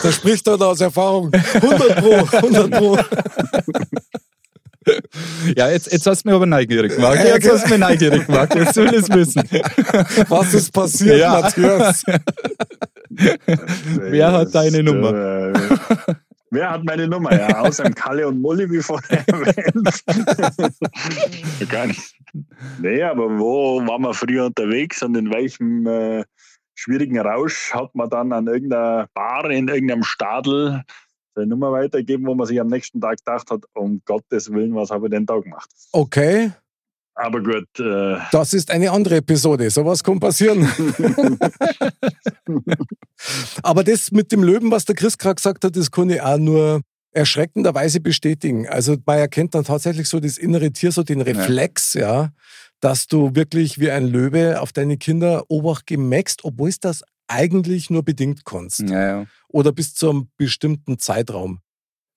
Da 0.03 0.11
spricht 0.11 0.47
er 0.47 0.61
aus 0.61 0.81
Erfahrung. 0.81 1.31
100 1.33 1.95
Pro, 1.97 2.37
100 2.37 2.71
Pro. 2.71 2.97
ja 5.55 5.69
jetzt, 5.69 5.91
jetzt 5.91 6.07
hast 6.07 6.23
du 6.23 6.29
mich 6.29 6.35
aber 6.35 6.45
neugierig 6.45 6.95
gemacht. 6.95 7.19
Jetzt 7.23 7.51
hast 7.51 7.65
du 7.65 7.69
mich 7.71 7.79
neugierig 7.79 8.25
gemacht. 8.25 8.55
Jetzt 8.55 8.75
will 8.77 8.87
ich 8.87 8.99
es 9.01 9.09
wissen. 9.09 9.43
Was 10.29 10.53
ist 10.53 10.71
passiert, 10.71 11.19
Ja. 11.19 11.41
Matthias? 11.41 12.03
Wer 13.99 14.31
hat 14.31 14.53
deine 14.55 14.83
Nummer? 14.83 15.53
Wer 16.57 16.71
hat 16.71 16.83
meine 16.83 17.07
Nummer? 17.07 17.31
Ja, 17.37 17.59
außer 17.59 17.83
dem 17.83 17.93
Kalle 17.93 18.27
und 18.27 18.41
Mulli, 18.41 18.67
wie 18.71 18.81
vorher 18.81 19.23
erwähnt. 19.27 20.03
Gar 21.69 21.85
nicht. 21.85 22.15
Nee, 22.81 23.03
aber 23.03 23.29
wo 23.37 23.79
waren 23.85 24.01
wir 24.01 24.13
früher 24.15 24.47
unterwegs 24.47 25.03
und 25.03 25.15
in 25.15 25.31
welchem 25.31 25.85
äh, 25.85 26.23
schwierigen 26.73 27.19
Rausch 27.19 27.71
hat 27.73 27.93
man 27.93 28.09
dann 28.09 28.33
an 28.33 28.47
irgendeiner 28.47 29.07
Bar 29.13 29.51
in 29.51 29.67
irgendeinem 29.67 30.01
Stadel 30.01 30.81
seine 31.35 31.47
Nummer 31.47 31.71
weitergegeben, 31.71 32.25
wo 32.25 32.33
man 32.33 32.47
sich 32.47 32.59
am 32.59 32.67
nächsten 32.67 32.99
Tag 32.99 33.17
gedacht 33.17 33.51
hat, 33.51 33.63
um 33.75 34.01
Gottes 34.05 34.51
Willen, 34.51 34.73
was 34.73 34.89
habe 34.89 35.05
ich 35.05 35.11
denn 35.11 35.27
da 35.27 35.37
gemacht? 35.37 35.69
Okay, 35.91 36.53
Aber 37.19 37.41
gut, 37.41 37.67
äh, 37.79 38.17
das 38.31 38.53
ist 38.53 38.69
eine 38.69 38.91
andere 38.91 39.17
Episode. 39.17 39.71
Sowas 39.71 40.03
kann 40.03 40.19
passieren. 40.19 40.69
Aber 43.63 43.83
das 43.83 44.11
mit 44.11 44.31
dem 44.31 44.43
Löwen, 44.43 44.69
was 44.69 44.85
der 44.85 44.95
Chris 44.95 45.17
gerade 45.17 45.35
gesagt 45.35 45.63
hat, 45.63 45.75
das 45.75 45.89
kann 45.89 46.11
ich 46.11 46.21
auch 46.21 46.37
nur 46.37 46.81
erschreckenderweise 47.11 48.01
bestätigen. 48.01 48.67
Also 48.67 48.97
man 49.03 49.17
erkennt 49.17 49.55
dann 49.55 49.63
tatsächlich 49.63 50.07
so 50.07 50.19
das 50.19 50.37
innere 50.37 50.71
Tier, 50.71 50.91
so 50.91 51.01
den 51.01 51.21
Reflex, 51.21 51.95
ja, 51.95 52.29
dass 52.81 53.07
du 53.07 53.33
wirklich 53.33 53.79
wie 53.79 53.89
ein 53.89 54.05
Löwe 54.05 54.61
auf 54.61 54.71
deine 54.71 54.97
Kinder 54.97 55.43
Obacht 55.47 55.87
gemäxt, 55.87 56.43
obwohl 56.43 56.69
es 56.69 56.79
das 56.79 57.01
eigentlich 57.27 57.89
nur 57.89 58.03
bedingt 58.03 58.45
kannst. 58.45 58.81
ja, 58.81 59.19
ja. 59.21 59.25
Oder 59.49 59.71
bis 59.71 59.95
zu 59.95 60.09
einem 60.09 60.27
bestimmten 60.37 60.99
Zeitraum. 60.99 61.61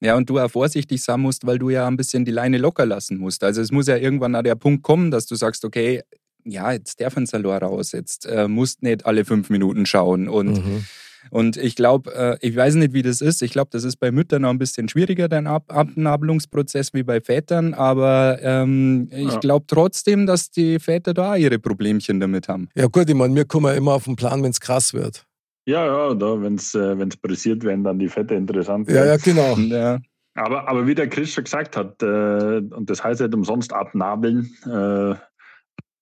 Ja, 0.01 0.17
und 0.17 0.31
du 0.31 0.39
auch 0.39 0.51
vorsichtig 0.51 1.03
sein 1.03 1.21
musst, 1.21 1.47
weil 1.47 1.59
du 1.59 1.69
ja 1.71 1.87
ein 1.87 1.97
bisschen 1.97 2.25
die 2.25 2.31
Leine 2.31 2.57
locker 2.59 2.87
lassen 2.87 3.19
musst. 3.19 3.45
Also 3.45 3.61
es 3.61 3.71
muss 3.71 3.87
ja 3.87 3.97
irgendwann 3.97 4.35
an 4.35 4.45
der 4.45 4.55
Punkt 4.55 4.83
kommen, 4.83 5.11
dass 5.11 5.27
du 5.27 5.35
sagst, 5.35 5.65
okay, 5.65 6.03
ja, 6.45 6.73
jetzt 6.73 7.01
darf 7.01 7.17
ein 7.19 7.27
Salor 7.27 7.59
raus, 7.59 7.93
jetzt 7.93 8.25
äh, 8.25 8.49
musst 8.49 8.83
nicht 8.83 9.05
alle 9.05 9.27
fünf 9.27 9.51
Minuten 9.51 9.85
schauen. 9.87 10.29
Und 10.29 10.65
Mhm. 10.65 10.85
Und 11.31 11.59
ich 11.59 11.77
glaube, 11.77 12.15
äh, 12.15 12.39
ich 12.41 12.57
weiß 12.57 12.77
nicht, 12.77 12.95
wie 12.95 13.03
das 13.03 13.21
ist. 13.21 13.43
Ich 13.43 13.51
glaube, 13.53 13.69
das 13.73 13.85
ist 13.85 13.97
bei 13.97 14.11
Müttern 14.11 14.41
noch 14.41 14.49
ein 14.49 14.59
bisschen 14.59 14.89
schwieriger, 14.89 15.29
der 15.29 15.45
Ab 15.47 15.65
Abnabelungsprozess 15.69 16.95
wie 16.95 17.03
bei 17.03 17.21
Vätern. 17.21 17.75
Aber 17.75 18.39
ähm, 18.43 19.09
ich 19.13 19.35
Ja. 19.35 19.39
glaube 19.39 19.67
trotzdem, 19.69 20.27
dass 20.27 20.51
die 20.51 20.79
Väter 20.79 21.15
da 21.15 21.37
ihre 21.37 21.59
Problemchen 21.59 22.21
damit 22.21 22.49
haben. 22.49 22.69
Ja 22.75 22.87
gut, 22.87 23.09
ich 23.09 23.15
meine, 23.15 23.35
wir 23.35 23.45
kommen 23.45 23.67
ja 23.67 23.73
immer 23.75 23.93
auf 23.93 24.05
den 24.05 24.17
Plan, 24.17 24.43
wenn 24.43 24.51
es 24.51 24.61
krass 24.61 24.95
wird. 24.95 25.27
Ja, 25.67 25.85
ja, 25.87 26.15
da, 26.15 26.41
wenn 26.41 26.55
es 26.55 26.75
äh, 26.75 26.99
wenn's 26.99 27.17
pressiert 27.17 27.63
werden, 27.65 27.85
dann 27.85 27.99
die 27.99 28.09
Fette 28.09 28.35
interessant. 28.35 28.91
Ja, 28.91 29.05
ja, 29.05 29.17
genau. 29.17 29.57
Ja, 29.57 29.99
Aber, 30.35 30.69
aber 30.69 30.87
wie 30.87 30.95
der 30.95 31.09
Chris 31.09 31.33
schon 31.33 31.45
gesagt 31.45 31.77
hat, 31.77 32.03
äh, 32.03 32.59
und 32.59 32.89
das 32.89 33.05
heißt 33.05 33.21
nicht 33.21 33.35
umsonst 33.35 33.73
abnabeln, 33.73 34.51
äh, 34.65 35.15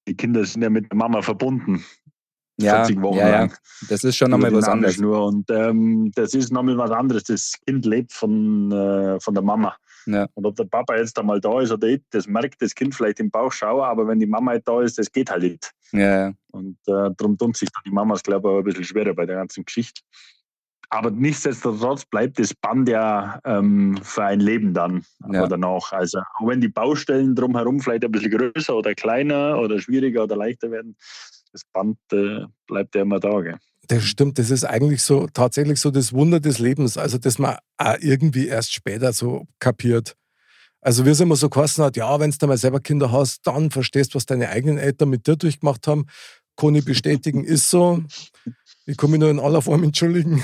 die 0.07 0.16
Kinder 0.16 0.44
sind 0.44 0.62
ja 0.62 0.71
mit 0.71 0.90
der 0.90 0.97
Mama 0.97 1.23
verbunden. 1.23 1.85
ja, 2.59 2.85
40 2.85 3.03
Wochen 3.03 3.18
ja, 3.18 3.29
ja. 3.29 3.38
lang. 3.40 3.55
das 3.88 4.05
ist 4.05 4.16
schon 4.16 4.31
nochmal 4.31 4.53
was 4.53 4.68
anderes. 4.68 4.99
Nabelschnur. 4.99 5.27
Und 5.27 5.51
ähm, 5.51 6.11
das 6.14 6.35
ist 6.35 6.53
nochmal 6.53 6.79
was 6.79 6.90
anderes. 6.90 7.25
Das 7.25 7.53
Kind 7.66 7.85
lebt 7.85 8.12
von, 8.12 8.73
äh, 8.73 9.21
von 9.21 9.35
der 9.35 9.42
Mama. 9.42 9.77
Ja. 10.09 10.27
Und 10.35 10.47
ob 10.47 10.57
der 10.57 10.64
Papa 10.64 10.97
jetzt 10.97 11.18
einmal 11.18 11.38
da 11.40 11.61
ist 11.61 11.71
oder 11.71 11.87
nicht, 11.87 12.03
das 12.11 12.27
merkt 12.27 12.62
das 12.62 12.75
Kind 12.75 12.94
vielleicht 12.94 13.21
im 13.21 13.31
Bauch 13.31 13.53
schau, 13.53 13.83
aber 13.83 14.09
wenn 14.09 14.18
die 14.18 14.27
Mama 14.27 14.55
nicht 14.55 14.66
da 14.66 14.81
ist, 14.81 14.99
das 14.99 15.12
geht 15.12 15.31
halt 15.31 15.42
nicht. 15.42 15.71
Ja. 15.92 16.33
Und 16.53 16.79
äh, 16.87 17.11
darum 17.16 17.37
tun 17.37 17.53
sich 17.53 17.68
die 17.85 17.90
Mamas, 17.90 18.23
glaube 18.23 18.49
ich, 18.49 18.55
auch 18.55 18.59
ein 18.59 18.64
bisschen 18.64 18.85
schwerer 18.85 19.14
bei 19.14 19.27
der 19.27 19.37
ganzen 19.37 19.64
Geschichte. 19.66 20.01
Aber 20.90 21.11
nichtsdestotrotz 21.11 22.07
bleibt 22.07 22.38
das 22.38 22.55
Band 22.55 22.88
ja 22.88 23.38
ähm, 23.44 23.99
für 24.03 24.25
ein 24.25 24.40
Leben 24.40 24.73
dann 24.73 25.05
Ja. 25.31 25.40
oder 25.40 25.49
danach. 25.49 25.92
Also 25.92 26.21
auch 26.38 26.47
wenn 26.49 26.62
die 26.62 26.68
Baustellen 26.68 27.35
drumherum 27.35 27.81
vielleicht 27.81 28.07
ein 28.07 28.11
bisschen 28.11 28.31
größer 28.31 28.75
oder 28.75 28.94
kleiner 28.94 29.59
oder 29.59 29.79
schwieriger 29.79 30.25
oder 30.25 30.37
leichter 30.37 30.71
werden, 30.71 30.97
das 31.53 31.62
Band 31.75 31.99
äh, 32.12 32.47
bleibt 32.66 32.94
ja 32.94 33.03
immer 33.03 33.21
da. 33.21 33.40
Gell? 33.42 33.59
Das 33.88 34.05
stimmt, 34.05 34.38
das 34.38 34.51
ist 34.51 34.64
eigentlich 34.64 35.03
so 35.03 35.27
tatsächlich 35.29 35.81
so 35.81 35.90
das 35.90 36.12
Wunder 36.12 36.40
des 36.40 36.59
Lebens, 36.59 36.98
also 36.98 37.16
das 37.16 37.38
man 37.38 37.57
auch 37.79 37.96
irgendwie 38.01 38.46
erst 38.46 38.74
später 38.74 39.12
so 39.14 39.46
kapiert. 39.59 40.14
Also 40.81 41.07
wie 41.07 41.11
es 41.11 41.20
immer 41.20 41.37
so 41.37 41.48
geheißen 41.48 41.83
hat, 41.83 41.96
ja, 41.96 42.20
wenn 42.20 42.31
du 42.31 42.46
mal 42.46 42.57
selber 42.59 42.81
Kinder 42.81 43.11
hast, 43.11 43.46
dann 43.46 43.70
verstehst, 43.70 44.14
was 44.14 44.27
deine 44.27 44.51
eigenen 44.51 44.79
Eltern 44.79 45.09
mit 45.09 45.27
dir 45.27 45.37
durchgemacht 45.37 45.87
haben. 45.87 46.07
Ich 46.74 46.85
bestätigen, 46.85 47.44
ist 47.44 47.70
so. 47.70 48.03
Ich 48.90 48.96
kann 48.96 49.11
mich 49.11 49.20
nur 49.20 49.29
in 49.29 49.38
aller 49.38 49.61
Form 49.61 49.83
entschuldigen. 49.83 50.42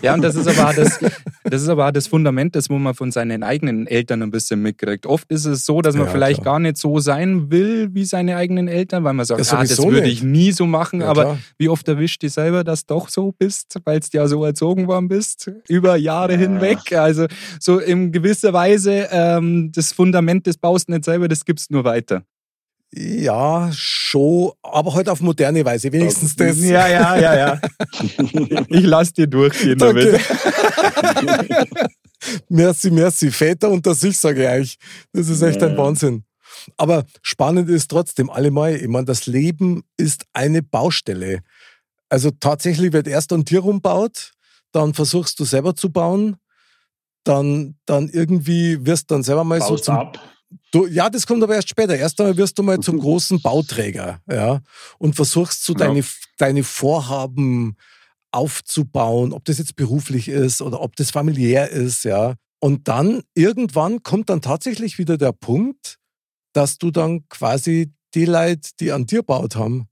Ja, 0.00 0.14
und 0.14 0.22
das 0.22 0.34
ist 0.34 0.46
aber 0.48 0.70
auch 0.70 0.74
das, 0.74 0.98
das 1.44 1.60
ist 1.60 1.68
aber 1.68 1.92
das 1.92 2.06
Fundament, 2.06 2.56
das 2.56 2.70
wo 2.70 2.78
man 2.78 2.94
von 2.94 3.12
seinen 3.12 3.42
eigenen 3.42 3.86
Eltern 3.86 4.22
ein 4.22 4.30
bisschen 4.30 4.62
mitkriegt. 4.62 5.04
Oft 5.04 5.30
ist 5.30 5.44
es 5.44 5.66
so, 5.66 5.82
dass 5.82 5.94
man 5.94 6.06
Ja, 6.06 6.10
vielleicht 6.12 6.40
klar. 6.40 6.54
gar 6.54 6.60
nicht 6.60 6.78
so 6.78 7.00
sein 7.00 7.50
will 7.50 7.90
wie 7.92 8.06
seine 8.06 8.36
eigenen 8.36 8.66
Eltern, 8.66 9.04
weil 9.04 9.12
man 9.12 9.26
sagt, 9.26 9.44
Ja, 9.44 9.58
ah, 9.58 9.62
das 9.62 9.76
würde 9.76 10.08
ich 10.08 10.22
nie 10.22 10.52
so 10.52 10.64
machen. 10.64 11.02
Ja, 11.02 11.08
aber 11.08 11.22
klar. 11.22 11.38
wie 11.58 11.68
oft 11.68 11.86
erwischt 11.86 12.22
dich 12.22 12.32
selber, 12.32 12.64
dass 12.64 12.86
du 12.86 12.94
doch 12.94 13.10
so 13.10 13.32
bist, 13.38 13.76
weil 13.84 14.00
du 14.00 14.06
ja 14.12 14.26
so 14.26 14.42
erzogen 14.42 14.86
worden 14.86 15.08
bist, 15.08 15.50
über 15.68 15.96
Jahre 15.96 16.32
Ja. 16.32 16.38
hinweg. 16.38 16.78
Also 16.94 17.26
so 17.60 17.78
in 17.78 18.10
gewisser 18.10 18.54
Weise 18.54 19.08
ähm, 19.10 19.70
das 19.74 19.92
Fundament, 19.92 20.46
das 20.46 20.56
baust 20.56 20.88
du 20.88 20.92
nicht 20.92 21.04
selber, 21.04 21.28
das 21.28 21.44
gibst 21.44 21.70
nur 21.70 21.84
weiter. 21.84 22.22
Ja, 22.96 23.70
schon, 23.72 24.52
aber 24.62 24.94
halt 24.94 25.08
auf 25.08 25.20
moderne 25.20 25.64
Weise, 25.64 25.90
wenigstens 25.90 26.36
das. 26.36 26.60
Ja, 26.60 26.86
ja, 26.86 27.16
ja, 27.16 27.36
ja. 27.36 27.60
Ich 28.68 28.84
lass 28.84 29.12
dir 29.12 29.26
durchgehen 29.26 29.78
damit. 29.78 30.20
merci, 32.48 32.92
merci. 32.92 33.32
Väter 33.32 33.70
unter 33.70 33.96
sich, 33.96 34.16
sage 34.16 34.44
ich 34.44 34.48
euch. 34.48 34.78
Das 35.12 35.28
ist 35.28 35.42
echt 35.42 35.60
ein 35.62 35.72
Ja. 35.72 35.78
Wahnsinn. 35.78 36.22
Aber 36.76 37.04
spannend 37.22 37.68
ist 37.68 37.90
trotzdem 37.90 38.30
allemal, 38.30 38.76
ich 38.76 38.86
meine, 38.86 39.06
das 39.06 39.26
Leben 39.26 39.82
ist 39.96 40.26
eine 40.32 40.62
Baustelle. 40.62 41.40
Also 42.08 42.30
tatsächlich 42.30 42.92
wird 42.92 43.08
erst 43.08 43.32
ein 43.32 43.44
Tier 43.44 43.60
rumbaut, 43.60 44.32
dann 44.70 44.94
versuchst 44.94 45.40
du 45.40 45.44
selber 45.44 45.74
zu 45.74 45.90
bauen, 45.90 46.36
dann, 47.24 47.76
dann 47.86 48.08
irgendwie 48.08 48.86
wirst 48.86 49.10
du 49.10 49.14
dann 49.16 49.24
selber 49.24 49.42
mal 49.42 49.60
so 49.60 49.70
Baust 49.70 49.84
zum 49.84 49.96
ab. 49.96 50.20
Du, 50.72 50.86
ja, 50.86 51.08
das 51.10 51.26
kommt 51.26 51.42
aber 51.42 51.54
erst 51.54 51.68
später. 51.68 51.96
Erst 51.96 52.20
einmal 52.20 52.36
wirst 52.36 52.58
du 52.58 52.62
mal 52.62 52.78
zum 52.80 52.98
großen 52.98 53.40
Bauträger, 53.42 54.20
ja, 54.30 54.60
und 54.98 55.14
versuchst 55.16 55.64
so 55.64 55.72
Ja. 55.72 55.80
deine, 55.80 56.04
deine 56.38 56.64
Vorhaben 56.64 57.76
aufzubauen, 58.32 59.32
ob 59.32 59.44
das 59.44 59.58
jetzt 59.58 59.76
beruflich 59.76 60.28
ist 60.28 60.60
oder 60.60 60.80
ob 60.80 60.96
das 60.96 61.10
familiär 61.10 61.70
ist, 61.70 62.04
ja. 62.04 62.34
Und 62.60 62.88
dann 62.88 63.22
irgendwann 63.34 64.02
kommt 64.02 64.28
dann 64.30 64.40
tatsächlich 64.40 64.98
wieder 64.98 65.16
der 65.18 65.32
Punkt, 65.32 65.98
dass 66.52 66.78
du 66.78 66.90
dann 66.90 67.28
quasi 67.28 67.92
die 68.14 68.24
Leute, 68.24 68.70
die 68.80 68.90
an 68.92 69.06
dir 69.06 69.22
baut 69.22 69.54
haben, 69.56 69.86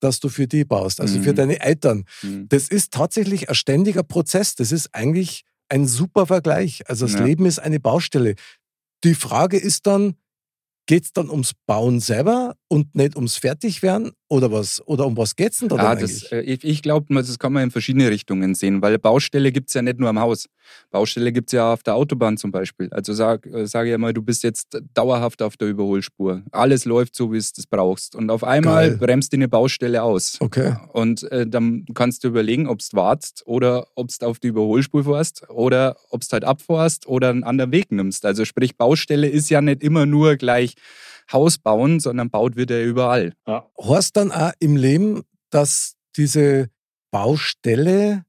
dass 0.00 0.20
du 0.20 0.28
für 0.28 0.46
die 0.46 0.64
baust, 0.64 1.00
also 1.00 1.20
für 1.22 1.32
Mhm. 1.32 1.36
deine 1.36 1.60
Eltern. 1.60 2.04
Mhm. 2.22 2.48
Das 2.48 2.68
ist 2.68 2.92
tatsächlich 2.92 3.48
ein 3.48 3.54
ständiger 3.54 4.02
Prozess. 4.02 4.54
Das 4.54 4.72
ist 4.72 4.94
eigentlich 4.94 5.44
ein 5.68 5.86
super 5.86 6.26
Vergleich. 6.26 6.88
Also 6.88 7.06
das 7.06 7.14
Ja. 7.14 7.24
Leben 7.24 7.46
ist 7.46 7.58
eine 7.58 7.80
Baustelle. 7.80 8.34
Die 9.04 9.14
Frage 9.14 9.56
ist 9.58 9.86
dann, 9.86 10.16
geht 10.86 11.04
es 11.04 11.12
dann 11.12 11.30
ums 11.30 11.52
Bauen 11.66 12.00
selber 12.00 12.56
und 12.68 12.94
nicht 12.94 13.16
ums 13.16 13.36
Fertigwerden 13.36 14.12
oder 14.28 14.50
was? 14.50 14.82
Oder 14.86 15.06
um 15.06 15.16
was 15.16 15.36
geht 15.36 15.52
es 15.52 15.58
denn 15.60 15.68
da 15.68 15.76
Ja, 15.76 15.82
dann 15.94 16.00
das, 16.00 16.10
eigentlich? 16.10 16.32
äh, 16.32 16.40
ich, 16.40 16.64
ich 16.64 16.82
glaube, 16.82 17.14
das 17.14 17.38
kann 17.38 17.52
man 17.52 17.64
in 17.64 17.70
verschiedene 17.70 18.10
Richtungen 18.10 18.54
sehen, 18.56 18.82
weil 18.82 18.98
Baustelle 18.98 19.52
gibt 19.52 19.68
es 19.68 19.74
ja 19.74 19.82
nicht 19.82 20.00
nur 20.00 20.08
am 20.08 20.18
Haus. 20.18 20.48
Baustelle 20.90 21.30
gibt 21.32 21.48
es 21.50 21.52
ja 21.52 21.72
auf 21.72 21.84
der 21.84 21.94
Autobahn 21.94 22.36
zum 22.36 22.50
Beispiel. 22.50 22.88
Also 22.90 23.12
sag, 23.12 23.46
äh, 23.46 23.66
sage 23.66 23.90
ja 23.90 23.98
mal, 23.98 24.12
du 24.12 24.22
bist 24.22 24.42
jetzt 24.42 24.80
dauerhaft 24.94 25.42
auf 25.42 25.56
der 25.56 25.68
Überholspur. 25.68 26.42
Alles 26.50 26.86
läuft 26.86 27.14
so, 27.14 27.32
wie 27.32 27.36
es 27.36 27.52
das 27.52 27.66
brauchst. 27.66 28.16
Und 28.16 28.30
auf 28.30 28.42
einmal 28.42 28.88
Geil. 28.88 28.98
bremst 28.98 29.32
die 29.32 29.36
eine 29.36 29.48
Baustelle 29.48 30.02
aus. 30.02 30.38
Okay. 30.40 30.74
Und 30.92 31.30
äh, 31.30 31.46
dann 31.46 31.86
kannst 31.94 32.24
du 32.24 32.28
überlegen, 32.28 32.66
ob 32.66 32.80
du 32.80 32.96
wartest 32.96 33.44
oder 33.46 33.86
ob 33.94 34.08
du 34.08 34.26
auf 34.26 34.40
die 34.40 34.48
Überholspur 34.48 35.04
fährst 35.04 35.48
oder 35.50 35.96
ob 36.10 36.22
du 36.22 36.26
halt 36.32 36.44
abfährst 36.44 37.06
oder 37.06 37.30
einen 37.30 37.44
anderen 37.44 37.70
Weg 37.70 37.92
nimmst. 37.92 38.24
Also 38.26 38.44
sprich, 38.44 38.76
Baustelle 38.76 39.28
ist 39.28 39.50
ja 39.50 39.60
nicht 39.60 39.84
immer 39.84 40.04
nur 40.04 40.34
gleich 40.36 40.74
Haus 41.32 41.58
bauen, 41.58 42.00
sondern 42.00 42.30
baut 42.30 42.56
wird 42.56 42.70
ja 42.70 42.80
überall. 42.80 43.32
Ja. 43.46 43.68
Heißt 43.82 44.16
dann 44.16 44.32
auch 44.32 44.52
im 44.58 44.76
Leben, 44.76 45.22
dass 45.50 45.94
diese 46.16 46.68
Baustelle 47.10 48.24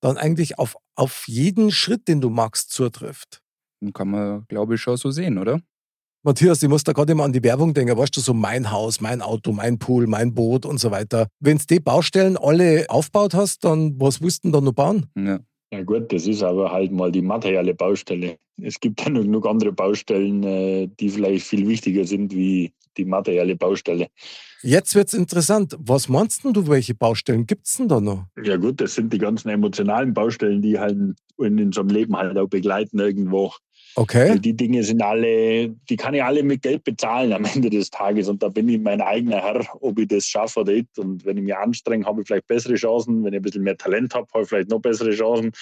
dann 0.00 0.16
eigentlich 0.16 0.58
auf, 0.58 0.76
auf 0.94 1.24
jeden 1.26 1.70
Schritt, 1.70 2.08
den 2.08 2.20
du 2.20 2.30
machst, 2.30 2.70
zutrifft? 2.70 3.42
Kann 3.92 4.08
man, 4.08 4.44
glaube 4.48 4.74
ich, 4.74 4.80
schon 4.80 4.96
so 4.96 5.10
sehen, 5.10 5.38
oder? 5.38 5.60
Matthias, 6.26 6.62
ich 6.62 6.70
muss 6.70 6.84
da 6.84 6.92
gerade 6.92 7.12
immer 7.12 7.24
an 7.24 7.34
die 7.34 7.42
Werbung 7.42 7.74
denken. 7.74 7.98
Weißt 7.98 8.16
du, 8.16 8.20
so 8.22 8.32
mein 8.32 8.70
Haus, 8.70 9.02
mein 9.02 9.20
Auto, 9.20 9.52
mein 9.52 9.78
Pool, 9.78 10.06
mein 10.06 10.32
Boot 10.32 10.64
und 10.64 10.78
so 10.80 10.90
weiter. 10.90 11.28
Wenn 11.38 11.58
du 11.58 11.64
die 11.68 11.80
Baustellen 11.80 12.38
alle 12.38 12.86
aufgebaut 12.88 13.34
hast, 13.34 13.64
dann 13.64 14.00
was 14.00 14.22
willst 14.22 14.42
du 14.42 14.48
denn 14.48 14.52
da 14.52 14.60
noch 14.62 14.72
bauen? 14.72 15.06
Ja. 15.16 15.40
Ja 15.74 15.82
gut, 15.82 16.12
das 16.12 16.28
ist 16.28 16.40
aber 16.40 16.70
halt 16.70 16.92
mal 16.92 17.10
die 17.10 17.20
materielle 17.20 17.74
Baustelle. 17.74 18.38
Es 18.62 18.78
gibt 18.78 19.00
ja 19.00 19.10
noch 19.10 19.22
genug 19.22 19.44
andere 19.44 19.72
Baustellen, 19.72 20.44
äh, 20.44 20.88
die 21.00 21.08
vielleicht 21.08 21.46
viel 21.46 21.66
wichtiger 21.66 22.04
sind 22.04 22.32
wie 22.32 22.72
die 22.96 23.04
materielle 23.04 23.56
Baustelle. 23.56 24.06
Jetzt 24.62 24.94
wird's 24.94 25.14
interessant. 25.14 25.76
Was 25.80 26.08
meinst 26.08 26.44
du, 26.44 26.68
welche 26.68 26.94
Baustellen 26.94 27.44
gibt's 27.44 27.76
denn 27.76 27.88
da 27.88 28.00
noch? 28.00 28.26
Ja 28.44 28.56
gut, 28.56 28.80
das 28.80 28.94
sind 28.94 29.12
die 29.12 29.18
ganzen 29.18 29.48
emotionalen 29.48 30.14
Baustellen, 30.14 30.62
die 30.62 30.78
halt 30.78 30.96
in 31.38 31.60
unserem 31.60 31.88
Leben 31.88 32.16
halt 32.16 32.38
auch 32.38 32.48
begleiten 32.48 33.00
irgendwo. 33.00 33.52
Okay. 33.96 34.38
Die 34.40 34.56
Dinge 34.56 34.82
sind 34.82 35.02
alle, 35.02 35.68
die 35.68 35.96
kann 35.96 36.14
ich 36.14 36.22
alle 36.22 36.42
mit 36.42 36.62
Geld 36.62 36.82
bezahlen 36.84 37.32
am 37.32 37.44
Ende 37.44 37.70
des 37.70 37.90
Tages. 37.90 38.28
Und 38.28 38.42
da 38.42 38.48
bin 38.48 38.68
ich 38.68 38.80
mein 38.80 39.00
eigener 39.00 39.40
Herr, 39.40 39.64
ob 39.80 39.98
ich 39.98 40.08
das 40.08 40.26
schaffe 40.26 40.60
oder 40.60 40.72
nicht. 40.72 40.98
Und 40.98 41.24
wenn 41.24 41.36
ich 41.36 41.44
mich 41.44 41.56
anstrenge, 41.56 42.04
habe 42.04 42.22
ich 42.22 42.26
vielleicht 42.26 42.48
bessere 42.48 42.74
Chancen. 42.74 43.24
Wenn 43.24 43.32
ich 43.32 43.40
ein 43.40 43.42
bisschen 43.42 43.62
mehr 43.62 43.76
Talent 43.76 44.14
habe, 44.14 44.26
habe 44.32 44.42
ich 44.42 44.48
vielleicht 44.48 44.70
noch 44.70 44.80
bessere 44.80 45.12
Chancen. 45.12 45.52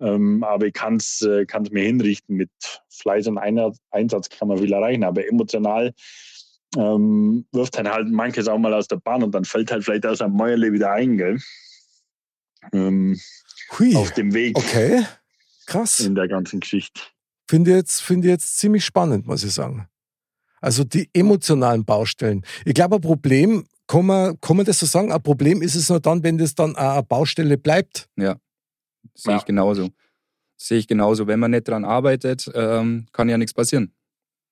Ähm, 0.00 0.44
aber 0.44 0.66
ich 0.66 0.74
kann 0.74 0.96
es 0.96 1.22
äh, 1.22 1.46
kann's 1.46 1.70
mir 1.70 1.84
hinrichten. 1.84 2.36
Mit 2.36 2.50
Fleiß 2.90 3.26
und 3.28 3.38
Einsatz 3.38 4.28
kann 4.28 4.48
man 4.48 4.58
viel 4.58 4.72
erreichen. 4.72 5.04
Aber 5.04 5.26
emotional 5.26 5.94
ähm, 6.76 7.46
wirft 7.52 7.78
dann 7.78 7.88
halt 7.88 8.08
manches 8.08 8.46
auch 8.48 8.58
mal 8.58 8.74
aus 8.74 8.88
der 8.88 8.96
Bahn 8.96 9.22
und 9.22 9.34
dann 9.34 9.44
fällt 9.44 9.70
halt 9.70 9.84
vielleicht 9.84 10.04
aus 10.04 10.20
einem 10.20 10.34
Mäuerle 10.34 10.72
wieder 10.72 10.92
ein, 10.92 11.16
gell? 11.16 11.38
Ähm, 12.72 13.18
auf 13.94 14.12
dem 14.12 14.34
Weg 14.34 14.56
Okay. 14.56 15.04
Krass. 15.66 16.00
in 16.00 16.14
der 16.14 16.28
ganzen 16.28 16.60
Geschichte. 16.60 17.00
Finde 17.48 17.70
ich 17.70 17.76
jetzt, 17.76 18.02
finde 18.02 18.28
jetzt 18.28 18.58
ziemlich 18.58 18.84
spannend, 18.84 19.26
muss 19.26 19.42
ich 19.44 19.52
sagen. 19.52 19.88
Also 20.60 20.84
die 20.84 21.08
emotionalen 21.14 21.84
Baustellen. 21.84 22.44
Ich 22.64 22.74
glaube, 22.74 22.96
ein 22.96 23.00
Problem, 23.00 23.64
kann 23.86 24.06
man, 24.06 24.38
kann 24.40 24.56
man 24.56 24.66
das 24.66 24.78
so 24.80 24.86
sagen, 24.86 25.12
ein 25.12 25.22
Problem 25.22 25.62
ist 25.62 25.74
es 25.76 25.88
nur 25.88 26.00
dann, 26.00 26.22
wenn 26.22 26.36
das 26.36 26.54
dann 26.54 26.76
eine 26.76 27.02
Baustelle 27.02 27.56
bleibt. 27.56 28.08
Sehe 28.16 28.36
Ja. 29.24 29.36
ich 29.36 29.44
genauso. 29.44 29.88
Sehe 30.56 30.78
ich 30.78 30.86
genauso. 30.88 31.26
Wenn 31.26 31.38
man 31.40 31.52
nicht 31.52 31.68
dran 31.68 31.84
arbeitet, 31.84 32.50
ähm, 32.54 33.06
kann 33.12 33.28
ja 33.28 33.38
nichts 33.38 33.54
passieren. 33.54 33.92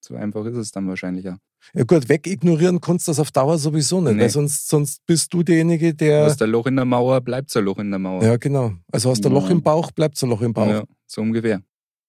So 0.01 0.15
einfach 0.15 0.45
ist 0.47 0.57
es 0.57 0.71
dann 0.71 0.87
wahrscheinlich 0.89 1.25
ja. 1.25 1.39
Ja 1.75 1.83
gut, 1.83 2.09
wegignorieren 2.09 2.81
kannst 2.81 3.09
du 3.09 3.11
das 3.11 3.19
auf 3.19 3.33
Dauer 3.33 3.59
sowieso 3.59 4.01
nicht, 4.01 4.15
Nee. 4.15 4.23
weil 4.23 4.31
sonst, 4.31 4.69
sonst 4.69 5.05
bist 5.05 5.35
du 5.35 5.43
derjenige, 5.43 5.93
der... 5.95 6.27
Aus 6.27 6.37
der 6.37 6.47
Loch 6.47 6.67
in 6.67 6.77
der 6.77 6.85
Mauer 6.85 7.21
bleibt 7.21 7.55
ein 7.57 7.65
Loch 7.65 7.79
in 7.79 7.91
der 7.91 7.99
Mauer. 7.99 8.23
Ja, 8.23 8.37
genau. 8.37 8.73
Also 8.93 9.11
hast 9.11 9.25
du 9.25 9.29
ein 9.29 9.33
Loch 9.35 9.47
Ja. 9.47 9.51
im 9.51 9.63
Bauch, 9.63 9.91
bleibt 9.91 10.23
ein 10.23 10.29
Loch 10.31 10.43
im 10.43 10.53
Bauch. 10.53 10.69
Ja, 10.69 10.85
so 11.07 11.23
ungefähr. 11.23 11.61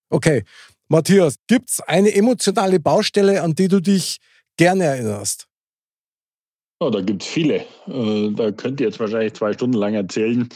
Okay. 0.09 0.43
Matthias, 0.89 1.35
gibt's 1.47 1.81
eine 1.81 2.13
emotionale 2.15 2.79
Baustelle, 2.79 3.41
an 3.41 3.53
die 3.53 3.67
du 3.67 3.81
dich 3.81 4.19
gerne 4.55 4.85
erinnerst? 4.85 5.47
Ja, 6.81 6.89
da 6.89 7.01
gibt 7.01 7.23
es 7.23 7.27
viele. 7.27 7.65
Äh, 7.87 8.31
da 8.31 8.51
könnt 8.51 8.79
ihr 8.79 8.87
jetzt 8.87 8.99
wahrscheinlich 8.99 9.33
zwei 9.33 9.51
Stunden 9.53 9.77
lang 9.77 9.95
erzählen. 9.95 10.47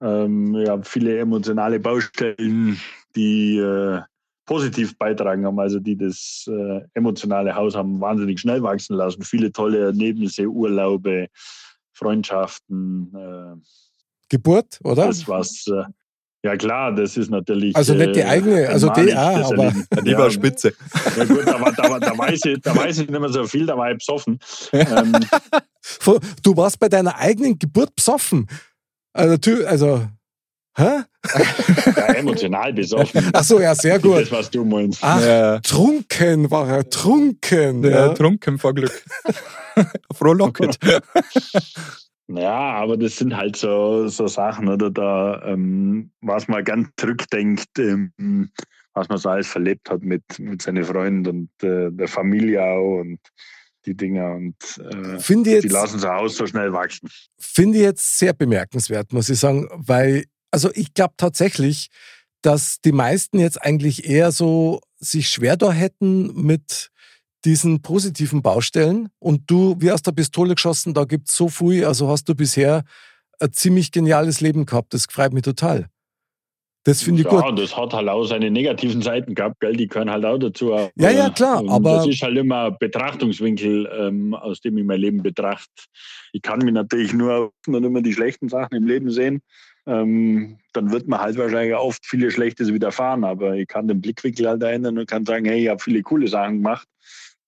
ähm, 0.00 0.54
ja, 0.54 0.80
viele 0.82 1.18
emotionale 1.18 1.80
Baustellen, 1.80 2.80
die 3.16 3.58
äh, 3.58 4.00
positiv 4.46 4.96
beitragen 4.98 5.44
haben, 5.44 5.58
also 5.58 5.78
die 5.78 5.96
das 5.96 6.44
äh, 6.48 6.80
emotionale 6.94 7.54
Haus 7.54 7.74
haben 7.74 8.00
wahnsinnig 8.00 8.40
schnell 8.40 8.62
wachsen 8.62 8.96
lassen. 8.96 9.22
Viele 9.22 9.52
tolle 9.52 9.80
Erlebnisse, 9.80 10.46
Urlaube, 10.46 11.28
Freundschaften. 11.92 13.62
Geburt, 14.28 14.78
oder? 14.84 15.06
Das 15.06 15.28
was. 15.28 15.66
Äh, 16.42 16.48
ja 16.48 16.56
klar, 16.56 16.94
das 16.94 17.16
ist 17.16 17.30
natürlich. 17.30 17.76
Also 17.76 17.94
nicht 17.94 18.16
die 18.16 18.24
eigene, 18.24 18.68
also 18.68 18.90
die 18.90 19.14
auch, 19.14 19.52
aber. 19.52 19.72
Die 20.02 20.16
war 20.16 20.30
spitze. 20.30 20.72
Ja 21.16 21.24
gut, 21.24 21.46
da, 21.46 21.60
war, 21.60 21.72
da, 21.72 21.98
da, 21.98 22.18
weiß 22.18 22.40
ich, 22.44 22.60
da 22.60 22.74
weiß 22.74 22.98
ich 22.98 23.10
nicht 23.10 23.20
mehr 23.20 23.28
so 23.28 23.46
viel, 23.46 23.66
da 23.66 23.76
war 23.76 23.90
ich 23.90 23.98
besoffen. 23.98 24.38
Ähm, 24.72 25.12
du 26.42 26.56
warst 26.56 26.78
bei 26.78 26.88
deiner 26.88 27.16
eigenen 27.16 27.58
Geburt 27.58 27.94
besoffen. 27.94 28.48
Also, 29.12 29.66
also 29.66 30.06
Hä? 30.76 31.02
Ja, 31.96 32.06
emotional 32.14 32.72
besoffen. 32.72 33.30
Ach 33.32 33.44
so, 33.44 33.60
ja, 33.60 33.74
sehr 33.74 33.98
gut. 33.98 34.22
Das, 34.22 34.32
was 34.32 34.50
du 34.50 34.64
meinst. 34.64 35.00
Ach, 35.02 35.20
ja. 35.20 35.58
trunken 35.60 36.50
war 36.50 36.68
er, 36.68 36.88
trunken. 36.88 37.82
Ja, 37.82 37.90
ja. 37.90 38.08
trunken 38.14 38.58
vor 38.58 38.74
Glück. 38.74 39.04
Frohlocket. 40.14 40.78
Ja, 42.32 42.72
aber 42.74 42.96
das 42.96 43.16
sind 43.16 43.36
halt 43.36 43.56
so, 43.56 44.06
so 44.08 44.26
Sachen, 44.28 44.68
oder 44.68 44.90
da, 44.90 45.42
ähm, 45.44 46.10
was 46.20 46.46
man 46.46 46.64
ganz 46.64 46.88
zurückdenkt, 46.96 47.78
ähm, 47.78 48.50
was 48.94 49.08
man 49.08 49.18
so 49.18 49.30
alles 49.30 49.48
verlebt 49.48 49.90
hat 49.90 50.02
mit, 50.02 50.22
mit 50.38 50.62
seinen 50.62 50.84
Freunden 50.84 51.26
und 51.26 51.68
äh, 51.68 51.90
der 51.90 52.08
Familie 52.08 52.62
auch 52.62 53.00
und 53.00 53.18
die 53.86 53.96
Dinger 53.96 54.32
und 54.34 54.56
äh, 54.78 55.16
jetzt, 55.16 55.64
die 55.64 55.68
lassen 55.68 55.98
so 55.98 56.08
aus 56.08 56.36
so 56.36 56.46
schnell 56.46 56.72
wachsen. 56.72 57.08
Finde 57.38 57.78
ich 57.78 57.84
jetzt 57.84 58.18
sehr 58.18 58.32
bemerkenswert, 58.32 59.12
muss 59.12 59.28
ich 59.28 59.38
sagen, 59.38 59.68
weil, 59.72 60.24
also 60.50 60.70
ich 60.74 60.94
glaube 60.94 61.14
tatsächlich, 61.16 61.88
dass 62.42 62.80
die 62.80 62.92
meisten 62.92 63.38
jetzt 63.38 63.60
eigentlich 63.60 64.08
eher 64.08 64.32
so 64.32 64.80
sich 64.98 65.28
schwer 65.28 65.56
da 65.56 65.72
hätten 65.72 66.44
mit 66.44 66.89
diesen 67.44 67.82
positiven 67.82 68.42
Baustellen. 68.42 69.08
Und 69.18 69.50
du, 69.50 69.76
wie 69.78 69.92
aus 69.92 70.02
der 70.02 70.12
Pistole 70.12 70.54
geschossen, 70.54 70.94
da 70.94 71.04
gibt 71.04 71.28
es 71.28 71.36
so 71.36 71.48
viel, 71.48 71.84
also 71.84 72.08
hast 72.08 72.28
du 72.28 72.34
bisher 72.34 72.84
ein 73.38 73.52
ziemlich 73.52 73.92
geniales 73.92 74.40
Leben 74.40 74.66
gehabt. 74.66 74.94
Das 74.94 75.06
freut 75.06 75.32
mich 75.32 75.42
total. 75.42 75.88
Das 76.84 77.02
finde 77.02 77.20
ich 77.20 77.26
ja, 77.26 77.30
gut. 77.30 77.44
Ja, 77.44 77.52
das 77.52 77.76
hat 77.76 77.92
halt 77.92 78.08
auch 78.08 78.24
seine 78.24 78.50
negativen 78.50 79.02
Seiten 79.02 79.34
gehabt, 79.34 79.60
gell? 79.60 79.74
die 79.74 79.86
können 79.86 80.10
halt 80.10 80.24
auch 80.24 80.38
dazu. 80.38 80.70
Ja, 80.96 81.10
ja, 81.10 81.28
klar. 81.28 81.62
Aber 81.68 81.96
das 81.96 82.08
ist 82.08 82.22
halt 82.22 82.38
immer 82.38 82.70
Betrachtungswinkel, 82.70 83.90
ähm, 83.98 84.32
aus 84.32 84.60
dem 84.60 84.78
ich 84.78 84.84
mein 84.84 85.00
Leben 85.00 85.22
betrachte. 85.22 85.68
Ich 86.32 86.40
kann 86.40 86.60
mir 86.60 86.72
natürlich 86.72 87.12
nur, 87.12 87.52
nur 87.66 87.84
immer 87.84 88.00
die 88.00 88.14
schlechten 88.14 88.48
Sachen 88.48 88.74
im 88.76 88.86
Leben 88.86 89.10
sehen. 89.10 89.42
Ähm, 89.86 90.58
dann 90.72 90.90
wird 90.90 91.06
man 91.06 91.20
halt 91.20 91.36
wahrscheinlich 91.36 91.74
oft 91.74 92.04
viele 92.06 92.30
Schlechtes 92.30 92.72
widerfahren. 92.72 93.24
Aber 93.24 93.56
ich 93.56 93.68
kann 93.68 93.86
den 93.86 94.00
Blickwinkel 94.00 94.48
halt 94.48 94.62
ändern 94.62 94.96
und 94.96 95.06
kann 95.06 95.26
sagen, 95.26 95.44
hey, 95.44 95.64
ich 95.64 95.68
habe 95.68 95.82
viele 95.82 96.02
coole 96.02 96.28
Sachen 96.28 96.56
gemacht. 96.56 96.88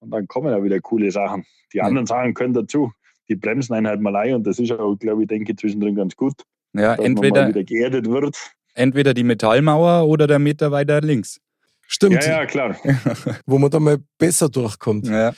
Und 0.02 0.10
dann 0.10 0.26
kommen 0.26 0.50
da 0.50 0.62
wieder 0.62 0.80
coole 0.80 1.12
Sachen. 1.12 1.44
Die 1.72 1.80
anderen 1.80 2.06
Sachen 2.06 2.34
können 2.34 2.54
dazu. 2.54 2.92
Die 3.28 3.36
bremsen 3.36 3.74
einen 3.74 3.86
halt 3.86 4.00
mal 4.00 4.14
ein 4.16 4.34
und 4.34 4.46
das 4.46 4.58
ist 4.58 4.72
auch, 4.72 4.96
glaube 4.96 5.22
ich, 5.22 5.28
denke 5.28 5.54
zwischendrin 5.54 5.94
ganz 5.94 6.16
gut. 6.16 6.34
Ja, 6.72 6.94
entweder 6.94 7.48
wieder 7.48 7.62
geerdet 7.62 8.10
wird. 8.10 8.36
Entweder 8.74 9.14
die 9.14 9.22
Metallmauer 9.22 10.08
oder 10.08 10.26
der 10.26 10.40
Meter 10.40 10.72
weiter 10.72 11.00
links. 11.00 11.38
Stimmt. 11.86 12.24
Ja, 12.24 12.40
ja, 12.40 12.46
klar. 12.46 12.76
Wo 13.46 13.58
man 13.58 13.70
dann 13.70 13.84
mal 13.84 13.98
besser 14.18 14.48
durchkommt. 14.48 15.06
Ja. 15.06 15.34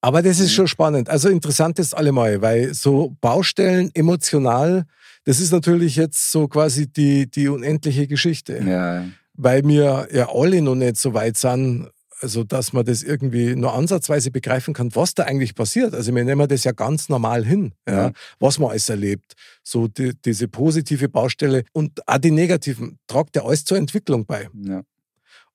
Aber 0.00 0.22
das 0.22 0.40
ist 0.40 0.54
schon 0.54 0.68
spannend. 0.68 1.10
Also 1.10 1.28
interessant 1.28 1.78
ist 1.78 1.94
allemal, 1.94 2.40
weil 2.40 2.72
so 2.72 3.14
Baustellen 3.20 3.90
emotional, 3.94 4.84
das 5.24 5.40
ist 5.40 5.52
natürlich 5.52 5.96
jetzt 5.96 6.32
so 6.32 6.48
quasi 6.48 6.90
die, 6.90 7.28
die 7.28 7.48
unendliche 7.48 8.06
Geschichte. 8.06 8.62
Ja. 8.64 9.04
Weil 9.34 9.66
wir 9.66 10.08
ja 10.12 10.28
alle 10.32 10.62
noch 10.62 10.76
nicht 10.76 10.96
so 10.96 11.12
weit 11.14 11.36
sind, 11.36 11.90
also 12.20 12.44
dass 12.44 12.72
man 12.72 12.84
das 12.84 13.02
irgendwie 13.02 13.54
nur 13.54 13.74
ansatzweise 13.74 14.30
begreifen 14.30 14.74
kann, 14.74 14.94
was 14.94 15.14
da 15.14 15.24
eigentlich 15.24 15.54
passiert. 15.54 15.94
Also 15.94 16.14
wir 16.14 16.24
nehmen 16.24 16.48
das 16.48 16.64
ja 16.64 16.72
ganz 16.72 17.08
normal 17.08 17.44
hin, 17.44 17.72
ja, 17.88 18.12
was 18.38 18.58
man 18.58 18.70
alles 18.70 18.88
erlebt. 18.88 19.34
So 19.62 19.88
die, 19.88 20.12
diese 20.24 20.48
positive 20.48 21.08
Baustelle 21.08 21.64
und 21.72 22.06
auch 22.08 22.18
die 22.18 22.30
negativen, 22.30 22.98
tragt 23.06 23.36
ja 23.36 23.44
alles 23.44 23.64
zur 23.64 23.78
Entwicklung 23.78 24.26
bei. 24.26 24.48
Ja. 24.62 24.82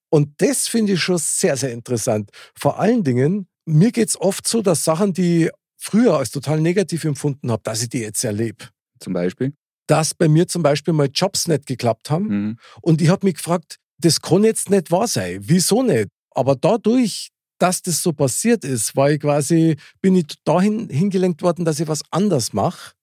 Und 0.10 0.30
das 0.42 0.68
finde 0.68 0.94
ich 0.94 1.02
schon 1.02 1.18
sehr, 1.18 1.58
sehr 1.58 1.72
interessant. 1.72 2.30
Vor 2.56 2.80
allen 2.80 3.04
Dingen, 3.04 3.48
mir 3.66 3.92
geht 3.92 4.10
es 4.10 4.20
oft 4.20 4.48
so, 4.48 4.62
dass 4.62 4.84
Sachen, 4.84 5.14
die 5.14 5.46
ich 5.46 5.52
früher 5.78 6.18
als 6.18 6.32
total 6.32 6.62
negativ 6.62 7.04
empfunden 7.04 7.52
habe, 7.52 7.64
dass 7.64 7.82
ich 7.82 7.90
die 7.90 8.00
jetzt 8.00 8.24
erlebe. 8.24 8.66
Zum 9.00 9.14
Beispiel? 9.14 9.54
Dass 9.88 10.14
bei 10.14 10.28
mir 10.30 10.48
zum 10.48 10.64
Beispiel 10.64 10.94
mal 10.94 11.10
Jobs 11.12 11.48
nicht 11.48 11.66
geklappt 11.66 12.10
haben. 12.10 12.28
Mhm. 12.28 12.58
Und 12.82 13.02
ich 13.02 13.10
habe 13.10 13.26
mich 13.26 13.36
gefragt, 13.36 13.80
das 13.98 14.22
kann 14.22 14.44
jetzt 14.44 14.70
nicht 14.70 14.92
wahr 14.92 15.08
sein. 15.08 15.40
Wieso 15.42 15.84
nicht? 15.84 16.10
Aber 16.36 16.56
dadurch, 16.56 17.30
dass 17.60 17.82
das 17.82 18.02
so 18.02 18.14
passiert 18.14 18.64
ist, 18.64 18.96
war 18.96 19.12
ich 19.12 19.20
quasi, 19.20 19.78
bin 20.02 20.16
ich 20.16 20.26
dahin 20.44 20.90
hingelenkt 20.90 21.42
worden, 21.42 21.66
dass 21.66 21.80
ich 21.80 21.88
was 21.88 22.02
anders 22.12 22.54
mache, 22.54 22.94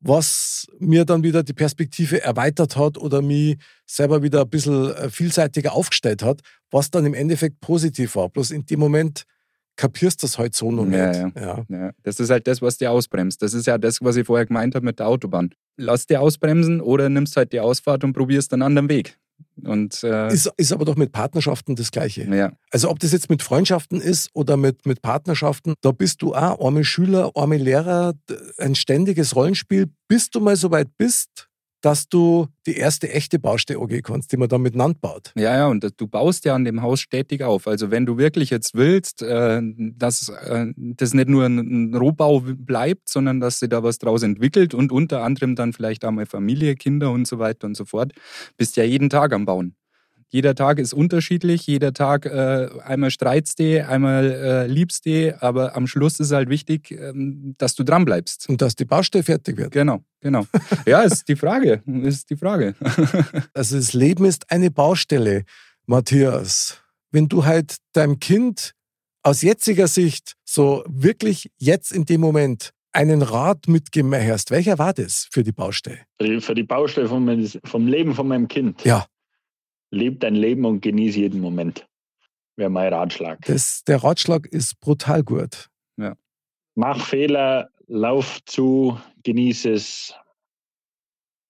was 0.00 0.66
mir 0.78 1.04
dann 1.04 1.22
wieder 1.22 1.42
die 1.42 1.52
Perspektive 1.52 2.22
erweitert 2.22 2.76
hat 2.76 2.98
oder 2.98 3.22
mich 3.22 3.56
selber 3.86 4.22
wieder 4.22 4.42
ein 4.42 4.50
bisschen 4.50 4.92
äh, 4.94 5.10
vielseitiger 5.10 5.72
aufgestellt 5.72 6.22
hat, 6.22 6.40
was 6.70 6.90
dann 6.90 7.06
im 7.06 7.14
Endeffekt 7.14 7.60
positiv 7.60 8.16
war. 8.16 8.28
Bloß 8.28 8.50
in 8.50 8.66
dem 8.66 8.80
Moment 8.80 9.24
kapierst 9.76 10.22
du 10.22 10.26
das 10.26 10.38
halt 10.38 10.54
so 10.54 10.70
noch 10.70 10.86
ja, 10.86 11.08
nicht. 11.08 11.36
Ja. 11.36 11.64
Ja. 11.68 11.92
Das 12.02 12.20
ist 12.20 12.30
halt 12.30 12.46
das, 12.46 12.60
was 12.60 12.78
dir 12.78 12.90
ausbremst. 12.90 13.40
Das 13.42 13.54
ist 13.54 13.66
ja 13.66 13.78
das, 13.78 13.98
was 14.02 14.16
ich 14.16 14.26
vorher 14.26 14.46
gemeint 14.46 14.74
habe 14.74 14.84
mit 14.84 14.98
der 14.98 15.08
Autobahn. 15.08 15.50
Lass 15.76 16.06
dir 16.06 16.20
ausbremsen 16.20 16.80
oder 16.80 17.08
nimmst 17.08 17.36
halt 17.36 17.52
die 17.52 17.60
Ausfahrt 17.60 18.04
und 18.04 18.12
probierst 18.12 18.52
einen 18.52 18.62
anderen 18.62 18.88
Weg. 18.88 19.18
Und, 19.64 20.02
äh, 20.02 20.32
ist, 20.32 20.50
ist 20.56 20.72
aber 20.72 20.84
doch 20.84 20.96
mit 20.96 21.12
Partnerschaften 21.12 21.76
das 21.76 21.90
Gleiche. 21.90 22.24
Ja. 22.34 22.52
Also 22.70 22.90
ob 22.90 22.98
das 22.98 23.12
jetzt 23.12 23.30
mit 23.30 23.42
Freundschaften 23.42 24.00
ist 24.00 24.30
oder 24.34 24.56
mit, 24.56 24.86
mit 24.86 25.02
Partnerschaften, 25.02 25.74
da 25.80 25.92
bist 25.92 26.22
du 26.22 26.34
auch 26.34 26.64
arme 26.64 26.84
Schüler, 26.84 27.30
arme 27.34 27.56
Lehrer, 27.56 28.14
ein 28.58 28.74
ständiges 28.74 29.36
Rollenspiel, 29.36 29.90
bis 30.08 30.30
du 30.30 30.40
mal 30.40 30.56
so 30.56 30.70
weit 30.70 30.88
bist, 30.98 31.48
dass 31.82 32.08
du 32.08 32.46
die 32.66 32.76
erste 32.76 33.10
echte 33.10 33.38
Baustelle 33.38 33.80
angehen 33.80 34.02
kannst, 34.02 34.32
die 34.32 34.36
man 34.36 34.48
dann 34.48 34.62
miteinander 34.62 34.98
baut. 35.00 35.32
Ja, 35.36 35.56
ja, 35.56 35.66
und 35.66 35.86
du 35.96 36.06
baust 36.06 36.44
ja 36.44 36.54
an 36.54 36.64
dem 36.64 36.80
Haus 36.80 37.00
stetig 37.00 37.42
auf. 37.42 37.66
Also 37.66 37.90
wenn 37.90 38.06
du 38.06 38.16
wirklich 38.16 38.50
jetzt 38.50 38.74
willst, 38.74 39.22
äh, 39.22 39.60
dass 39.76 40.28
äh, 40.28 40.66
das 40.76 41.12
nicht 41.12 41.28
nur 41.28 41.44
ein 41.44 41.94
Rohbau 41.94 42.40
bleibt, 42.40 43.08
sondern 43.08 43.40
dass 43.40 43.58
sich 43.58 43.68
da 43.68 43.82
was 43.82 43.98
draus 43.98 44.22
entwickelt 44.22 44.74
und 44.74 44.92
unter 44.92 45.22
anderem 45.22 45.56
dann 45.56 45.72
vielleicht 45.72 46.04
auch 46.04 46.12
mal 46.12 46.26
Familie, 46.26 46.76
Kinder 46.76 47.10
und 47.10 47.26
so 47.26 47.38
weiter 47.38 47.66
und 47.66 47.76
so 47.76 47.84
fort, 47.84 48.12
bist 48.56 48.76
ja 48.76 48.84
jeden 48.84 49.10
Tag 49.10 49.32
am 49.32 49.44
Bauen. 49.44 49.74
Jeder 50.32 50.54
Tag 50.54 50.78
ist 50.78 50.94
unterschiedlich, 50.94 51.66
jeder 51.66 51.92
Tag 51.92 52.24
äh, 52.24 52.68
einmal 52.82 53.10
streitst 53.10 53.58
du, 53.58 53.86
einmal 53.86 54.32
äh, 54.32 54.66
liebst 54.66 55.04
du, 55.04 55.36
aber 55.42 55.76
am 55.76 55.86
Schluss 55.86 56.20
ist 56.20 56.32
halt 56.32 56.48
wichtig, 56.48 56.90
ähm, 56.90 57.54
dass 57.58 57.74
du 57.74 57.84
dran 57.84 58.06
bleibst. 58.06 58.48
Und 58.48 58.62
dass 58.62 58.74
die 58.74 58.86
Baustelle 58.86 59.24
fertig 59.24 59.58
wird. 59.58 59.72
Genau, 59.72 60.02
genau. 60.20 60.46
ja, 60.86 61.02
ist 61.02 61.28
die 61.28 61.36
Frage, 61.36 61.82
ist 61.84 62.30
die 62.30 62.36
Frage. 62.36 62.74
also 63.52 63.76
das 63.76 63.92
Leben 63.92 64.24
ist 64.24 64.50
eine 64.50 64.70
Baustelle, 64.70 65.44
Matthias. 65.84 66.82
Wenn 67.10 67.28
du 67.28 67.44
halt 67.44 67.76
deinem 67.92 68.18
Kind 68.18 68.72
aus 69.22 69.42
jetziger 69.42 69.86
Sicht 69.86 70.32
so 70.46 70.82
wirklich 70.88 71.50
jetzt 71.58 71.92
in 71.92 72.06
dem 72.06 72.22
Moment 72.22 72.70
einen 72.92 73.20
Rat 73.20 73.68
mitgeben 73.68 74.14
hast, 74.14 74.50
welcher 74.50 74.78
war 74.78 74.94
das 74.94 75.28
für 75.30 75.42
die 75.42 75.52
Baustelle? 75.52 75.98
Für 76.38 76.54
die 76.54 76.62
Baustelle 76.62 77.06
vom, 77.06 77.46
vom 77.64 77.86
Leben 77.86 78.14
von 78.14 78.28
meinem 78.28 78.48
Kind. 78.48 78.82
Ja 78.84 79.04
leb 79.92 80.20
dein 80.20 80.34
Leben 80.34 80.64
und 80.64 80.80
genieße 80.80 81.20
jeden 81.20 81.40
Moment. 81.40 81.86
Wäre 82.56 82.70
mein 82.70 82.92
Ratschlag. 82.92 83.38
Das, 83.46 83.84
der 83.84 84.02
Ratschlag 84.02 84.46
ist 84.46 84.80
brutal 84.80 85.22
gut. 85.22 85.68
Ja. 85.96 86.16
Mach 86.74 87.06
Fehler, 87.06 87.70
lauf 87.86 88.40
zu, 88.44 88.98
genieße 89.22 89.72
es. 89.72 90.14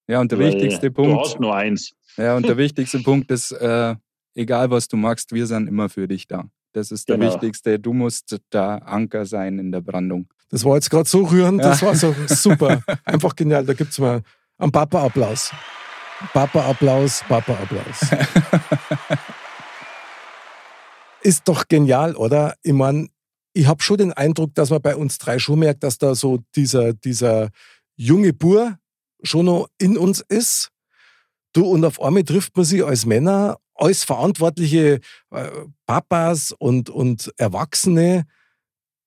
Ja, 0.09 0.20
und 0.20 0.30
der 0.30 0.38
wichtigste 0.38 0.90
Punkt. 0.90 1.12
Du 1.12 1.20
hast 1.20 1.40
nur 1.40 1.55
eins. 1.55 1.95
Ja, 2.16 2.36
und 2.36 2.47
der 2.47 2.57
wichtigste 2.57 2.99
Punkt 3.01 3.30
ist, 3.30 3.53
äh, 3.53 3.95
egal 4.34 4.70
was 4.70 4.88
du 4.88 4.97
magst, 4.97 5.32
wir 5.32 5.47
sind 5.47 5.68
immer 5.68 5.88
für 5.88 6.07
dich 6.07 6.26
da. 6.26 6.45
Das 6.72 6.90
ist 6.90 7.09
der 7.09 7.18
genau. 7.18 7.32
wichtigste. 7.32 7.78
Du 7.78 7.93
musst 7.93 8.40
der 8.53 8.86
Anker 8.86 9.24
sein 9.26 9.59
in 9.59 9.72
der 9.72 9.80
Brandung. 9.80 10.28
Das 10.51 10.64
war 10.64 10.74
jetzt 10.74 10.90
gerade 10.90 11.09
so 11.09 11.24
rührend, 11.24 11.62
das 11.62 11.80
ja. 11.80 11.88
war 11.88 11.95
so 11.95 12.14
super. 12.26 12.82
Einfach 13.05 13.34
genial. 13.36 13.64
Da 13.64 13.74
gibt 13.74 13.93
es 13.93 13.99
mal 13.99 14.22
einen 14.59 14.72
Papa-Applaus. 14.72 15.53
Papa-Applaus, 16.32 17.24
Papa-Applaus. 17.28 18.00
Ist 21.22 21.46
doch 21.46 21.68
genial, 21.68 22.16
oder? 22.16 22.54
Ich 22.62 22.72
meine, 22.72 23.08
ich 23.52 23.66
habe 23.66 23.82
schon 23.82 23.98
den 23.98 24.12
Eindruck, 24.12 24.54
dass 24.54 24.70
man 24.70 24.82
bei 24.82 24.96
uns 24.96 25.18
drei 25.18 25.38
schon 25.38 25.58
merkt, 25.58 25.82
dass 25.82 25.98
da 25.98 26.14
so 26.14 26.38
dieser, 26.56 26.94
dieser 26.94 27.50
junge 27.96 28.32
Bur 28.32 28.78
schon 29.22 29.46
noch 29.46 29.68
in 29.78 29.96
uns 29.96 30.20
ist. 30.20 30.70
Du, 31.52 31.66
und 31.66 31.84
auf 31.84 32.00
einmal 32.02 32.24
trifft 32.24 32.56
man 32.56 32.64
sich 32.64 32.84
als 32.84 33.04
Männer, 33.06 33.58
als 33.74 34.04
verantwortliche 34.04 35.00
äh, 35.30 35.50
Papas 35.86 36.52
und, 36.58 36.90
und 36.90 37.32
Erwachsene 37.36 38.24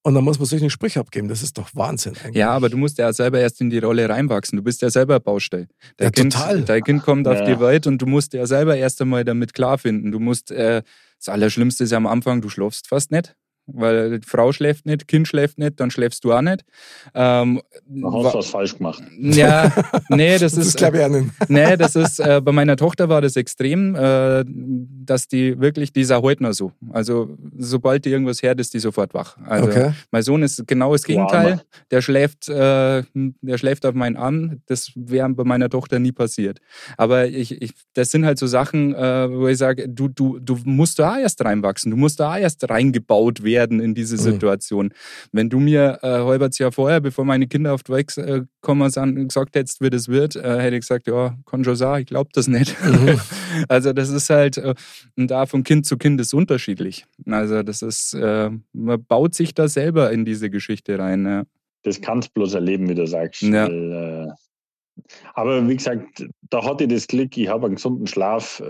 Und 0.05 0.13
dann 0.13 0.23
muss 0.23 0.37
man 0.37 0.45
solche 0.45 0.69
Sprüche 0.69 0.99
abgeben. 0.99 1.27
Das 1.29 1.41
ist 1.41 1.57
doch 1.57 1.67
Wahnsinn 1.73 2.13
eigentlich. 2.23 2.35
Ja, 2.35 2.51
aber 2.51 2.69
du 2.69 2.77
musst 2.77 2.99
ja 2.99 3.11
selber 3.11 3.39
erst 3.39 3.59
in 3.59 3.71
die 3.71 3.79
Rolle 3.79 4.07
reinwachsen. 4.07 4.55
Du 4.55 4.61
bist 4.63 4.83
ja 4.83 4.91
selber 4.91 5.19
Baustelle. 5.19 5.67
Dein 5.97 6.05
Ja, 6.05 6.11
kind, 6.11 6.33
total. 6.33 6.61
Dein 6.61 6.83
Kind 6.83 7.01
kommt 7.01 7.27
auf 7.27 7.39
Ja. 7.39 7.45
die 7.45 7.59
Welt 7.59 7.87
und 7.87 7.99
du 7.99 8.05
musst 8.05 8.33
ja 8.33 8.45
selber 8.45 8.77
erst 8.77 9.01
einmal 9.01 9.25
damit 9.25 9.55
klarfinden. 9.55 10.11
Du 10.11 10.19
musst, 10.19 10.51
äh, 10.51 10.83
das 11.17 11.29
Allerschlimmste 11.29 11.85
ist 11.85 11.89
ja 11.89 11.97
am 11.97 12.05
Anfang, 12.05 12.41
du 12.41 12.49
schlafst 12.49 12.87
fast 12.87 13.09
nicht. 13.09 13.35
Weil 13.67 14.19
die 14.19 14.27
Frau 14.27 14.51
schläft 14.51 14.85
nicht, 14.85 15.07
Kind 15.07 15.27
schläft 15.27 15.57
nicht, 15.57 15.79
dann 15.79 15.89
schläfst 15.89 16.23
du 16.23 16.33
auch 16.33 16.41
nicht. 16.41 16.63
Ähm, 17.15 17.61
Da 17.87 18.11
hast 18.11 18.33
du 18.33 18.37
was 18.39 18.47
falsch 18.47 18.77
gemacht. 18.77 19.01
ja, 19.19 19.71
nee, 20.09 20.37
das, 20.37 20.53
Das 20.53 20.57
ist, 20.57 20.67
ist, 20.67 20.77
glaube 20.77 20.97
ich, 20.97 21.03
auch 21.03 21.09
nicht. 21.09 21.29
Nee, 21.47 21.75
das 21.75 21.95
ist, 21.95 22.19
äh, 22.19 22.41
bei 22.43 22.51
meiner 22.51 22.75
Tochter 22.77 23.09
war 23.09 23.21
das 23.21 23.35
extrem, 23.35 23.95
äh, 23.95 24.43
dass 24.47 25.27
die 25.27 25.59
wirklich, 25.59 25.93
die 25.93 26.01
ist 26.01 26.11
auch 26.11 26.21
heute 26.21 26.43
noch 26.43 26.53
so. 26.53 26.71
Also, 26.91 27.35
sobald 27.57 28.05
die 28.05 28.09
irgendwas 28.09 28.43
hört, 28.43 28.59
ist 28.59 28.73
die 28.75 28.79
sofort 28.79 29.13
wach. 29.15 29.37
Also, 29.45 29.65
Okay. 29.69 29.93
mein 30.11 30.21
Sohn 30.21 30.43
ist 30.43 30.67
genau 30.67 30.91
das 30.91 31.03
Gegenteil. 31.03 31.61
Der 31.89 32.01
schläft, 32.01 32.47
äh, 32.49 33.01
der 33.15 33.57
schläft 33.57 33.85
auf 33.87 33.95
meinen 33.95 34.15
Arm. 34.15 34.61
Das 34.67 34.91
wäre 34.95 35.27
bei 35.29 35.43
meiner 35.43 35.69
Tochter 35.69 35.97
nie 35.97 36.11
passiert. 36.11 36.59
Aber 36.97 37.25
ich, 37.27 37.59
ich, 37.61 37.71
das 37.95 38.11
sind 38.11 38.25
halt 38.25 38.37
so 38.37 38.45
Sachen, 38.45 38.93
äh, 38.93 39.29
wo 39.31 39.47
ich 39.47 39.57
sage, 39.57 39.89
du, 39.89 40.07
du, 40.07 40.37
du 40.37 40.57
musst 40.65 40.99
da 40.99 41.17
erst 41.17 41.43
reinwachsen. 41.43 41.89
Du 41.89 41.97
musst 41.97 42.19
da 42.19 42.33
auch 42.33 42.37
erst 42.37 42.69
reingebaut 42.69 43.41
werden 43.43 43.54
in 43.63 43.93
diese 43.95 44.15
Mhm. 44.15 44.19
Situation. 44.19 44.93
Wenn 45.31 45.49
du 45.49 45.59
mir 45.59 45.99
äh, 46.01 46.07
halbes 46.07 46.57
Jahr 46.57 46.71
vorher, 46.71 46.99
bevor 46.99 47.25
meine 47.25 47.47
Kinder 47.47 47.73
auf 47.73 47.83
die 47.83 47.91
Welt 47.91 48.17
äh, 48.17 48.41
sind, 48.89 49.27
gesagt 49.27 49.55
hättest, 49.55 49.81
wie 49.81 49.89
das 49.89 50.07
wird, 50.07 50.35
äh, 50.35 50.59
hätte 50.59 50.75
ich 50.75 50.81
gesagt, 50.81 51.07
ja, 51.07 51.35
kann 51.45 51.63
schon 51.63 51.75
sein, 51.75 52.01
ich 52.01 52.07
glaube 52.07 52.29
das 52.33 52.47
nicht. 52.47 52.75
Mhm. 52.83 53.19
also 53.69 53.93
das 53.93 54.09
ist 54.09 54.29
halt, 54.29 54.57
äh, 54.57 54.75
und 55.17 55.31
da 55.31 55.45
von 55.45 55.63
Kind 55.63 55.85
zu 55.85 55.97
Kind 55.97 56.19
ist 56.21 56.33
unterschiedlich. 56.33 57.05
Also 57.25 57.63
das 57.63 57.81
ist, 57.81 58.13
äh, 58.13 58.49
man 58.73 59.03
baut 59.05 59.33
sich 59.33 59.53
da 59.53 59.67
selber 59.67 60.11
in 60.11 60.25
diese 60.25 60.49
Geschichte 60.49 60.99
rein. 60.99 61.25
Ja. 61.25 61.43
Das 61.83 62.01
kannst 62.01 62.33
bloß 62.33 62.55
erleben, 62.55 62.89
wie 62.89 62.95
du 62.95 63.05
sagst. 63.07 63.41
Ja. 63.43 63.67
Weil, 63.67 64.27
äh, 64.27 64.33
aber 65.33 65.67
wie 65.67 65.75
gesagt, 65.75 66.25
da 66.49 66.63
hatte 66.63 66.85
ich 66.85 66.89
das 66.89 67.07
Glück, 67.07 67.37
ich 67.37 67.49
habe 67.49 67.65
einen 67.65 67.75
gesunden 67.75 68.07
Schlaf. 68.07 68.61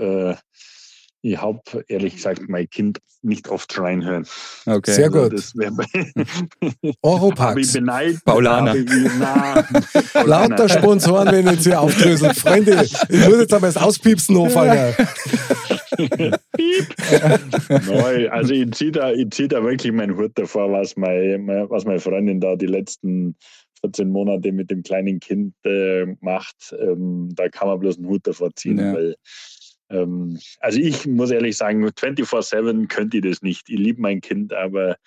Ich 1.28 1.41
habe 1.41 1.59
ehrlich 1.88 2.17
gesagt 2.17 2.43
mein 2.47 2.69
Kind 2.69 2.99
nicht 3.23 3.47
oft 3.49 3.73
schreien 3.73 4.05
hören. 4.05 4.28
Okay. 4.67 4.91
Sehr 4.91 5.11
Also 5.11 5.30
gut. 5.30 5.43
Oropax. 7.01 7.73
beneid. 7.73 8.17
Paulaner. 8.23 8.71
habe 8.71 8.80
Ich, 8.80 9.11
na, 9.19 9.65
Lauter 10.23 10.69
Sponsoren, 10.69 11.32
wenn 11.32 11.47
jetzt 11.47 11.63
hier 11.63 11.82
aufdröseln. 11.82 12.36
Freunde, 12.36 12.84
ich 12.84 12.93
muss 13.28 13.39
jetzt 13.39 13.53
aber 13.55 13.65
das 13.65 13.78
Auspiepsen 13.78 14.38
anfangen. 14.38 14.93
Nein, 17.69 18.30
also 18.30 18.53
ich 18.53 18.71
ziehe 18.73 18.91
da, 18.91 19.11
ich 19.11 19.30
zieh 19.32 19.47
da 19.47 19.63
wirklich 19.63 19.91
meinen 19.91 20.15
Hut 20.17 20.32
davor, 20.36 20.71
was, 20.71 20.95
mein, 20.95 21.45
mein- 21.45 21.69
was 21.69 21.86
meine 21.86 21.99
Freundin 21.99 22.39
da 22.39 22.55
die 22.55 22.65
letzten 22.67 23.36
14 23.82 24.09
Monate 24.09 24.51
mit 24.51 24.71
dem 24.71 24.84
kleinen 24.84 25.19
Kind 25.19 25.53
äh, 25.65 26.05
macht. 26.21 26.76
Ähm, 26.80 27.30
da 27.36 27.49
kann 27.49 27.67
man 27.67 27.80
bloß 27.80 27.97
einen 27.97 28.07
Hut 28.07 28.28
davor 28.28 28.49
ziehen, 28.55 28.78
Ja. 28.80 28.93
weil 28.93 29.15
ähm, 29.89 30.39
also 30.59 30.79
ich 30.79 31.05
muss 31.05 31.31
ehrlich 31.31 31.57
sagen, 31.57 31.86
24-7 31.86 32.88
könnte 32.88 33.17
ich 33.17 33.23
das 33.23 33.41
nicht. 33.41 33.69
Ich 33.69 33.77
liebe 33.79 34.01
mein 34.01 34.21
Kind, 34.21 34.53
aber 34.53 34.97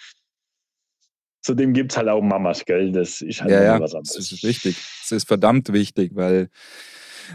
zudem 1.43 1.73
gibt 1.73 1.93
es 1.93 1.99
halt 1.99 2.09
auch 2.09 2.23
Mamas, 2.23 2.65
gell? 2.65 2.93
Das 2.93 3.21
ist 3.21 3.41
halt 3.41 3.51
Ja, 3.51 3.63
ja, 3.63 3.81
was 3.81 3.93
das 3.93 3.99
anderes. 3.99 4.33
ist 4.33 4.43
wichtig. 4.45 4.77
Das 5.03 5.13
ist 5.13 5.27
verdammt 5.29 5.73
wichtig, 5.73 6.13
weil 6.15 6.49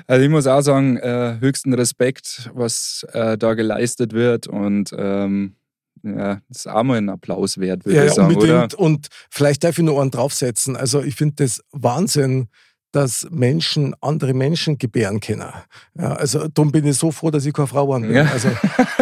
also 0.07 0.23
ich 0.23 0.29
muss 0.29 0.47
auch 0.47 0.61
sagen, 0.61 0.97
äh, 0.97 1.37
höchsten 1.39 1.73
Respekt, 1.73 2.49
was 2.55 3.05
äh, 3.13 3.37
da 3.37 3.53
geleistet 3.53 4.13
wird 4.13 4.47
und 4.47 4.91
ähm, 4.97 5.55
ja, 6.01 6.41
das 6.49 6.65
ist 6.65 6.67
auch 6.67 6.83
mal 6.83 6.97
ein 6.97 7.09
Applaus 7.09 7.59
wert, 7.59 7.85
würde 7.85 7.97
Ja, 7.97 8.03
ich 8.03 8.09
ja, 8.09 8.15
sagen, 8.15 8.33
unbedingt. 8.35 8.73
oder? 8.73 8.79
Und 8.79 9.07
vielleicht 9.29 9.63
darf 9.63 9.77
ich 9.77 9.83
noch 9.85 9.99
einen 10.01 10.11
draufsetzen. 10.11 10.75
Also 10.75 11.01
ich 11.01 11.15
finde 11.15 11.35
das 11.43 11.61
Wahnsinn, 11.71 12.49
dass 12.93 13.27
Menschen 13.31 13.95
andere 14.01 14.33
Menschen 14.33 14.77
gebären 14.77 15.19
können. 15.19 15.51
Ja, 15.95 16.13
also 16.13 16.47
darum 16.47 16.71
bin 16.71 16.85
ich 16.85 16.95
so 16.95 17.11
froh, 17.11 17.31
dass 17.31 17.45
ich 17.45 17.53
keine 17.53 17.67
Frau 17.67 17.87
bin. 17.87 18.13
Ja. 18.13 18.25
Also 18.25 18.49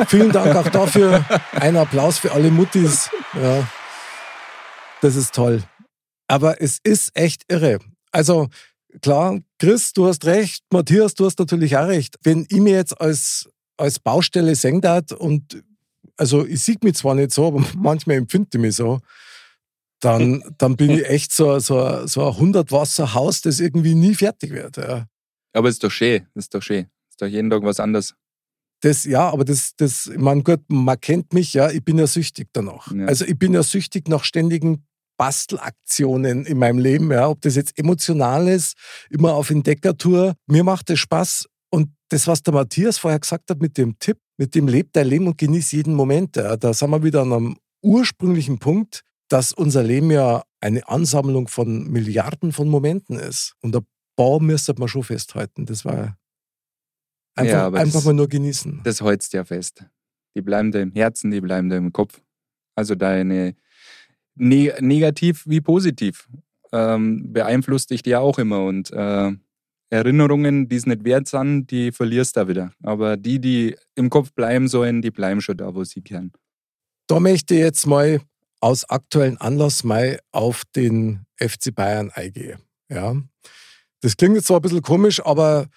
vielen 0.08 0.32
Dank 0.32 0.56
auch 0.56 0.70
dafür. 0.70 1.26
Ein 1.52 1.76
Applaus 1.76 2.18
für 2.18 2.32
alle 2.32 2.50
Muttis. 2.50 3.10
Ja, 3.34 3.68
das 5.02 5.16
ist 5.16 5.36
toll. 5.36 5.62
Aber 6.30 6.62
es 6.62 6.80
ist 6.84 7.12
echt 7.16 7.44
irre. 7.52 7.80
Also 8.14 8.48
klar, 9.02 9.40
Chris, 9.60 9.92
du 9.92 10.08
hast 10.08 10.26
recht. 10.26 10.64
Matthias, 10.72 11.14
du 11.14 11.26
hast 11.26 11.38
natürlich 11.40 11.76
auch 11.76 11.88
recht. 11.88 12.18
Wenn 12.24 12.46
ich 12.50 12.60
mir 12.60 12.76
jetzt 12.76 13.00
als, 13.02 13.50
als 13.76 14.00
Baustelle 14.00 14.56
darf 14.80 15.12
und 15.12 15.62
also 16.16 16.46
ich 16.46 16.62
sehe 16.62 16.78
mich 16.82 16.96
zwar 16.96 17.16
nicht 17.16 17.32
so, 17.32 17.48
aber 17.48 17.66
manchmal 17.76 18.16
empfinde 18.16 18.48
ich 18.54 18.60
mich 18.60 18.76
so, 18.78 19.02
dann, 20.02 20.44
dann 20.58 20.76
bin 20.76 20.92
ich 20.92 21.06
echt 21.06 21.34
so, 21.34 21.60
so, 21.60 22.06
so 22.06 22.28
ein 22.28 22.54
100-Wasser-Haus, 22.54 23.42
das 23.42 23.60
irgendwie 23.60 23.96
nie 23.96 24.16
fertig 24.16 24.52
wird. 24.52 24.78
Ja. 24.78 25.08
Aber 25.54 25.70
es 25.70 25.76
ist 25.76 25.84
doch 25.84 25.92
schön, 25.92 26.28
das 26.34 26.46
ist 26.46 26.54
doch 26.54 26.62
schön. 26.62 26.88
Ist 27.10 27.22
doch 27.22 27.28
jeden 27.28 27.50
Tag 27.50 27.64
was 27.64 27.80
anderes. 27.80 28.14
Das, 28.82 29.04
ja, 29.06 29.30
aber 29.30 29.46
das, 29.46 29.76
das, 29.78 30.08
ich 30.08 30.18
mein 30.18 30.44
Gott, 30.44 30.62
man 30.68 31.00
kennt 31.00 31.34
mich, 31.34 31.54
ja, 31.54 31.70
ich 31.70 31.86
bin 31.86 32.00
ja 32.00 32.08
süchtig 32.08 32.48
danach. 32.52 32.92
Ja. 32.92 33.06
Also 33.06 33.26
ich 33.26 33.38
bin 33.38 33.54
ja 33.54 33.62
süchtig 33.62 34.08
nach 34.08 34.24
ständigen 34.24 34.86
Bastelaktionen 35.18 36.46
in 36.48 36.58
meinem 36.58 36.80
Leben, 36.80 37.12
ja, 37.12 37.30
ob 37.30 37.42
das 37.42 37.56
jetzt 37.56 37.78
emotional 37.78 38.48
ist, 38.48 38.76
immer 39.12 39.36
auf 39.36 39.52
Entdeckertour. 39.52 40.34
Mir 40.48 40.64
macht 40.64 40.90
es 40.90 41.00
Spaß. 41.00 41.46
Und 41.70 41.90
das, 42.10 42.26
was 42.26 42.42
der 42.42 42.56
Matthias 42.56 42.98
vorher 42.98 43.20
gesagt 43.20 43.52
hat 43.52 43.62
mit 43.62 43.78
dem 43.78 44.00
Tipp, 44.00 44.18
mit 44.38 44.56
dem 44.56 44.68
lebt 44.68 44.96
dein 44.96 45.08
Leben 45.08 45.28
und 45.28 45.38
genieß 45.38 45.74
jeden 45.74 45.94
Moment, 45.94 46.36
ja, 46.36 46.58
da 46.58 46.74
sind 46.74 46.90
wir 46.90 47.04
wieder 47.04 47.22
an 47.22 47.34
einem 47.34 47.58
ursprünglichen 47.84 48.58
Punkt, 48.58 49.04
dass 49.32 49.52
unser 49.54 49.84
Leben 49.84 50.12
ja 50.12 50.44
eine 50.60 50.88
Ansammlung 50.88 51.48
von 51.48 51.90
Milliarden 51.90 52.52
von 52.52 52.68
Momenten 52.68 53.18
ist. 53.18 53.56
Und 53.62 53.76
ein 53.76 53.86
paar 54.16 54.40
müsste 54.42 54.74
man 54.78 54.88
schon 54.88 55.04
festhalten. 55.04 55.66
Das 55.66 55.86
war 55.86 56.18
einfach, 57.36 57.52
Ja, 57.54 57.68
einfach 57.68 57.94
das- 57.94 58.06
mal 58.06 58.14
nur 58.14 58.28
genießen. 58.28 58.82
Das 58.84 59.02
holst 59.02 59.34
ja 59.34 59.44
fest. 59.46 59.86
Die 60.36 60.42
bleiben 60.42 60.72
dir 60.72 60.82
im 60.82 60.92
Herzen, 60.92 61.32
die 61.32 61.42
bleiben 61.42 61.70
dir 61.70 61.78
im 61.78 61.92
Kopf. 61.92 62.22
Also 62.76 62.96
deine 62.96 63.56
ne 64.36 64.74
negativ 64.80 65.44
wie 65.48 65.62
positiv 65.62 66.30
ähm, 66.72 67.32
beeinflusst 67.34 67.90
dich 67.92 68.06
ja 68.06 68.20
auch 68.20 68.38
immer 68.40 68.64
und 68.64 68.92
äh, 68.92 69.32
Erinnerungen, 69.90 70.70
die 70.70 70.78
es 70.78 70.86
nicht 70.86 71.04
wert 71.04 71.28
sind, 71.28 71.70
die 71.70 71.92
verlierst 71.92 72.38
du 72.38 72.48
wieder. 72.48 72.72
Aber 72.82 73.18
die, 73.18 73.40
die 73.42 73.76
im 73.96 74.10
Kopf 74.10 74.32
bleiben 74.32 74.70
sollen, 74.70 75.02
die 75.02 75.12
bleiben 75.12 75.42
schon 75.42 75.58
da, 75.58 75.76
wo 75.76 75.84
sie 75.84 76.02
kehren. 76.02 76.32
Da 77.08 77.20
möchte 77.20 77.56
ich 77.56 77.60
jetzt 77.60 77.86
mal 77.88 78.22
aus 78.62 78.90
aktuellen 78.90 79.38
Anlass 79.38 79.84
mal 79.84 80.20
auf 80.32 80.64
den 80.76 81.26
FC 81.38 81.74
Bayern 81.76 82.12
eingehen. 82.12 82.62
Ja. 82.90 83.16
Das 84.02 84.16
klingt 84.18 84.36
jetzt 84.36 84.48
zwar 84.48 84.60
ein 84.60 84.62
bisschen 84.62 84.82
komisch, 84.82 85.24
aber 85.26 85.68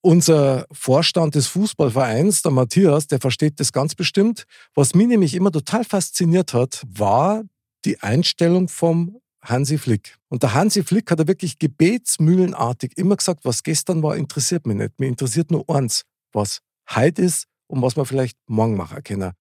unser 0.00 0.66
Vorstand 0.70 1.34
des 1.34 1.48
Fußballvereins, 1.48 2.42
der 2.42 2.52
Matthias, 2.52 3.06
der 3.08 3.20
versteht 3.20 3.58
das 3.58 3.72
ganz 3.72 3.94
bestimmt. 3.94 4.44
Was 4.74 4.94
mich 4.94 5.08
nämlich 5.08 5.34
immer 5.34 5.50
total 5.50 5.84
fasziniert 5.84 6.52
hat, 6.52 6.84
war 6.86 7.42
die 7.84 8.00
Einstellung 8.00 8.68
vom 8.68 9.20
Hansi 9.42 9.78
Flick. 9.78 10.16
Und 10.28 10.42
der 10.42 10.54
Hansi 10.54 10.82
Flick 10.82 11.10
hat 11.10 11.20
er 11.20 11.28
wirklich 11.28 11.58
gebetsmühlenartig 11.58 12.96
immer 12.96 13.16
gesagt, 13.16 13.44
was 13.44 13.62
gestern 13.62 14.02
war, 14.02 14.16
interessiert 14.16 14.66
mich 14.66 14.76
nicht. 14.76 14.98
Mir 14.98 15.06
interessiert 15.06 15.50
nur 15.50 15.68
eins, 15.68 16.02
was 16.32 16.60
heute 16.90 17.22
ist 17.22 17.46
und 17.66 17.82
was 17.82 17.96
man 17.96 18.06
vielleicht 18.06 18.38
morgen 18.46 18.76
machen 18.76 19.02
können. 19.02 19.32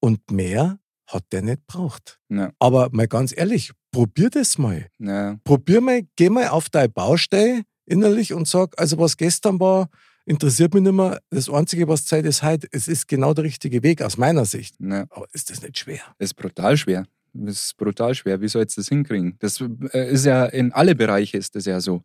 Und 0.00 0.30
mehr 0.30 0.78
hat 1.12 1.24
der 1.32 1.42
nicht 1.42 1.66
braucht. 1.66 2.18
Ja, 2.28 2.50
Aber 2.58 2.88
mal 2.92 3.08
ganz 3.08 3.32
ehrlich, 3.36 3.72
probier 3.90 4.30
das 4.30 4.58
mal. 4.58 4.86
ja, 4.98 5.36
Probier 5.44 5.80
mal, 5.80 6.02
geh 6.16 6.30
mal 6.30 6.48
auf 6.48 6.68
deine 6.70 6.88
Baustelle 6.88 7.62
innerlich 7.86 8.32
und 8.32 8.48
sag, 8.48 8.78
also 8.78 8.98
was 8.98 9.16
gestern 9.16 9.58
war, 9.60 9.88
interessiert 10.24 10.72
mich 10.74 10.82
nicht 10.84 10.92
mehr. 10.92 11.20
Das 11.30 11.50
Einzige, 11.50 11.88
was 11.88 12.04
Zeit 12.06 12.24
ist 12.24 12.42
heute, 12.42 12.68
es 12.70 12.88
ist 12.88 13.08
genau 13.08 13.34
der 13.34 13.44
richtige 13.44 13.82
Weg 13.82 14.02
aus 14.02 14.16
meiner 14.16 14.44
Sicht. 14.44 14.76
ja. 14.80 15.04
Aber 15.10 15.26
ist 15.32 15.50
das 15.50 15.62
nicht 15.62 15.78
schwer? 15.78 16.00
Das 16.18 16.30
ist 16.30 16.34
brutal 16.34 16.76
schwer. 16.76 17.04
Das 17.34 17.64
ist 17.64 17.76
brutal 17.78 18.14
schwer. 18.14 18.42
Wie 18.42 18.48
sollst 18.48 18.76
du 18.76 18.80
das 18.80 18.88
hinkriegen? 18.88 19.36
Das 19.38 19.62
äh, 19.92 20.12
ist 20.12 20.26
ja 20.26 20.44
in 20.44 20.72
alle 20.72 20.94
Bereiche 20.94 21.38
ist 21.38 21.56
das 21.56 21.64
ja 21.64 21.80
so. 21.80 22.02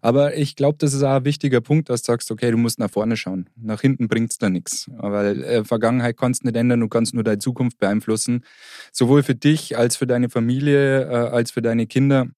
Aber 0.00 0.36
ich 0.36 0.56
glaube, 0.56 0.78
das 0.78 0.94
ist 0.94 1.02
auch 1.02 1.16
ein 1.16 1.24
wichtiger 1.24 1.60
Punkt, 1.60 1.90
dass 1.90 2.02
du 2.02 2.12
sagst, 2.12 2.30
okay, 2.30 2.50
du 2.50 2.56
musst 2.56 2.78
nach 2.78 2.90
vorne 2.90 3.16
schauen. 3.18 3.50
Nach 3.56 3.80
hinten 3.80 4.08
bringt 4.08 4.30
es 4.30 4.38
da 4.38 4.48
nichts. 4.48 4.90
Weil 4.96 5.42
äh, 5.44 5.64
Vergangenheit 5.64 6.16
kannst 6.16 6.42
du 6.42 6.46
nicht 6.46 6.56
ändern, 6.56 6.80
du 6.80 6.88
kannst 6.88 7.12
nur 7.12 7.24
deine 7.24 7.38
Zukunft 7.38 7.78
beeinflussen. 7.78 8.44
Sowohl 8.90 9.22
für 9.22 9.34
dich 9.34 9.76
als 9.76 9.96
für 9.96 10.06
deine 10.06 10.30
Familie, 10.30 11.02
äh, 11.02 11.14
als 11.30 11.50
für 11.50 11.60
deine 11.60 11.86
Kinder. 11.86 12.28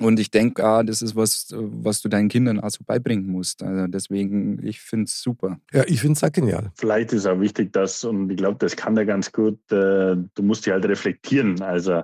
Und 0.00 0.18
ich 0.18 0.30
denke, 0.30 0.64
ah, 0.64 0.82
das 0.82 1.02
ist 1.02 1.14
was, 1.16 1.50
äh, 1.52 1.56
was 1.58 2.00
du 2.00 2.08
deinen 2.08 2.28
Kindern 2.28 2.60
auch 2.60 2.70
so 2.70 2.82
beibringen 2.84 3.26
musst. 3.26 3.62
Also 3.62 3.86
deswegen, 3.86 4.64
ich 4.66 4.80
finde 4.80 5.04
es 5.04 5.20
super. 5.20 5.60
Ja, 5.72 5.84
ich 5.86 6.00
finde 6.00 6.14
es 6.14 6.24
auch 6.24 6.32
genial. 6.32 6.72
Vielleicht 6.76 7.12
ist 7.12 7.26
auch 7.26 7.40
wichtig, 7.40 7.72
dass, 7.72 8.02
und 8.04 8.30
ich 8.30 8.38
glaube, 8.38 8.56
das 8.58 8.74
kann 8.74 8.96
er 8.96 9.04
ganz 9.04 9.30
gut, 9.32 9.58
äh, 9.70 10.16
du 10.16 10.42
musst 10.42 10.64
dich 10.64 10.72
halt 10.72 10.86
reflektieren. 10.86 11.60
Also 11.60 12.02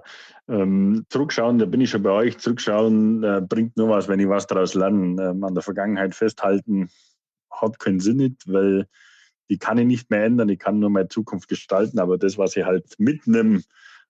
ähm, 0.49 1.07
zurückschauen, 1.09 1.59
da 1.59 1.65
bin 1.65 1.81
ich 1.81 1.91
schon 1.91 2.03
bei 2.03 2.11
euch, 2.11 2.39
zurückschauen 2.39 3.23
äh, 3.23 3.41
bringt 3.41 3.77
nur 3.77 3.89
was, 3.89 4.07
wenn 4.09 4.21
ich 4.21 4.29
was 4.29 4.47
daraus 4.47 4.75
lerne. 4.75 5.23
Ähm, 5.23 5.43
an 5.43 5.55
der 5.55 5.63
Vergangenheit 5.63 6.15
festhalten 6.15 6.91
hat 7.51 7.79
keinen 7.79 8.01
Sinn 8.01 8.19
nicht, 8.19 8.47
weil 8.47 8.87
die 9.51 9.59
kann 9.59 9.79
ich 9.79 9.87
nicht 9.87 10.11
mehr 10.11 10.25
ändern, 10.25 10.51
ich 10.51 10.59
kann 10.59 10.79
nur 10.79 10.91
meine 10.91 11.09
Zukunft 11.09 11.49
gestalten, 11.49 11.99
aber 11.99 12.19
das, 12.19 12.37
was 12.37 12.55
ich 12.55 12.65
halt 12.65 12.85
mitnehme 12.99 13.63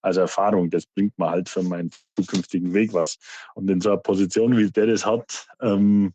als 0.03 0.17
Erfahrung. 0.17 0.71
Das 0.71 0.87
bringt 0.87 1.19
mir 1.19 1.31
halt 1.31 1.49
für 1.49 1.63
meinen 1.63 1.91
zukünftigen 2.17 2.73
Weg 2.75 2.93
was. 2.93 3.19
Und 3.55 3.71
in 3.71 3.81
so 3.81 3.91
einer 3.91 3.99
Position, 3.99 4.57
wie 4.57 4.71
der 4.71 4.87
das 4.87 5.05
hat, 5.05 5.47
ähm, 5.61 6.13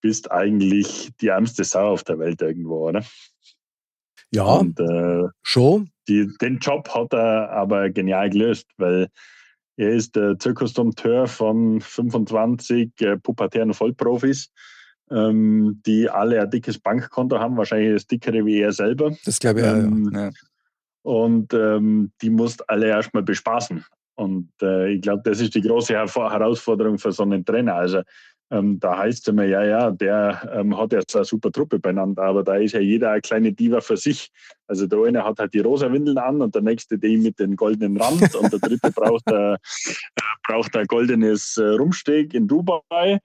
bist 0.00 0.30
eigentlich 0.30 1.10
die 1.20 1.28
ärmste 1.28 1.64
Sau 1.64 1.92
auf 1.92 2.04
der 2.04 2.18
Welt 2.18 2.40
irgendwo, 2.40 2.88
oder? 2.88 3.04
Ja, 4.30 4.44
Und 4.44 4.78
äh, 4.78 5.28
schon. 5.42 5.90
die, 6.06 6.30
den 6.40 6.58
Job 6.58 6.88
hat 6.90 7.12
er 7.14 7.50
aber 7.50 7.90
genial 7.90 8.30
gelöst, 8.30 8.66
weil 8.76 9.08
er 9.76 9.90
ist 9.90 10.16
der 10.16 10.38
Zirkusdompteur 10.38 11.26
von 11.26 11.80
25 11.80 12.90
äh, 13.00 13.16
pubertären 13.16 13.72
Vollprofis, 13.72 14.50
ähm, 15.10 15.80
die 15.86 16.10
alle 16.10 16.42
ein 16.42 16.50
dickes 16.50 16.78
Bankkonto 16.78 17.38
haben, 17.38 17.56
wahrscheinlich 17.56 17.94
das 17.94 18.06
dickere 18.06 18.44
wie 18.44 18.60
er 18.60 18.72
selber. 18.72 19.16
Das 19.24 19.38
glaube 19.38 19.60
ich 19.60 19.66
auch, 19.66 20.12
ja. 20.12 20.30
Und 21.02 21.54
ähm, 21.54 22.12
die 22.20 22.30
musst 22.30 22.68
alle 22.68 22.88
erstmal 22.88 23.22
bespaßen. 23.22 23.84
Und 24.16 24.50
äh, 24.62 24.94
ich 24.94 25.00
glaube, 25.00 25.22
das 25.24 25.40
ist 25.40 25.54
die 25.54 25.62
große 25.62 25.94
Herausforderung 25.94 26.98
für 26.98 27.12
so 27.12 27.22
einen 27.22 27.44
Trainer. 27.44 27.74
Also 27.74 28.02
ähm, 28.50 28.80
da 28.80 28.96
heißt 28.96 29.20
es 29.20 29.28
immer, 29.28 29.44
ja, 29.44 29.62
ja, 29.62 29.90
der 29.90 30.50
ähm, 30.54 30.76
hat 30.76 30.92
ja 30.92 31.00
so 31.08 31.18
eine 31.18 31.24
super 31.24 31.52
Truppe 31.52 31.78
beieinander, 31.78 32.22
aber 32.22 32.42
da 32.42 32.56
ist 32.56 32.72
ja 32.72 32.80
jeder 32.80 33.10
eine 33.10 33.20
kleine 33.20 33.52
Diva 33.52 33.80
für 33.80 33.96
sich. 33.96 34.30
Also 34.66 34.86
der 34.86 35.00
eine 35.04 35.22
hat 35.22 35.38
halt 35.38 35.52
die 35.52 35.60
rosa 35.60 35.92
Windeln 35.92 36.16
an 36.16 36.40
und 36.40 36.54
der 36.54 36.62
nächste 36.62 36.98
die 36.98 37.18
mit 37.18 37.38
dem 37.38 37.56
goldenen 37.56 38.00
Rand 38.00 38.34
und 38.34 38.50
der 38.50 38.58
dritte 38.58 38.90
braucht 38.90 39.26
ein, 39.28 39.54
äh, 39.54 39.58
braucht 40.46 40.74
ein 40.76 40.86
goldenes 40.86 41.58
äh, 41.58 41.62
Rumsteg 41.62 42.32
in 42.32 42.48
Dubai. 42.48 43.18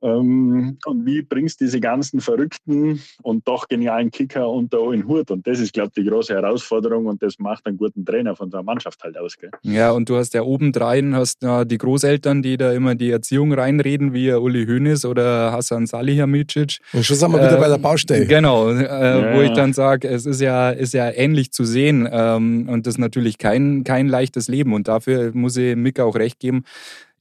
Ähm, 0.00 0.78
und 0.86 1.06
wie 1.06 1.22
bringst 1.22 1.60
du 1.60 1.64
diese 1.64 1.80
ganzen 1.80 2.20
verrückten 2.20 3.00
und 3.22 3.46
doch 3.48 3.66
genialen 3.68 4.10
Kicker 4.10 4.48
unter 4.48 4.78
einen 4.90 5.06
Hut? 5.08 5.30
Und 5.30 5.46
das 5.46 5.58
ist, 5.60 5.72
glaube 5.72 5.90
ich, 5.94 6.02
die 6.04 6.08
große 6.08 6.32
Herausforderung 6.34 7.06
und 7.06 7.22
das 7.22 7.38
macht 7.38 7.66
einen 7.66 7.76
guten 7.78 8.04
Trainer 8.04 8.36
von 8.36 8.50
so 8.50 8.58
einer 8.58 8.64
Mannschaft 8.64 9.02
halt 9.02 9.18
aus. 9.18 9.36
Gell? 9.36 9.50
Ja, 9.62 9.90
und 9.90 10.08
du 10.08 10.16
hast 10.16 10.34
ja 10.34 10.42
obendrein 10.42 11.16
hast 11.16 11.42
ja 11.42 11.64
die 11.64 11.78
Großeltern, 11.78 12.42
die 12.42 12.56
da 12.56 12.72
immer 12.72 12.94
die 12.94 13.10
Erziehung 13.10 13.52
reinreden, 13.52 14.12
wie 14.12 14.32
Uli 14.32 14.66
Hoeneß 14.66 15.04
oder 15.04 15.52
Hassan 15.52 15.86
Salihamidzic. 15.86 16.78
Und 16.92 17.04
schon 17.04 17.16
sind 17.16 17.32
wir 17.32 17.38
wieder 17.38 17.56
Äh, 17.56 17.60
bei 17.60 17.68
der 17.68 17.78
Baustelle. 17.78 18.26
Genau, 18.26 18.70
äh, 18.70 19.34
wo 19.34 19.40
Ja. 19.40 19.42
ich 19.42 19.52
dann 19.52 19.72
sage, 19.72 20.08
es 20.08 20.26
ist 20.26 20.40
ja, 20.40 20.70
ist 20.70 20.94
ja 20.94 21.10
ähnlich 21.10 21.50
zu 21.52 21.64
sehen 21.64 22.08
ähm, 22.10 22.68
und 22.68 22.86
das 22.86 22.94
ist 22.94 22.98
natürlich 22.98 23.38
kein, 23.38 23.84
kein 23.84 24.08
leichtes 24.08 24.48
Leben 24.48 24.72
und 24.74 24.86
dafür 24.88 25.32
muss 25.34 25.56
ich 25.56 25.74
Mick 25.76 25.98
auch 26.00 26.14
recht 26.14 26.38
geben. 26.38 26.64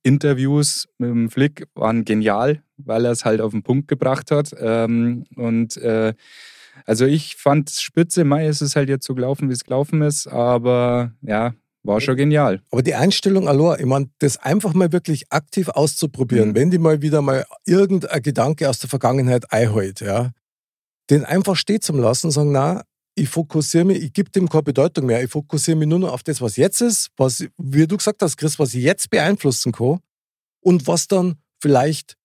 Interviews 0.04 0.88
mit 1.00 1.10
dem 1.10 1.30
Flick 1.30 1.68
waren 1.76 2.06
genial, 2.06 2.62
weil 2.78 3.06
er 3.06 3.12
es 3.12 3.26
halt 3.26 3.42
auf 3.42 3.52
den 3.52 3.64
Punkt 3.64 3.88
gebracht 3.88 4.32
hat. 4.32 4.56
Ähm, 4.60 5.26
und 5.36 5.78
äh, 5.78 6.14
also 6.86 7.06
ich 7.06 7.36
fand 7.36 7.70
es 7.70 7.82
spitze, 7.82 8.24
Mai 8.24 8.48
ist 8.48 8.62
es 8.62 8.76
halt 8.76 8.90
jetzt 8.90 9.06
so 9.06 9.16
gelaufen, 9.16 9.50
wie 9.50 9.54
es 9.54 9.64
gelaufen 9.64 10.02
ist, 10.02 10.28
aber 10.28 11.12
ja, 11.22 11.54
war 11.84 12.02
schon 12.02 12.18
genial. 12.18 12.62
Aber 12.72 12.84
die 12.84 12.96
Einstellung, 12.96 13.48
allein, 13.48 13.80
ich 13.80 13.86
meine, 13.86 14.10
das 14.20 14.38
einfach 14.38 14.74
mal 14.74 14.92
wirklich 14.92 15.32
aktiv 15.32 15.70
auszuprobieren, 15.70 16.50
Mhm. 16.50 16.56
wenn 16.56 16.72
die 16.72 16.78
mal 16.78 17.02
wieder 17.02 17.22
mal 17.22 17.46
irgendein 17.66 18.22
Gedanke 18.22 18.70
aus 18.70 18.80
der 18.80 18.90
Vergangenheit 18.90 19.52
einholt, 19.52 20.02
ja, 20.02 20.32
den 21.10 21.24
einfach 21.26 21.56
stehen 21.56 21.82
zu 21.82 21.94
lassen, 21.94 22.30
sagen, 22.32 22.52
na, 22.52 22.84
ich 23.16 23.30
fokussiere 23.30 23.86
mich, 23.86 24.04
ich 24.04 24.14
gebe 24.14 24.30
dem 24.30 24.48
keine 24.48 24.64
Bedeutung 24.64 25.06
mehr, 25.08 25.24
ich 25.24 25.32
fokussiere 25.32 25.78
mich 25.78 25.88
nur 25.88 26.00
noch 26.00 26.12
auf 26.14 26.22
das, 26.24 26.42
was 26.42 26.56
jetzt 26.58 26.82
ist, 26.82 27.10
was, 27.18 27.46
wie 27.58 27.88
du 27.88 27.98
gesagt 27.98 28.22
hast, 28.22 28.38
Chris, 28.38 28.60
was 28.60 28.76
ich 28.76 28.84
jetzt 28.84 29.10
beeinflussen 29.10 29.72
kann 29.72 30.00
und 30.62 30.86
was 30.86 31.08
dann 31.08 31.36
vielleicht 31.60 32.16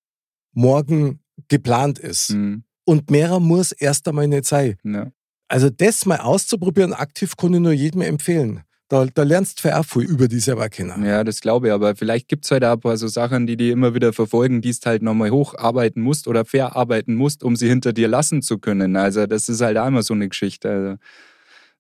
morgen 0.53 1.21
geplant 1.49 1.99
ist. 1.99 2.31
Mhm. 2.31 2.65
Und 2.85 3.11
mehrer 3.11 3.41
muss 3.41 3.73
erst 3.73 4.09
einmal 4.09 4.29
nicht 4.29 4.45
sein. 4.45 4.77
Ja. 4.85 5.11
Also 5.49 5.71
das 5.71 6.07
mal 6.07 6.19
auszuprobieren, 6.19 6.95
aktiv 6.95 7.37
kann 7.37 7.55
ich 7.55 7.61
nur 7.61 7.73
jedem 7.73 8.01
empfehlen. 8.01 8.63
Da, 8.89 9.07
da 9.07 9.23
lernst 9.23 9.65
du 9.65 9.75
auch 9.75 9.85
viel 9.85 10.03
über 10.03 10.29
dich 10.29 10.45
selber 10.45 10.69
kennen. 10.69 11.05
Ja, 11.05 11.25
das 11.25 11.41
glaube 11.41 11.69
ich, 11.69 11.73
aber 11.73 11.97
vielleicht 11.97 12.29
gibt 12.29 12.45
es 12.45 12.51
halt 12.51 12.63
auch 12.65 12.73
ein 12.73 12.81
paar 12.81 12.97
so 12.99 13.09
Sachen, 13.09 13.47
die 13.47 13.57
die 13.57 13.71
immer 13.71 13.95
wieder 13.95 14.13
verfolgen, 14.13 14.61
die 14.61 14.71
du 14.71 14.79
halt 14.85 15.03
nochmal 15.03 15.31
hocharbeiten 15.31 16.03
musst 16.03 16.29
oder 16.29 16.45
verarbeiten 16.45 17.15
musst, 17.15 17.43
um 17.43 17.57
sie 17.57 17.69
hinter 17.69 17.95
dir 17.95 18.09
lassen 18.09 18.43
zu 18.43 18.59
können. 18.59 18.97
Also 18.97 19.27
das 19.27 19.49
ist 19.49 19.63
halt 19.63 19.79
auch 19.79 19.87
immer 19.87 20.03
so 20.03 20.13
eine 20.13 20.29
Geschichte. 20.29 20.71
Also, 20.71 20.89
das 20.91 20.99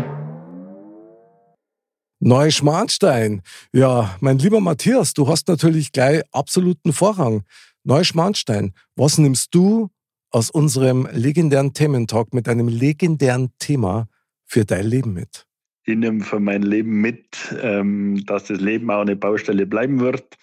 Neuschmarnstein. 2.20 3.42
Ja, 3.72 4.16
mein 4.22 4.40
lieber 4.40 4.60
Matthias, 4.60 5.14
du 5.14 5.28
hast 5.28 5.48
natürlich 5.48 5.92
gleich 5.92 6.24
absoluten 6.32 6.92
Vorrang. 6.92 7.44
Neuschmarnstein, 7.84 8.74
was 8.96 9.18
nimmst 9.18 9.54
du 9.54 9.90
aus 10.32 10.50
unserem 10.50 11.08
legendären 11.12 11.74
Thementalk 11.74 12.34
mit 12.34 12.50
einem 12.50 12.68
legendären 12.68 13.52
Thema 13.60 14.08
für 14.46 14.66
dein 14.66 14.86
Leben 14.86 15.14
mit? 15.14 15.46
Ich 15.86 15.96
nehme 15.96 16.22
für 16.22 16.40
mein 16.40 16.64
Leben 16.64 17.00
mit, 17.00 17.56
ähm, 17.62 18.26
dass 18.26 18.46
das 18.46 18.60
Leben 18.60 18.90
auch 18.92 19.02
eine 19.02 19.16
Baustelle 19.16 19.66
bleiben 19.66 20.00
wird 20.00 20.38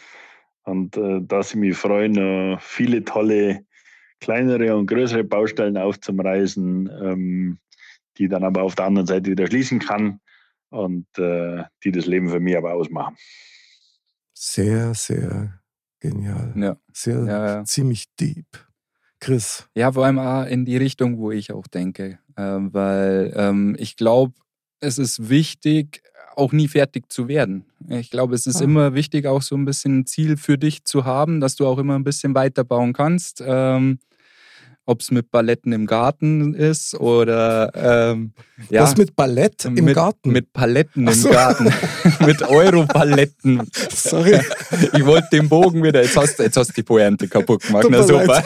und 0.63 0.97
äh, 0.97 1.21
dass 1.23 1.51
ich 1.51 1.57
mich 1.57 1.77
freue, 1.77 2.09
noch 2.09 2.61
viele 2.63 3.05
tolle 3.05 3.67
kleinere 4.21 4.75
und 4.75 4.87
größere 4.87 5.25
Baustellen 5.25 5.77
aufzureißen, 5.77 6.91
ähm, 7.03 7.59
die 8.17 8.29
dann 8.29 8.45
aber 8.45 8.63
auf 8.63 8.75
der 8.75 8.87
anderen 8.87 9.07
Seite 9.07 9.33
wieder 9.33 9.47
schließen 9.49 9.81
kann 9.81 10.21
und 10.75 11.07
äh, 11.19 11.65
die 11.85 11.93
das 11.93 12.07
Leben 12.07 12.29
für 12.29 12.41
mich 12.41 12.57
aber 12.57 12.73
ausmachen. 12.75 13.17
Sehr, 14.33 14.95
sehr 14.95 15.61
genial. 16.01 16.53
Ja. 16.57 16.77
Sehr, 16.93 17.25
Ja, 17.25 17.47
ja. 17.59 17.65
ziemlich 17.65 18.07
deep. 18.21 18.47
Chris, 19.21 19.69
Ja, 19.75 19.91
vor 19.93 20.05
allem 20.05 20.19
auch 20.19 20.45
in 20.45 20.65
die 20.67 20.77
Richtung, 20.77 21.19
wo 21.19 21.31
ich 21.31 21.51
auch 21.53 21.67
denke. 21.67 22.19
Ähm, 22.37 22.75
weil 22.75 23.33
ähm, 23.37 23.75
ich 23.79 23.97
glaube, 23.97 24.35
es 24.81 24.99
ist 24.99 25.31
wichtig, 25.31 26.03
auch 26.37 26.53
nie 26.53 26.69
fertig 26.69 27.11
zu 27.11 27.29
werden. 27.29 27.65
Ich 27.89 28.11
glaube, 28.11 28.35
es 28.35 28.47
ist 28.47 28.61
Ah. 28.61 28.65
immer 28.65 28.95
wichtig, 28.95 29.27
auch 29.27 29.41
so 29.41 29.55
ein 29.57 29.65
bisschen 29.65 30.01
ein 30.01 30.07
Ziel 30.07 30.37
für 30.37 30.59
dich 30.59 30.85
zu 30.85 31.05
haben, 31.05 31.41
dass 31.41 31.55
du 31.57 31.67
auch 31.67 31.79
immer 31.79 31.95
ein 31.95 32.05
bisschen 32.05 32.35
weiterbauen 32.35 32.93
kannst. 32.93 33.43
Ähm, 33.47 33.99
Ob 34.87 35.01
es 35.01 35.11
mit 35.11 35.31
Balletten 35.31 35.73
im 35.73 35.87
Garten 35.87 36.53
ist 36.53 36.95
oder 37.01 37.71
ähm, 37.75 38.33
ja, 38.69 38.83
was 38.83 38.97
mit 38.99 39.17
Ballett 39.17 39.65
im 39.65 39.75
mit, 39.75 39.95
Garten? 39.95 40.31
Mit 40.31 40.53
Paletten 40.53 41.09
Ach 41.09 41.13
im 41.13 41.19
so. 41.19 41.31
Garten. 41.31 41.73
mit 42.27 42.43
Europaletten. 42.43 43.63
Sorry, 43.91 44.39
Ich 44.93 45.05
wollte 45.07 45.29
den 45.33 45.49
Bogen 45.49 45.83
wieder. 45.83 46.03
Jetzt 46.03 46.17
hast, 46.17 46.39
jetzt 46.39 46.57
hast 46.59 46.69
du 46.69 46.73
die 46.75 46.83
Pointe 46.83 47.29
kaputt 47.29 47.63
gemacht. 47.63 47.87
Na 47.89 48.03
super. 48.03 48.43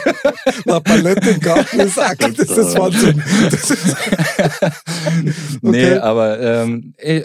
Na, 0.65 0.79
Ballett 0.79 1.27
im 1.27 1.39
Garten 1.41 1.79
ist 1.81 1.99
auch, 1.99 2.13
das 2.15 2.37
ist 2.37 2.77
Wahnsinn. 2.77 3.21
Das 3.51 3.69
ist, 3.71 3.95
Nee, 5.61 5.85
Okay. 5.89 5.97
aber 5.97 6.39
ähm, 6.39 6.93
eh, 6.97 7.23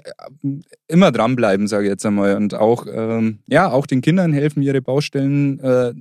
immer 0.88 1.12
dranbleiben, 1.12 1.68
sage 1.68 1.84
ich 1.84 1.90
jetzt 1.90 2.04
einmal. 2.04 2.36
Und 2.36 2.54
auch, 2.54 2.86
ähm, 2.92 3.38
ja, 3.46 3.70
auch 3.70 3.86
den 3.86 4.00
Kindern 4.00 4.32
helfen, 4.32 4.62
ihre 4.62 4.80
Baustellen 4.82 5.60
äh, 5.60 5.92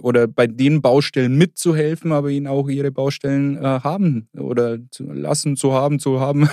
oder 0.00 0.26
bei 0.26 0.46
den 0.46 0.80
Baustellen 0.80 1.36
mitzuhelfen, 1.36 2.12
aber 2.12 2.30
ihnen 2.30 2.46
auch 2.46 2.68
ihre 2.68 2.90
Baustellen 2.90 3.56
äh, 3.56 3.80
haben 3.82 4.28
oder 4.36 4.78
zu 4.90 5.04
lassen 5.04 5.56
zu 5.56 5.72
haben, 5.72 5.98
zu 5.98 6.20
haben. 6.20 6.48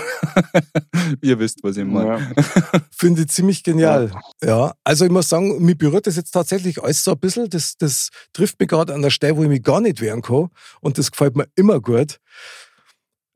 Ihr 1.22 1.40
wisst, 1.40 1.64
was 1.64 1.78
ich 1.78 1.86
meine. 1.86 2.20
Ja. 2.20 2.82
Finde 2.92 3.22
ich 3.22 3.30
ziemlich 3.30 3.64
genial. 3.64 4.12
Ja, 4.44 4.74
also 4.84 5.06
ich 5.06 5.12
muss 5.12 5.30
sagen, 5.30 5.64
mich 5.64 5.78
berührt 5.78 6.08
das 6.08 6.16
jetzt 6.16 6.32
tatsächlich 6.32 6.84
alles 6.84 7.04
so 7.04 7.12
ein 7.12 7.20
bisschen. 7.20 7.50
Das, 7.50 7.78
das 7.78 8.10
trifft 8.34 8.60
mich 8.60 8.70
gerade 8.70 8.94
an 8.94 9.02
der 9.02 9.10
Stelle, 9.10 9.38
wo 9.38 9.44
ich 9.44 9.50
mich 9.50 9.64
gar 9.64 9.82
nicht 9.82 10.02
wehren 10.02 10.22
kann. 10.22 10.50
Und 10.82 10.98
das 10.98 11.12
gefällt 11.12 11.36
mir 11.36 11.48
immer 11.56 11.80
gut. 11.80 12.20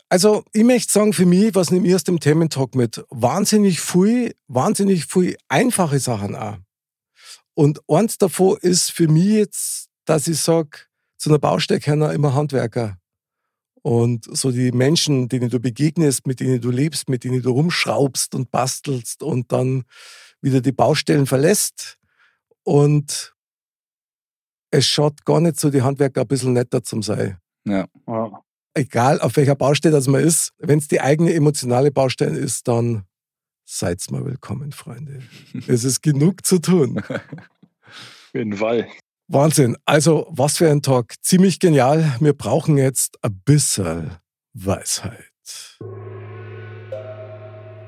Also, 0.09 0.43
ich 0.51 0.65
möchte 0.65 0.91
sagen, 0.91 1.13
für 1.13 1.25
mich, 1.25 1.55
was 1.55 1.71
nehme 1.71 1.87
ich 1.87 1.95
aus 1.95 2.03
dem 2.03 2.19
Thementalk 2.19 2.75
mit? 2.75 3.01
Wahnsinnig 3.09 3.79
viel, 3.79 4.35
wahnsinnig 4.49 5.05
viel 5.05 5.37
einfache 5.47 5.99
Sachen 5.99 6.35
auch. 6.35 6.57
Und 7.53 7.81
eins 7.87 8.17
davon 8.17 8.57
ist 8.61 8.91
für 8.91 9.07
mich 9.07 9.25
jetzt, 9.25 9.89
dass 10.05 10.27
ich 10.27 10.39
sage, 10.39 10.79
zu 11.17 11.29
einer 11.29 11.39
Baustelle 11.39 11.79
kennen 11.79 12.09
immer 12.11 12.33
Handwerker. 12.33 12.97
Und 13.83 14.25
so 14.25 14.51
die 14.51 14.71
Menschen, 14.71 15.27
denen 15.27 15.49
du 15.49 15.59
begegnest, 15.59 16.27
mit 16.27 16.39
denen 16.39 16.61
du 16.61 16.69
lebst, 16.69 17.09
mit 17.09 17.23
denen 17.23 17.41
du 17.41 17.51
rumschraubst 17.51 18.35
und 18.35 18.51
bastelst 18.51 19.23
und 19.23 19.51
dann 19.51 19.83
wieder 20.41 20.61
die 20.61 20.71
Baustellen 20.71 21.25
verlässt. 21.25 21.97
Und 22.63 23.35
es 24.71 24.87
schaut 24.87 25.25
gar 25.25 25.41
nicht 25.41 25.59
so, 25.59 25.69
die 25.69 25.81
Handwerker 25.81 26.21
ein 26.21 26.27
bisschen 26.27 26.53
netter 26.53 26.83
zum 26.83 27.01
sein. 27.01 27.37
Ja. 27.65 27.85
Ja. 28.07 28.43
Egal 28.73 29.19
auf 29.19 29.35
welcher 29.35 29.55
Baustelle 29.55 29.93
das 29.93 30.07
man 30.07 30.23
ist, 30.23 30.53
wenn 30.57 30.79
es 30.79 30.87
die 30.87 31.01
eigene 31.01 31.33
emotionale 31.33 31.91
Baustelle 31.91 32.37
ist, 32.37 32.67
dann 32.67 33.03
seid 33.71 33.99
mal 34.11 34.25
willkommen, 34.25 34.71
Freunde. 34.71 35.21
es 35.67 35.83
ist 35.83 36.01
genug 36.01 36.45
zu 36.45 36.59
tun. 36.59 36.99
Auf 36.99 38.33
jeden 38.33 38.57
Fall. 38.57 38.87
Wahnsinn. 39.27 39.77
Also, 39.85 40.27
was 40.29 40.57
für 40.57 40.69
ein 40.69 40.81
Talk. 40.81 41.13
Ziemlich 41.21 41.59
genial. 41.59 42.17
Wir 42.19 42.33
brauchen 42.33 42.77
jetzt 42.77 43.17
ein 43.23 43.41
bisschen 43.45 44.17
Weisheit. 44.53 45.77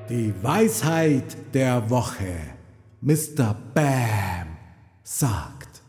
Die 0.08 0.34
Weisheit 0.42 1.54
der 1.54 1.90
Woche. 1.90 2.40
Mr. 3.02 3.54
Bam 3.74 4.56
sagt. 5.02 5.82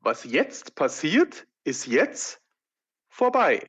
Was 0.00 0.24
jetzt 0.24 0.74
passiert, 0.74 1.46
ist 1.64 1.86
jetzt 1.86 2.38
vorbei. 3.08 3.66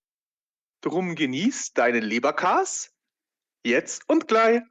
Drum 0.81 1.15
genieß 1.15 1.73
deinen 1.73 2.03
Leberkas 2.03 2.91
jetzt 3.63 4.09
und 4.09 4.27
gleich. 4.27 4.61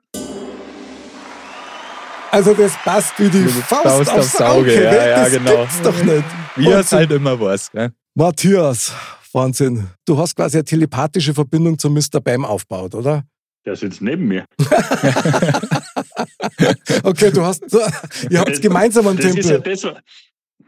Also, 2.30 2.54
das 2.54 2.72
passt 2.84 3.18
wie 3.18 3.28
die 3.28 3.44
Faust, 3.44 3.82
Faust 3.82 4.10
aufs, 4.10 4.40
Auge. 4.40 4.50
Auge. 4.72 4.84
Ja, 4.84 4.90
gell? 4.90 5.08
ja, 5.10 5.24
das 5.24 5.32
genau. 5.32 5.56
gibt's 5.62 5.82
doch 5.82 6.02
nicht. 6.04 6.24
Wie 6.56 6.66
es 6.68 6.74
Wahnsinn. 6.74 6.98
halt 6.98 7.10
immer 7.12 7.40
was. 7.40 7.70
Gell? 7.70 7.90
Matthias, 8.14 8.92
Wahnsinn. 9.32 9.88
Du 10.06 10.16
hast 10.18 10.34
quasi 10.36 10.58
eine 10.58 10.64
telepathische 10.64 11.34
Verbindung 11.34 11.78
zu 11.78 11.90
Mr. 11.90 12.20
Bam 12.22 12.44
aufgebaut, 12.44 12.94
oder? 12.94 13.24
Der 13.64 13.76
sitzt 13.76 14.00
neben 14.00 14.26
mir. 14.28 14.44
Okay, 17.02 17.30
du 17.30 17.42
hast, 17.42 17.62
ihr 18.30 18.38
habt 18.38 18.50
Das- 18.50 18.60
gemeinsam 18.60 19.06
am 19.06 19.16
Das 19.16 19.26
ist, 19.34 19.48
ja 19.50 19.58
Tempel. 19.58 19.72
das, 19.72 19.94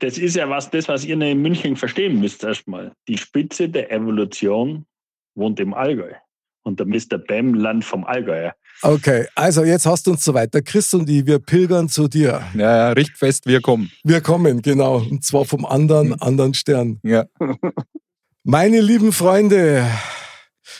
das 0.00 0.18
ist 0.18 0.36
ja 0.36 0.48
was, 0.48 0.70
das, 0.70 0.88
was 0.88 1.04
ihr 1.04 1.20
in 1.20 1.42
München 1.42 1.76
verstehen 1.76 2.20
müsst 2.20 2.42
erstmal. 2.44 2.92
Die 3.08 3.18
Spitze 3.18 3.68
der 3.68 3.90
Evolution 3.92 4.86
wohnt 5.34 5.60
im 5.60 5.74
Allgäu. 5.74 6.12
Und 6.64 6.78
der 6.78 6.86
Mr. 6.86 7.18
Bam 7.18 7.54
Land 7.54 7.84
vom 7.84 8.04
Allgäuer. 8.04 8.54
Okay, 8.84 9.26
also 9.36 9.62
jetzt 9.62 9.86
hast 9.86 10.06
du 10.06 10.10
uns 10.10 10.24
so 10.24 10.34
weiter. 10.34 10.60
Chris 10.60 10.92
und 10.92 11.08
ich, 11.08 11.24
wir 11.24 11.38
pilgern 11.38 11.88
zu 11.88 12.08
dir. 12.08 12.42
Ja, 12.54 12.76
ja, 12.76 12.88
richtfest, 12.90 13.46
wir 13.46 13.60
kommen. 13.60 13.92
Wir 14.02 14.20
kommen, 14.20 14.60
genau. 14.60 14.96
Und 14.96 15.24
zwar 15.24 15.44
vom 15.44 15.64
anderen, 15.64 16.20
anderen 16.20 16.52
Stern. 16.52 16.98
Ja. 17.04 17.24
Meine 18.44 18.80
lieben 18.80 19.12
Freunde, 19.12 19.86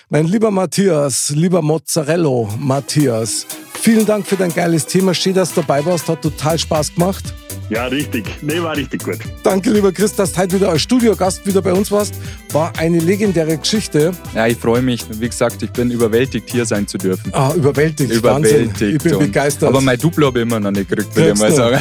mein 0.08 0.26
lieber 0.26 0.50
Matthias, 0.50 1.30
lieber 1.30 1.62
Mozzarello 1.62 2.48
Matthias, 2.58 3.46
vielen 3.72 4.04
Dank 4.04 4.26
für 4.26 4.34
dein 4.34 4.52
geiles 4.52 4.84
Thema. 4.86 5.14
Schön, 5.14 5.34
dass 5.34 5.54
du 5.54 5.60
dabei 5.60 5.84
warst. 5.86 6.08
Hat 6.08 6.22
total 6.22 6.58
Spaß 6.58 6.94
gemacht. 6.94 7.32
Ja, 7.72 7.86
richtig. 7.86 8.26
Nee, 8.42 8.60
war 8.60 8.76
richtig 8.76 9.02
gut. 9.02 9.16
Danke, 9.42 9.70
lieber 9.70 9.92
Chris, 9.92 10.14
dass 10.14 10.32
du 10.32 10.40
heute 10.42 10.56
wieder 10.56 10.68
als 10.68 10.82
Studiogast 10.82 11.46
wieder 11.46 11.62
bei 11.62 11.72
uns 11.72 11.90
warst. 11.90 12.14
War 12.52 12.70
eine 12.76 12.98
legendäre 12.98 13.56
Geschichte. 13.56 14.12
ja, 14.34 14.46
ich 14.46 14.58
freue 14.58 14.82
mich. 14.82 15.06
Wie 15.18 15.26
gesagt, 15.26 15.62
ich 15.62 15.70
bin 15.70 15.90
überwältigt, 15.90 16.50
hier 16.50 16.66
sein 16.66 16.86
zu 16.86 16.98
dürfen. 16.98 17.32
Ah, 17.32 17.54
überwältigt. 17.54 18.12
Überwältigt. 18.12 18.72
Wahnsinn. 18.74 18.96
Ich 18.96 19.02
bin 19.02 19.14
und- 19.14 19.20
begeistert. 19.24 19.70
Aber 19.70 19.80
mein 19.80 19.98
Duplo 19.98 20.26
habe 20.26 20.40
ich 20.40 20.42
immer 20.42 20.60
noch 20.60 20.70
nicht 20.70 20.86
gekriegt, 20.90 21.16
würde 21.16 21.30
ich 21.32 21.38
mal 21.38 21.50
sagen. 21.50 21.78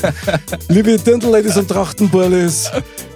Liebe 0.68 0.96
Dirndl-Ladies 0.96 1.58
und 1.58 1.68
Trachtenburlis, 1.68 2.70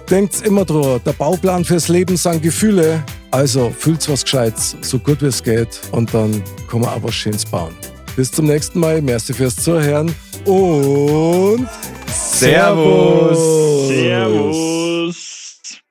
denkt's 0.07 0.41
immer 0.41 0.63
dran, 0.63 1.01
der 1.03 1.13
Bauplan 1.13 1.65
fürs 1.65 1.87
Leben 1.87 2.17
sind 2.17 2.43
Gefühle. 2.43 3.03
Also 3.31 3.73
fühlt's 3.75 4.07
was 4.07 4.23
Gescheites, 4.23 4.77
so 4.81 4.99
gut 4.99 5.23
wie 5.23 5.25
es 5.25 5.41
geht 5.41 5.81
und 5.89 6.13
dann 6.13 6.43
kann 6.69 6.81
man 6.81 6.91
auch 6.91 7.01
was 7.01 7.15
Schönes 7.15 7.45
bauen. 7.45 7.73
Bis 8.15 8.31
zum 8.31 8.45
nächsten 8.45 8.79
Mal, 8.79 9.01
merci 9.01 9.33
fürs 9.33 9.55
Zuhören 9.55 10.13
und 10.45 11.67
Servus. 12.07 13.87
Servus. 13.87 15.81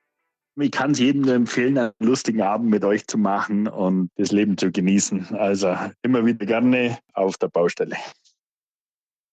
Ich 0.57 0.71
kann 0.71 0.91
es 0.91 0.99
jedem 0.99 1.23
nur 1.23 1.33
empfehlen, 1.33 1.77
einen 1.77 1.91
lustigen 1.99 2.41
Abend 2.41 2.69
mit 2.69 2.85
euch 2.85 3.05
zu 3.07 3.17
machen 3.17 3.67
und 3.67 4.09
das 4.15 4.31
Leben 4.31 4.57
zu 4.57 4.71
genießen. 4.71 5.35
Also 5.35 5.75
immer 6.01 6.25
wieder 6.25 6.45
gerne 6.45 6.97
auf 7.13 7.37
der 7.37 7.49
Baustelle. 7.49 7.97